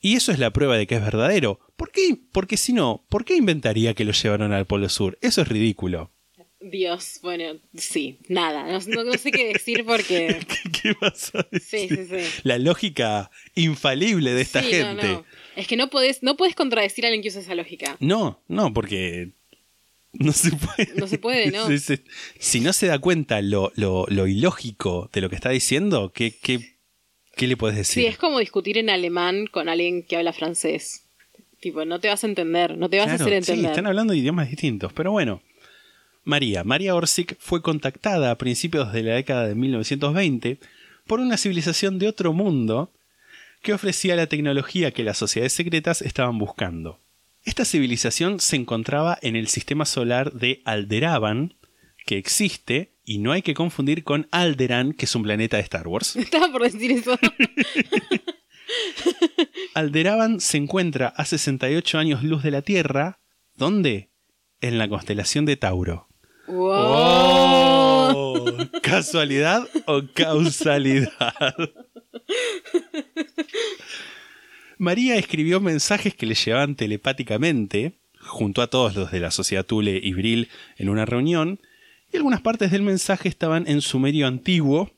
[0.00, 1.60] Y eso es la prueba de que es verdadero.
[1.76, 2.16] ¿Por qué?
[2.32, 5.18] Porque si no, ¿por qué inventaría que los llevaron al Polo Sur?
[5.22, 6.10] Eso es ridículo.
[6.60, 10.38] Dios, bueno, sí, nada, no, no- no sé qué decir porque...
[10.82, 11.88] ¿Qué vas a Sí, decir?
[11.88, 12.40] sí, sí.
[12.42, 15.06] La lógica infalible de esta Sí, no, gente.
[15.06, 15.24] no.
[15.54, 17.96] Es que no podés, no podés contradecir a alguien que usa esa lógica.
[18.00, 19.30] No, no, porque
[20.12, 20.90] no se puede.
[20.96, 21.64] No se puede, ¿no?
[22.40, 26.34] Si no se da cuenta lo, lo, lo ilógico de lo que está diciendo, ¿qué,
[26.42, 26.74] qué,
[27.36, 28.02] qué le puedes decir?
[28.02, 31.04] Sí, es como discutir en alemán con alguien que habla francés.
[31.60, 33.70] Tipo, no te vas a entender, no te vas Claro, a hacer sí, entender.
[33.72, 35.40] están hablando de idiomas distintos, pero bueno.
[36.28, 40.58] María, María Orsic fue contactada a principios de la década de 1920
[41.06, 42.92] por una civilización de otro mundo
[43.62, 47.00] que ofrecía la tecnología que las sociedades secretas estaban buscando.
[47.44, 51.54] Esta civilización se encontraba en el sistema solar de Alderaban,
[52.04, 55.88] que existe y no hay que confundir con Alderan, que es un planeta de Star
[55.88, 56.14] Wars.
[56.16, 57.18] Estaba por decir eso.
[59.74, 63.18] Alderaban se encuentra a 68 años luz de la Tierra.
[63.54, 64.10] ¿Dónde?
[64.60, 66.07] En la constelación de Tauro.
[66.48, 66.72] Wow.
[68.14, 68.44] ¡Oh!
[68.82, 71.54] ¿Casualidad o causalidad?
[74.78, 80.00] María escribió mensajes que le llevaban telepáticamente, junto a todos los de la sociedad Tule
[80.02, 81.60] y Brill, en una reunión,
[82.12, 84.90] y algunas partes del mensaje estaban en sumerio antiguo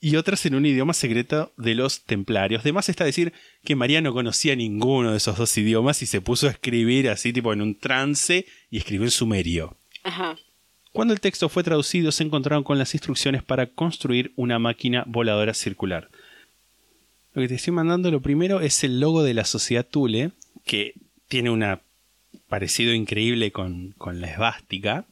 [0.00, 2.62] y otras en un idioma secreto de los templarios.
[2.62, 3.32] De más está decir
[3.64, 7.32] que María no conocía ninguno de esos dos idiomas y se puso a escribir así
[7.32, 9.76] tipo en un trance y escribió en sumerio.
[10.04, 10.36] Ajá.
[10.96, 15.52] Cuando el texto fue traducido se encontraron con las instrucciones para construir una máquina voladora
[15.52, 16.08] circular.
[17.34, 20.30] Lo que te estoy mandando lo primero es el logo de la sociedad Thule,
[20.64, 20.94] que
[21.28, 21.62] tiene un
[22.48, 25.04] parecido increíble con, con la esvástica.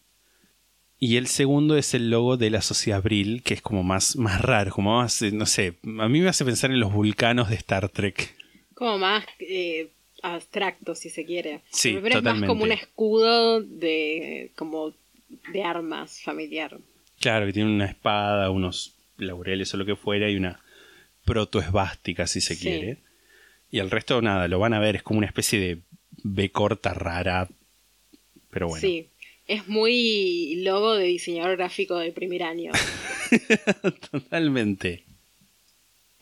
[0.98, 4.40] Y el segundo es el logo de la sociedad Brill, que es como más, más
[4.40, 7.56] raro, como más, eh, no sé, a mí me hace pensar en los vulcanos de
[7.56, 8.34] Star Trek.
[8.72, 9.90] Como más eh,
[10.22, 11.60] abstracto, si se quiere.
[11.70, 12.46] Sí, Pero es más totalmente.
[12.46, 14.94] como un escudo de como
[15.52, 16.78] de armas familiar.
[17.20, 20.60] Claro, que tiene una espada, unos laureles o lo que fuera, y una
[21.24, 22.62] protoesvástica, si se Sí.
[22.62, 22.98] quiere.
[23.70, 25.78] Y el resto, nada, lo van a ver, es como una especie de
[26.22, 27.48] B corta rara.
[28.50, 28.80] Pero bueno.
[28.80, 29.08] Sí.
[29.46, 32.72] Es muy logo de diseñador gráfico de primer año.
[34.10, 35.04] Totalmente.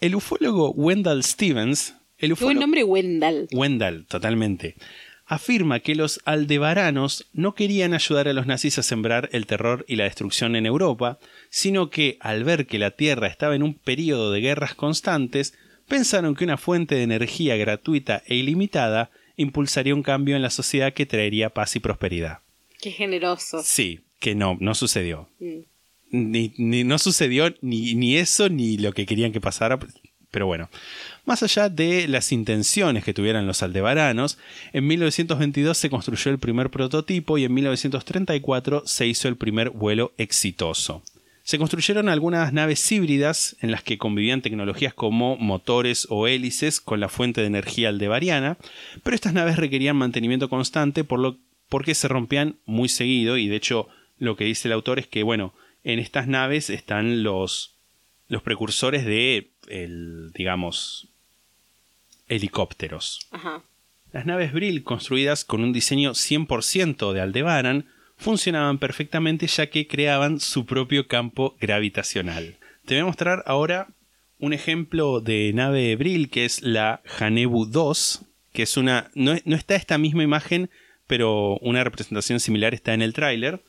[0.01, 1.94] El ufólogo Wendell Stevens.
[2.18, 3.48] El Qué buen ufólogo, nombre Wendell.
[3.52, 4.76] Wendell, totalmente.
[5.34, 9.96] Afirma que los aldebaranos no querían ayudar a los nazis a sembrar el terror y
[9.96, 11.18] la destrucción en Europa,
[11.48, 15.54] sino que al ver que la Tierra estaba en un periodo de guerras constantes,
[15.88, 20.92] pensaron que una fuente de energía gratuita e ilimitada impulsaría un cambio en la sociedad
[20.92, 22.40] que traería paz y prosperidad.
[22.82, 23.62] Qué generoso.
[23.64, 25.30] Sí, que no, no sucedió.
[25.40, 25.60] Mm.
[26.10, 29.78] Ni, ni- no sucedió ni, ni eso ni lo que querían que pasara.
[30.32, 30.70] Pero bueno,
[31.26, 34.38] más allá de las intenciones que tuvieran los aldebaranos,
[34.72, 40.12] en 1922 se construyó el primer prototipo y en 1934 se hizo el primer vuelo
[40.16, 41.02] exitoso.
[41.44, 46.98] Se construyeron algunas naves híbridas en las que convivían tecnologías como motores o hélices con
[46.98, 48.56] la fuente de energía aldebariana,
[49.02, 51.36] pero estas naves requerían mantenimiento constante por lo,
[51.68, 53.88] porque se rompían muy seguido y de hecho
[54.18, 55.52] lo que dice el autor es que bueno,
[55.84, 57.74] en estas naves están los,
[58.28, 61.09] los precursores de el, digamos
[62.28, 63.26] helicópteros.
[63.30, 63.62] Ajá.
[64.12, 67.86] Las naves Brill, construidas con un diseño 100% de Aldebaran,
[68.16, 72.56] funcionaban perfectamente ya que creaban su propio campo gravitacional.
[72.84, 73.89] Te voy a mostrar ahora
[74.39, 78.22] un ejemplo de nave Brill que es la Hanebu 2,
[78.52, 80.68] que es una no, no está esta misma imagen,
[81.06, 83.62] pero una representación similar está en el tráiler,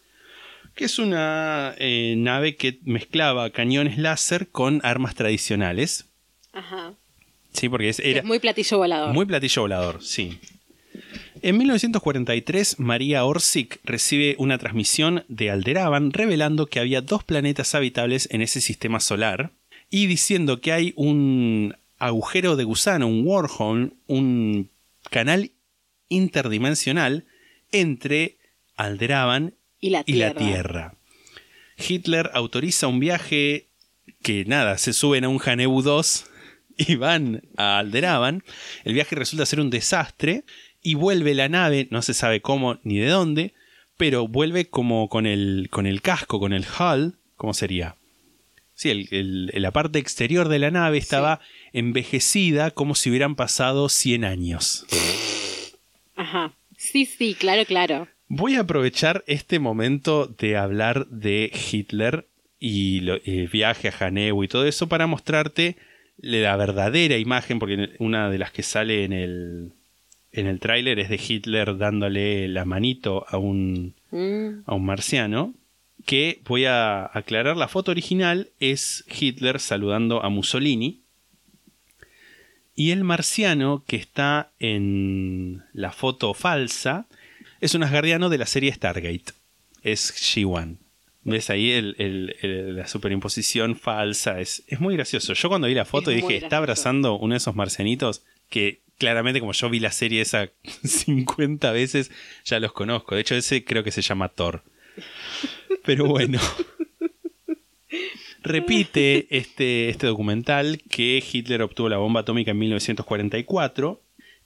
[0.76, 6.06] que es una eh, nave que mezclaba cañones láser con armas tradicionales.
[6.52, 6.94] Ajá.
[7.54, 9.14] Sí, porque es, era, Es muy platillo volador.
[9.14, 10.40] muy platillo volador, sí.
[11.41, 18.30] En 1943, María Orsic recibe una transmisión de Alderaban revelando que había dos planetas habitables
[18.32, 19.52] en ese sistema solar
[19.90, 24.70] y diciendo que hay un agujero de gusano, un wormhole, un
[25.10, 25.52] canal
[26.10, 27.26] interdimensional
[27.72, 28.38] entre
[28.76, 30.95] Alderaban Y la y la Tierra.
[31.77, 33.68] Hitler autoriza un viaje
[34.22, 36.26] que nada, se suben a un Hanebu 2
[36.77, 38.43] y van a Alderaban.
[38.85, 40.45] El viaje resulta ser un desastre
[40.81, 43.53] y vuelve la nave, no se sabe cómo ni de dónde,
[43.97, 47.97] pero vuelve como con el, con el casco, con el hull, ¿cómo sería?
[48.76, 51.41] Sí, el- el- la parte exterior de la nave estaba
[51.73, 54.85] envejecida como si hubieran pasado 100 años.
[56.15, 56.53] Ajá.
[56.77, 58.07] Sí, sí, claro, claro.
[58.35, 62.26] Voy a aprovechar este momento de hablar de Hitler
[62.60, 65.76] y lo- el viaje a Hanebu y todo eso para mostrarte
[66.18, 69.72] la verdadera imagen, porque una de las que sale en el,
[70.31, 74.64] en el tráiler es de Hitler dándole la manito a un, Mm.
[74.65, 75.53] a un marciano.
[76.05, 81.01] Que voy a aclarar, la foto original es Hitler saludando a Mussolini.
[82.76, 87.05] Y el marciano que está en la foto falsa
[87.64, 89.34] es un asgardiano de la serie Stargate.
[89.81, 90.77] Es G1.
[91.26, 94.40] ¿Ves ahí el- el- el- la superimposición falsa?
[94.41, 95.34] Es, es muy gracioso.
[95.34, 99.40] Yo cuando vi la foto Es dije, está abrazando uno de esos marcianitos que claramente
[99.40, 100.49] como yo vi la serie esa
[100.84, 102.11] 50 veces,
[102.45, 103.15] ya los conozco.
[103.15, 104.64] De hecho, ese creo que se llama Thor.
[105.85, 106.40] Pero bueno.
[108.41, 114.02] Repite este, este documental que Hitler obtuvo la bomba atómica en 1944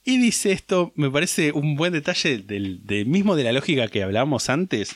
[0.08, 4.04] y dice esto, me parece un buen detalle del, del mismo de la lógica que
[4.04, 4.96] hablábamos antes.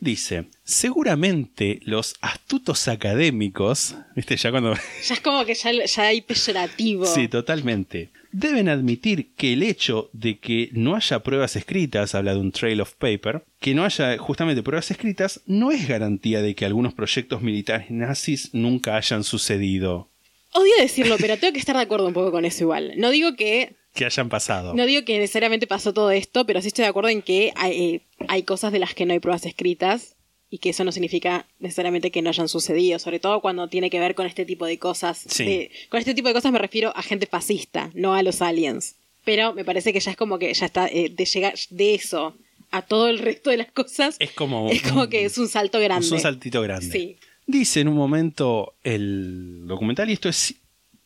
[0.00, 4.74] Dice, seguramente los astutos académicos, viste, ya cuando...
[5.06, 7.06] Ya es como que ya, ya hay peyorativo.
[7.06, 8.10] Sí, totalmente.
[8.32, 12.80] Deben admitir que el hecho de que no haya pruebas escritas, habla de un trail
[12.80, 17.42] of paper, que no haya justamente pruebas escritas, no es garantía de que algunos proyectos
[17.42, 20.10] militares nazis nunca hayan sucedido,
[20.54, 22.94] Odio decirlo, pero tengo que estar de acuerdo un poco con eso igual.
[22.96, 24.74] No digo que que hayan pasado.
[24.74, 27.94] No digo que necesariamente pasó todo esto, pero sí estoy de acuerdo en que hay,
[27.96, 30.14] eh, hay cosas de las que no hay pruebas escritas
[30.50, 33.98] y que eso no significa necesariamente que no hayan sucedido, sobre todo cuando tiene que
[33.98, 35.24] ver con este tipo de cosas.
[35.28, 35.44] Sí.
[35.44, 38.94] de- con este tipo de cosas me refiero a gente fascista, no a los aliens.
[39.24, 42.34] Pero me parece que ya es como que ya está, eh, de llegar de eso
[42.70, 45.80] a todo el resto de las cosas, Es como, es como que es un salto
[45.80, 46.06] grande.
[46.06, 46.90] Es un saltito grande.
[46.90, 47.16] Sí.
[47.48, 50.56] Dice en un momento el documental, y esto es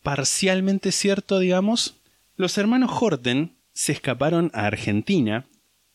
[0.02, 1.94] parcialmente cierto, digamos,
[2.36, 5.46] los hermanos Horten se escaparon a Argentina,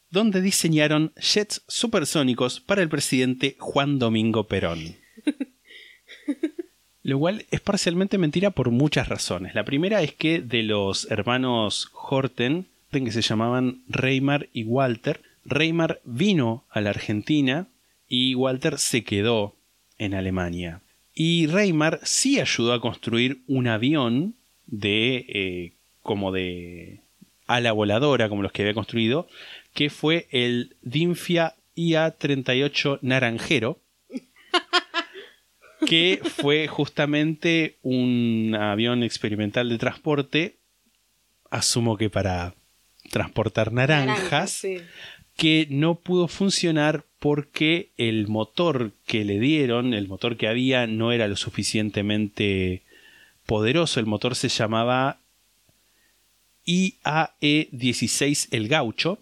[0.09, 4.95] donde diseñaron jets supersónicos para el presidente Juan Domingo Perón.
[7.03, 9.53] Lo cual es parcialmente mentira por muchas razones.
[9.53, 15.99] La primera es que de los hermanos Horten, que se llamaban Reymar y Walter, Reymar
[16.05, 17.67] vino a la Argentina
[18.07, 19.56] y Walter se quedó
[19.97, 20.81] en Alemania.
[21.13, 24.35] Y Reymar sí ayudó a construir un avión
[24.67, 26.99] de eh, como de
[27.47, 29.27] ala voladora, como los que había construido,
[29.73, 33.79] que fue el Dinfia IA-38 Naranjero,
[35.87, 40.57] que fue justamente un avión experimental de transporte,
[41.49, 42.55] asumo que para
[43.09, 44.79] transportar naranjas, sí.
[45.35, 51.11] que no pudo funcionar porque el motor que le dieron, el motor que había, no
[51.11, 52.83] era lo suficientemente
[53.45, 53.99] poderoso.
[53.99, 55.19] El motor se llamaba
[56.65, 59.19] IAE-16 El Gaucho,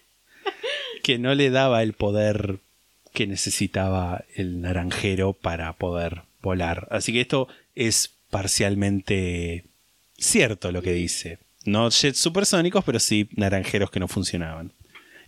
[1.02, 2.60] que no le daba el poder
[3.12, 6.88] que necesitaba el naranjero para poder volar.
[6.90, 9.66] Así que esto es parcialmente
[10.16, 11.38] cierto lo que dice.
[11.66, 14.72] No jets supersónicos, pero sí naranjeros que no funcionaban.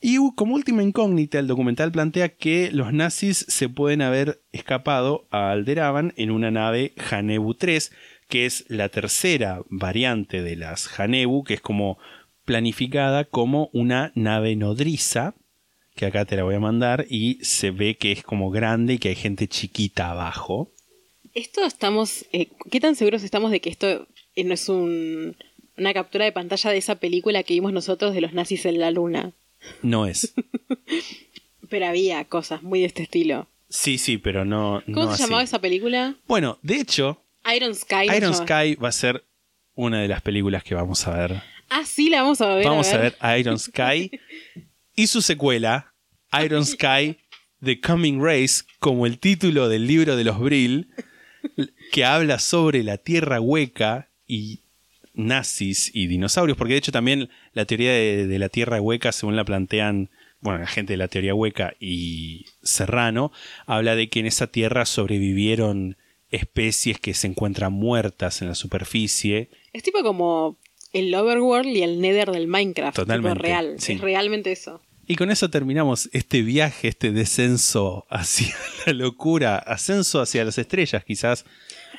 [0.06, 5.50] Y como última incógnita, el documental plantea que los nazis se pueden haber escapado a
[5.50, 7.90] Alderaban en una nave Hanebu 3,
[8.28, 11.96] que es la tercera variante de las Hanebu, que es como
[12.44, 15.34] planificada como una nave nodriza,
[15.96, 18.98] que acá te la voy a mandar, y se ve que es como grande y
[18.98, 20.70] que hay gente chiquita abajo.
[21.32, 22.26] Esto estamos.
[22.34, 24.06] eh, ¿Qué tan seguros estamos de que esto
[24.36, 25.34] eh, no es un-
[25.78, 28.90] una captura de pantalla de esa película que vimos nosotros de los nazis en la
[28.90, 29.32] luna?
[29.82, 30.34] No es.
[31.68, 33.48] Pero había cosas muy de este estilo.
[33.68, 34.82] Sí, sí, pero no.
[34.86, 35.22] ¿Cómo no se así.
[35.24, 36.14] llamaba esa película?
[36.28, 37.24] Bueno, de hecho,
[37.56, 38.06] Iron Sky.
[38.06, 38.34] ¿no Iron?
[38.34, 39.24] Sky va a ser
[39.74, 41.42] una de las películas que vamos a ver.
[41.70, 42.64] Ah, sí, la vamos a ver.
[42.64, 44.12] vamos a ver Iron Sky
[44.94, 45.92] y su secuela,
[46.40, 47.16] Iron Sky
[47.64, 50.90] The Coming Race, como el título del libro de los Brill,
[51.90, 54.60] que habla sobre la tierra hueca y
[55.14, 59.36] nazis y dinosaurios, porque de hecho también la teoría de, de la tierra hueca, según
[59.36, 60.10] la plantean,
[60.40, 63.32] bueno, la gente de la teoría hueca y Serrano,
[63.66, 65.96] habla de que en esa tierra sobrevivieron
[66.30, 70.58] especies que se encuentran muertas en la superficie Es tipo como
[70.92, 72.96] el Overworld y el Nether del Minecraft.
[72.96, 73.74] Totalmente, Tipo real.
[73.78, 73.94] sí.
[73.94, 74.80] Es realmente eso.
[75.06, 78.54] Y con eso terminamos este viaje, este descenso hacia
[78.86, 81.44] la locura, ascenso hacia las estrellas, quizás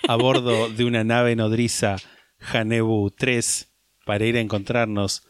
[0.07, 1.97] a bordo de una nave nodriza
[2.39, 3.69] Hanebu 3
[4.05, 5.23] para ir a encontrarnos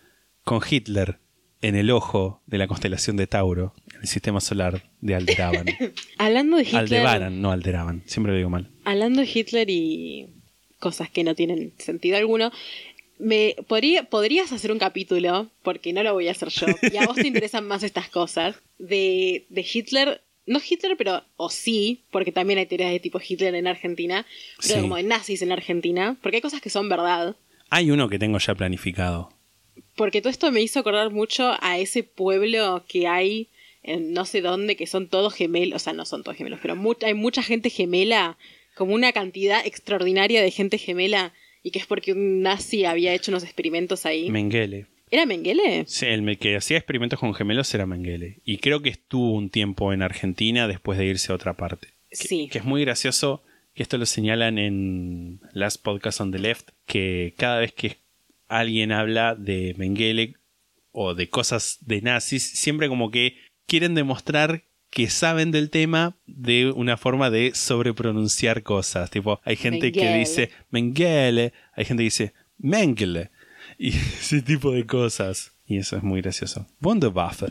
[0.45, 1.17] con Hitler
[1.61, 5.65] en el ojo de la constelación de Tauro, en el sistema solar de Alderaban.
[6.17, 6.79] Hablando de Hitler.
[6.81, 8.69] Aldebaran, no Alderaban, siempre lo digo mal.
[8.85, 10.27] Hablando de Hitler y
[10.79, 12.51] cosas que no tienen sentido alguno,
[13.17, 17.05] me podría, podrías hacer un capítulo, porque no lo voy a hacer yo, y a
[17.07, 22.31] vos te interesan más estas cosas, de, de Hitler, no Hitler, pero, o sí, porque
[22.31, 24.25] también hay teorías de tipo Hitler en Argentina,
[24.61, 24.81] pero Sí.
[24.81, 27.35] como de nazis en Argentina, porque hay cosas que son verdad.
[27.71, 29.29] Hay uno que tengo ya planificado.
[29.95, 33.47] Porque todo esto me hizo acordar mucho a ese pueblo que hay
[33.83, 36.75] en no sé dónde, que son todos gemelos, o sea, no son todos gemelos, pero
[37.05, 38.37] hay mucha gente gemela,
[38.75, 43.31] como una cantidad extraordinaria de gente gemela, y que es porque un nazi había hecho
[43.31, 44.29] unos experimentos ahí.
[44.29, 44.87] Mengele.
[45.11, 45.85] ¿Era Mengele?
[45.87, 48.39] Sí, el que hacía experimentos con gemelos era Mengele.
[48.43, 51.89] Y creo que estuvo un tiempo en Argentina después de irse a otra parte.
[52.09, 52.49] Que- Sí.
[52.51, 53.43] Que es muy gracioso,
[53.75, 57.97] que esto lo señalan en Last Podcast on the Left, que cada vez que
[58.59, 60.35] alguien habla de Mengele
[60.91, 63.37] o de cosas de nazis, siempre como que
[63.67, 69.09] quieren demostrar que saben del tema de una forma de sobrepronunciar cosas.
[69.11, 73.29] Tipo, hay gente que dice Mengele, hay gente que dice Mengele,
[73.77, 75.51] y ese tipo de cosas.
[75.67, 76.67] Y eso es muy gracioso.
[76.79, 77.47] Wunderwaffe.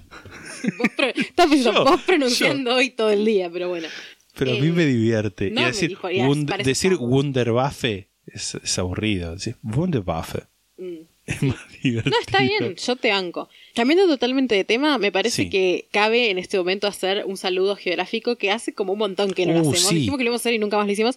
[1.17, 3.89] Estás pensando, Yo, vos pronunciando hoy todo el día, pero bueno.
[4.37, 5.51] Pero a Eh, mí me divierte.
[5.51, 6.95] no, y me decir, dijo, ya, Wund- parece decir.
[6.97, 9.33] Wunderwaffe es, es aburrido.
[9.35, 10.45] Decir Wunderwaffe
[10.77, 11.07] Mm.
[11.27, 12.11] es más divertido.
[12.11, 13.49] No, está bien, yo te banco.
[13.75, 15.51] Cambiando totalmente de tema, me parece Sí.
[15.51, 19.47] que cabe en este momento hacer un saludo geográfico que hace como un montón que
[19.47, 19.89] no lo Uh, hacemos.
[19.91, 19.95] sí.
[19.97, 21.17] Dijimos que lo íbamos a hacer y nunca más lo hicimos.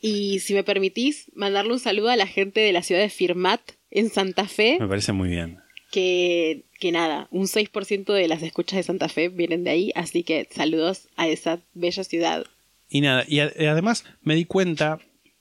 [0.00, 3.60] Y si me permitís, mandarle un saludo a la gente de la ciudad de Firmat,
[3.90, 5.58] en Santa Fe, Me parece muy bien.
[5.90, 10.22] que, que nada, un 6% de las escuchas de Santa Fe vienen de ahí, así
[10.22, 12.44] que saludos a esa bella ciudad.
[12.90, 14.98] Y nada, y a- y además me di cuenta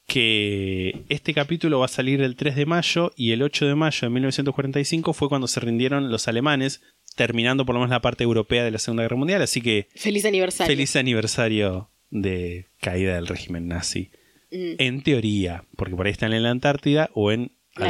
[0.08, 4.00] que este capítulo va a salir el 3 de mayo y el 8 de mayo
[4.02, 6.82] de 1945 fue cuando se rindieron los alemanes
[7.16, 10.26] terminando por lo menos la parte europea de la Segunda Guerra Mundial, así que Feliz
[10.26, 10.68] aniversario.
[10.76, 14.12] feliz aniversario de caída del régimen nazi.
[14.52, 17.88] Mm, En teoría, porque por ahí están en la Antártida o en la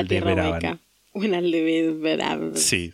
[0.52, 0.80] hueca.
[1.12, 2.56] O en Aldebaran.
[2.56, 2.94] Sí.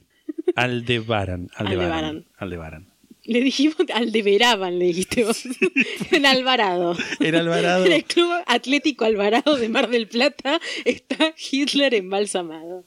[0.56, 1.49] Aldebaran.
[1.56, 1.56] Aldebaran.
[1.57, 2.26] Aldebaran.
[2.38, 2.90] Aldebaran.
[3.23, 5.43] Le dijimos Aldeberaban, le dijiste vos.
[6.11, 6.95] en Alvarado.
[7.19, 7.85] En Alvarado.
[7.85, 12.84] En el Club Atlético Alvarado de Mar del Plata está Hitler embalsamado.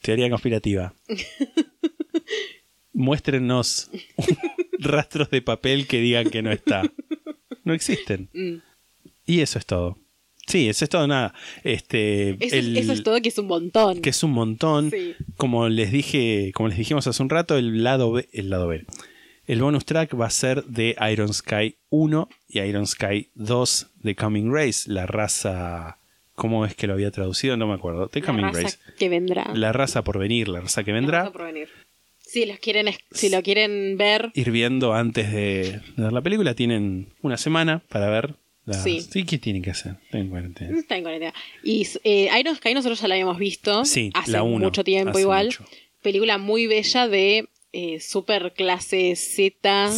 [0.00, 0.94] Teoría conspirativa.
[2.92, 3.90] Muéstrenos
[4.78, 6.82] rastros de papel que digan que no está.
[7.64, 8.28] No existen.
[8.34, 8.56] Mm.
[9.26, 9.98] Y eso es todo.
[10.46, 11.32] Sí, eso es todo, nada.
[11.62, 14.00] Este, Eso, es- el- eso es todo que es un montón.
[14.02, 14.90] Que es un montón.
[14.90, 15.14] Sí.
[15.36, 18.84] Como les dije, como les dijimos hace un rato, el lado B, el lado B.
[19.46, 24.14] El bonus track va a ser de Iron Sky 1 y Iron Sky 2 de
[24.14, 25.98] Coming Race, la raza.
[26.34, 27.56] ¿Cómo es que lo había traducido?
[27.56, 28.06] No me acuerdo.
[28.06, 28.78] De La Coming raza Race.
[28.98, 29.50] que vendrá.
[29.54, 31.18] La raza por venir, la raza que La vendrá.
[31.20, 31.68] raza por venir.
[32.20, 36.22] Si, los quieren, es- si lo quieren ver, Ir viendo antes de, de ver la
[36.22, 38.34] película, tienen una semana para ver.
[38.64, 38.74] La...
[38.74, 39.04] Sí.
[39.26, 39.96] ¿qué tienen que hacer?
[40.12, 40.78] Tengo cuarentena.
[40.78, 41.34] está en cuarentena.
[41.64, 45.10] Y eh, Iron Sky nosotros ya la habíamos visto Sí, hace la uno, mucho tiempo
[45.10, 45.46] hace igual.
[45.46, 45.64] mucho.
[46.00, 49.90] Película muy bella de eh, super clase Z.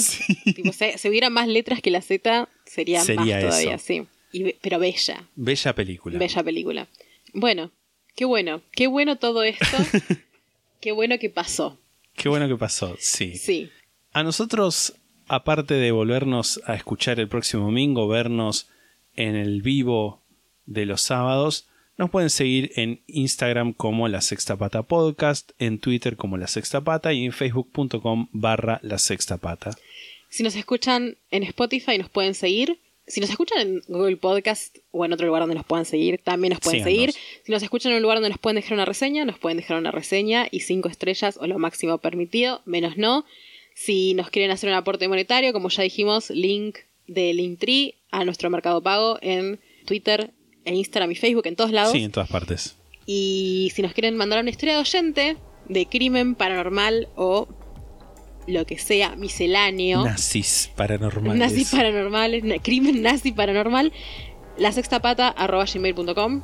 [0.54, 3.84] Tipo, se, si hubiera más letras que la Z, sería, Sería más todavía, eso.
[3.84, 4.06] sí.
[4.32, 6.18] Y pero bella, Bella película.
[6.18, 6.88] bella película.
[7.32, 7.70] Bueno,
[8.16, 9.64] qué bueno, qué bueno todo esto.
[10.80, 11.78] qué bueno que pasó.
[12.16, 13.36] Qué bueno que pasó, sí.
[13.36, 13.70] Sí.
[14.12, 14.94] A nosotros,
[15.26, 18.68] aparte de volvernos a escuchar el próximo domingo, vernos
[19.16, 20.22] en el vivo
[20.66, 26.16] de los sábados, nos pueden seguir en Instagram como La Sexta Pata Podcast, en Twitter
[26.16, 29.70] como La Sexta Pata y en facebook.com barra La Sexta Pata.
[30.28, 32.80] Si nos escuchan en Spotify, nos pueden seguir.
[33.06, 36.52] Si nos escuchan en Google Podcast o en otro lugar donde nos puedan seguir, también
[36.52, 37.14] nos pueden Síganos.
[37.14, 37.22] seguir.
[37.44, 39.78] Si nos escuchan en un lugar donde nos pueden dejar una reseña, nos pueden dejar
[39.78, 43.24] una reseña y cinco estrellas o lo máximo permitido, menos no.
[43.74, 48.48] Si nos quieren hacer un aporte monetario, como ya dijimos, link de Linktree a nuestro
[48.50, 50.32] mercado pago en Twitter,
[50.64, 51.92] e Instagram y Facebook, en todos lados.
[51.92, 52.76] Sí, en todas partes.
[53.06, 55.36] Y si nos quieren mandar una historia de oyente,
[55.68, 57.48] de crimen paranormal o
[58.46, 60.04] lo que sea, misceláneo.
[60.04, 61.38] Nazis paranormales.
[61.38, 63.92] Nazi paranormales, crimen nazi paranormal,
[64.58, 66.42] la sexta pata arroba gmail.com.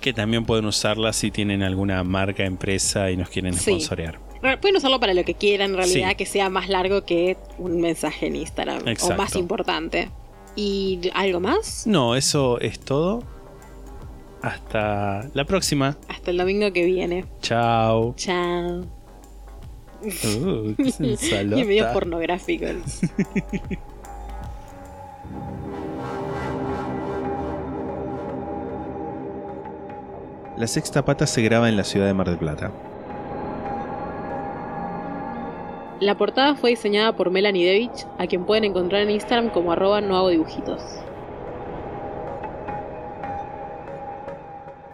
[0.00, 3.60] Que también pueden usarla si tienen alguna marca, empresa y nos quieren Sí.
[3.72, 4.18] sponsorear.
[4.62, 6.14] Pueden usarlo para lo que quieran, en realidad, Sí.
[6.16, 8.82] que sea más largo que un mensaje en Instagram.
[9.02, 10.08] O más importante.
[10.56, 11.86] ¿Y algo más?
[11.86, 13.22] No, eso es todo.
[14.42, 15.96] Hasta la próxima.
[16.08, 17.26] Hasta el domingo que viene.
[17.42, 18.14] Chao.
[18.16, 18.86] Chao.
[20.02, 21.16] Uh, qué
[21.60, 22.66] y medio pornográfico.
[30.60, 32.70] La sexta pata se graba en la ciudad de Mar del Plata.
[36.00, 40.02] La portada fue diseñada por Melanie Devich, a quien pueden encontrar en Instagram como arroba
[40.02, 40.82] no hago dibujitos.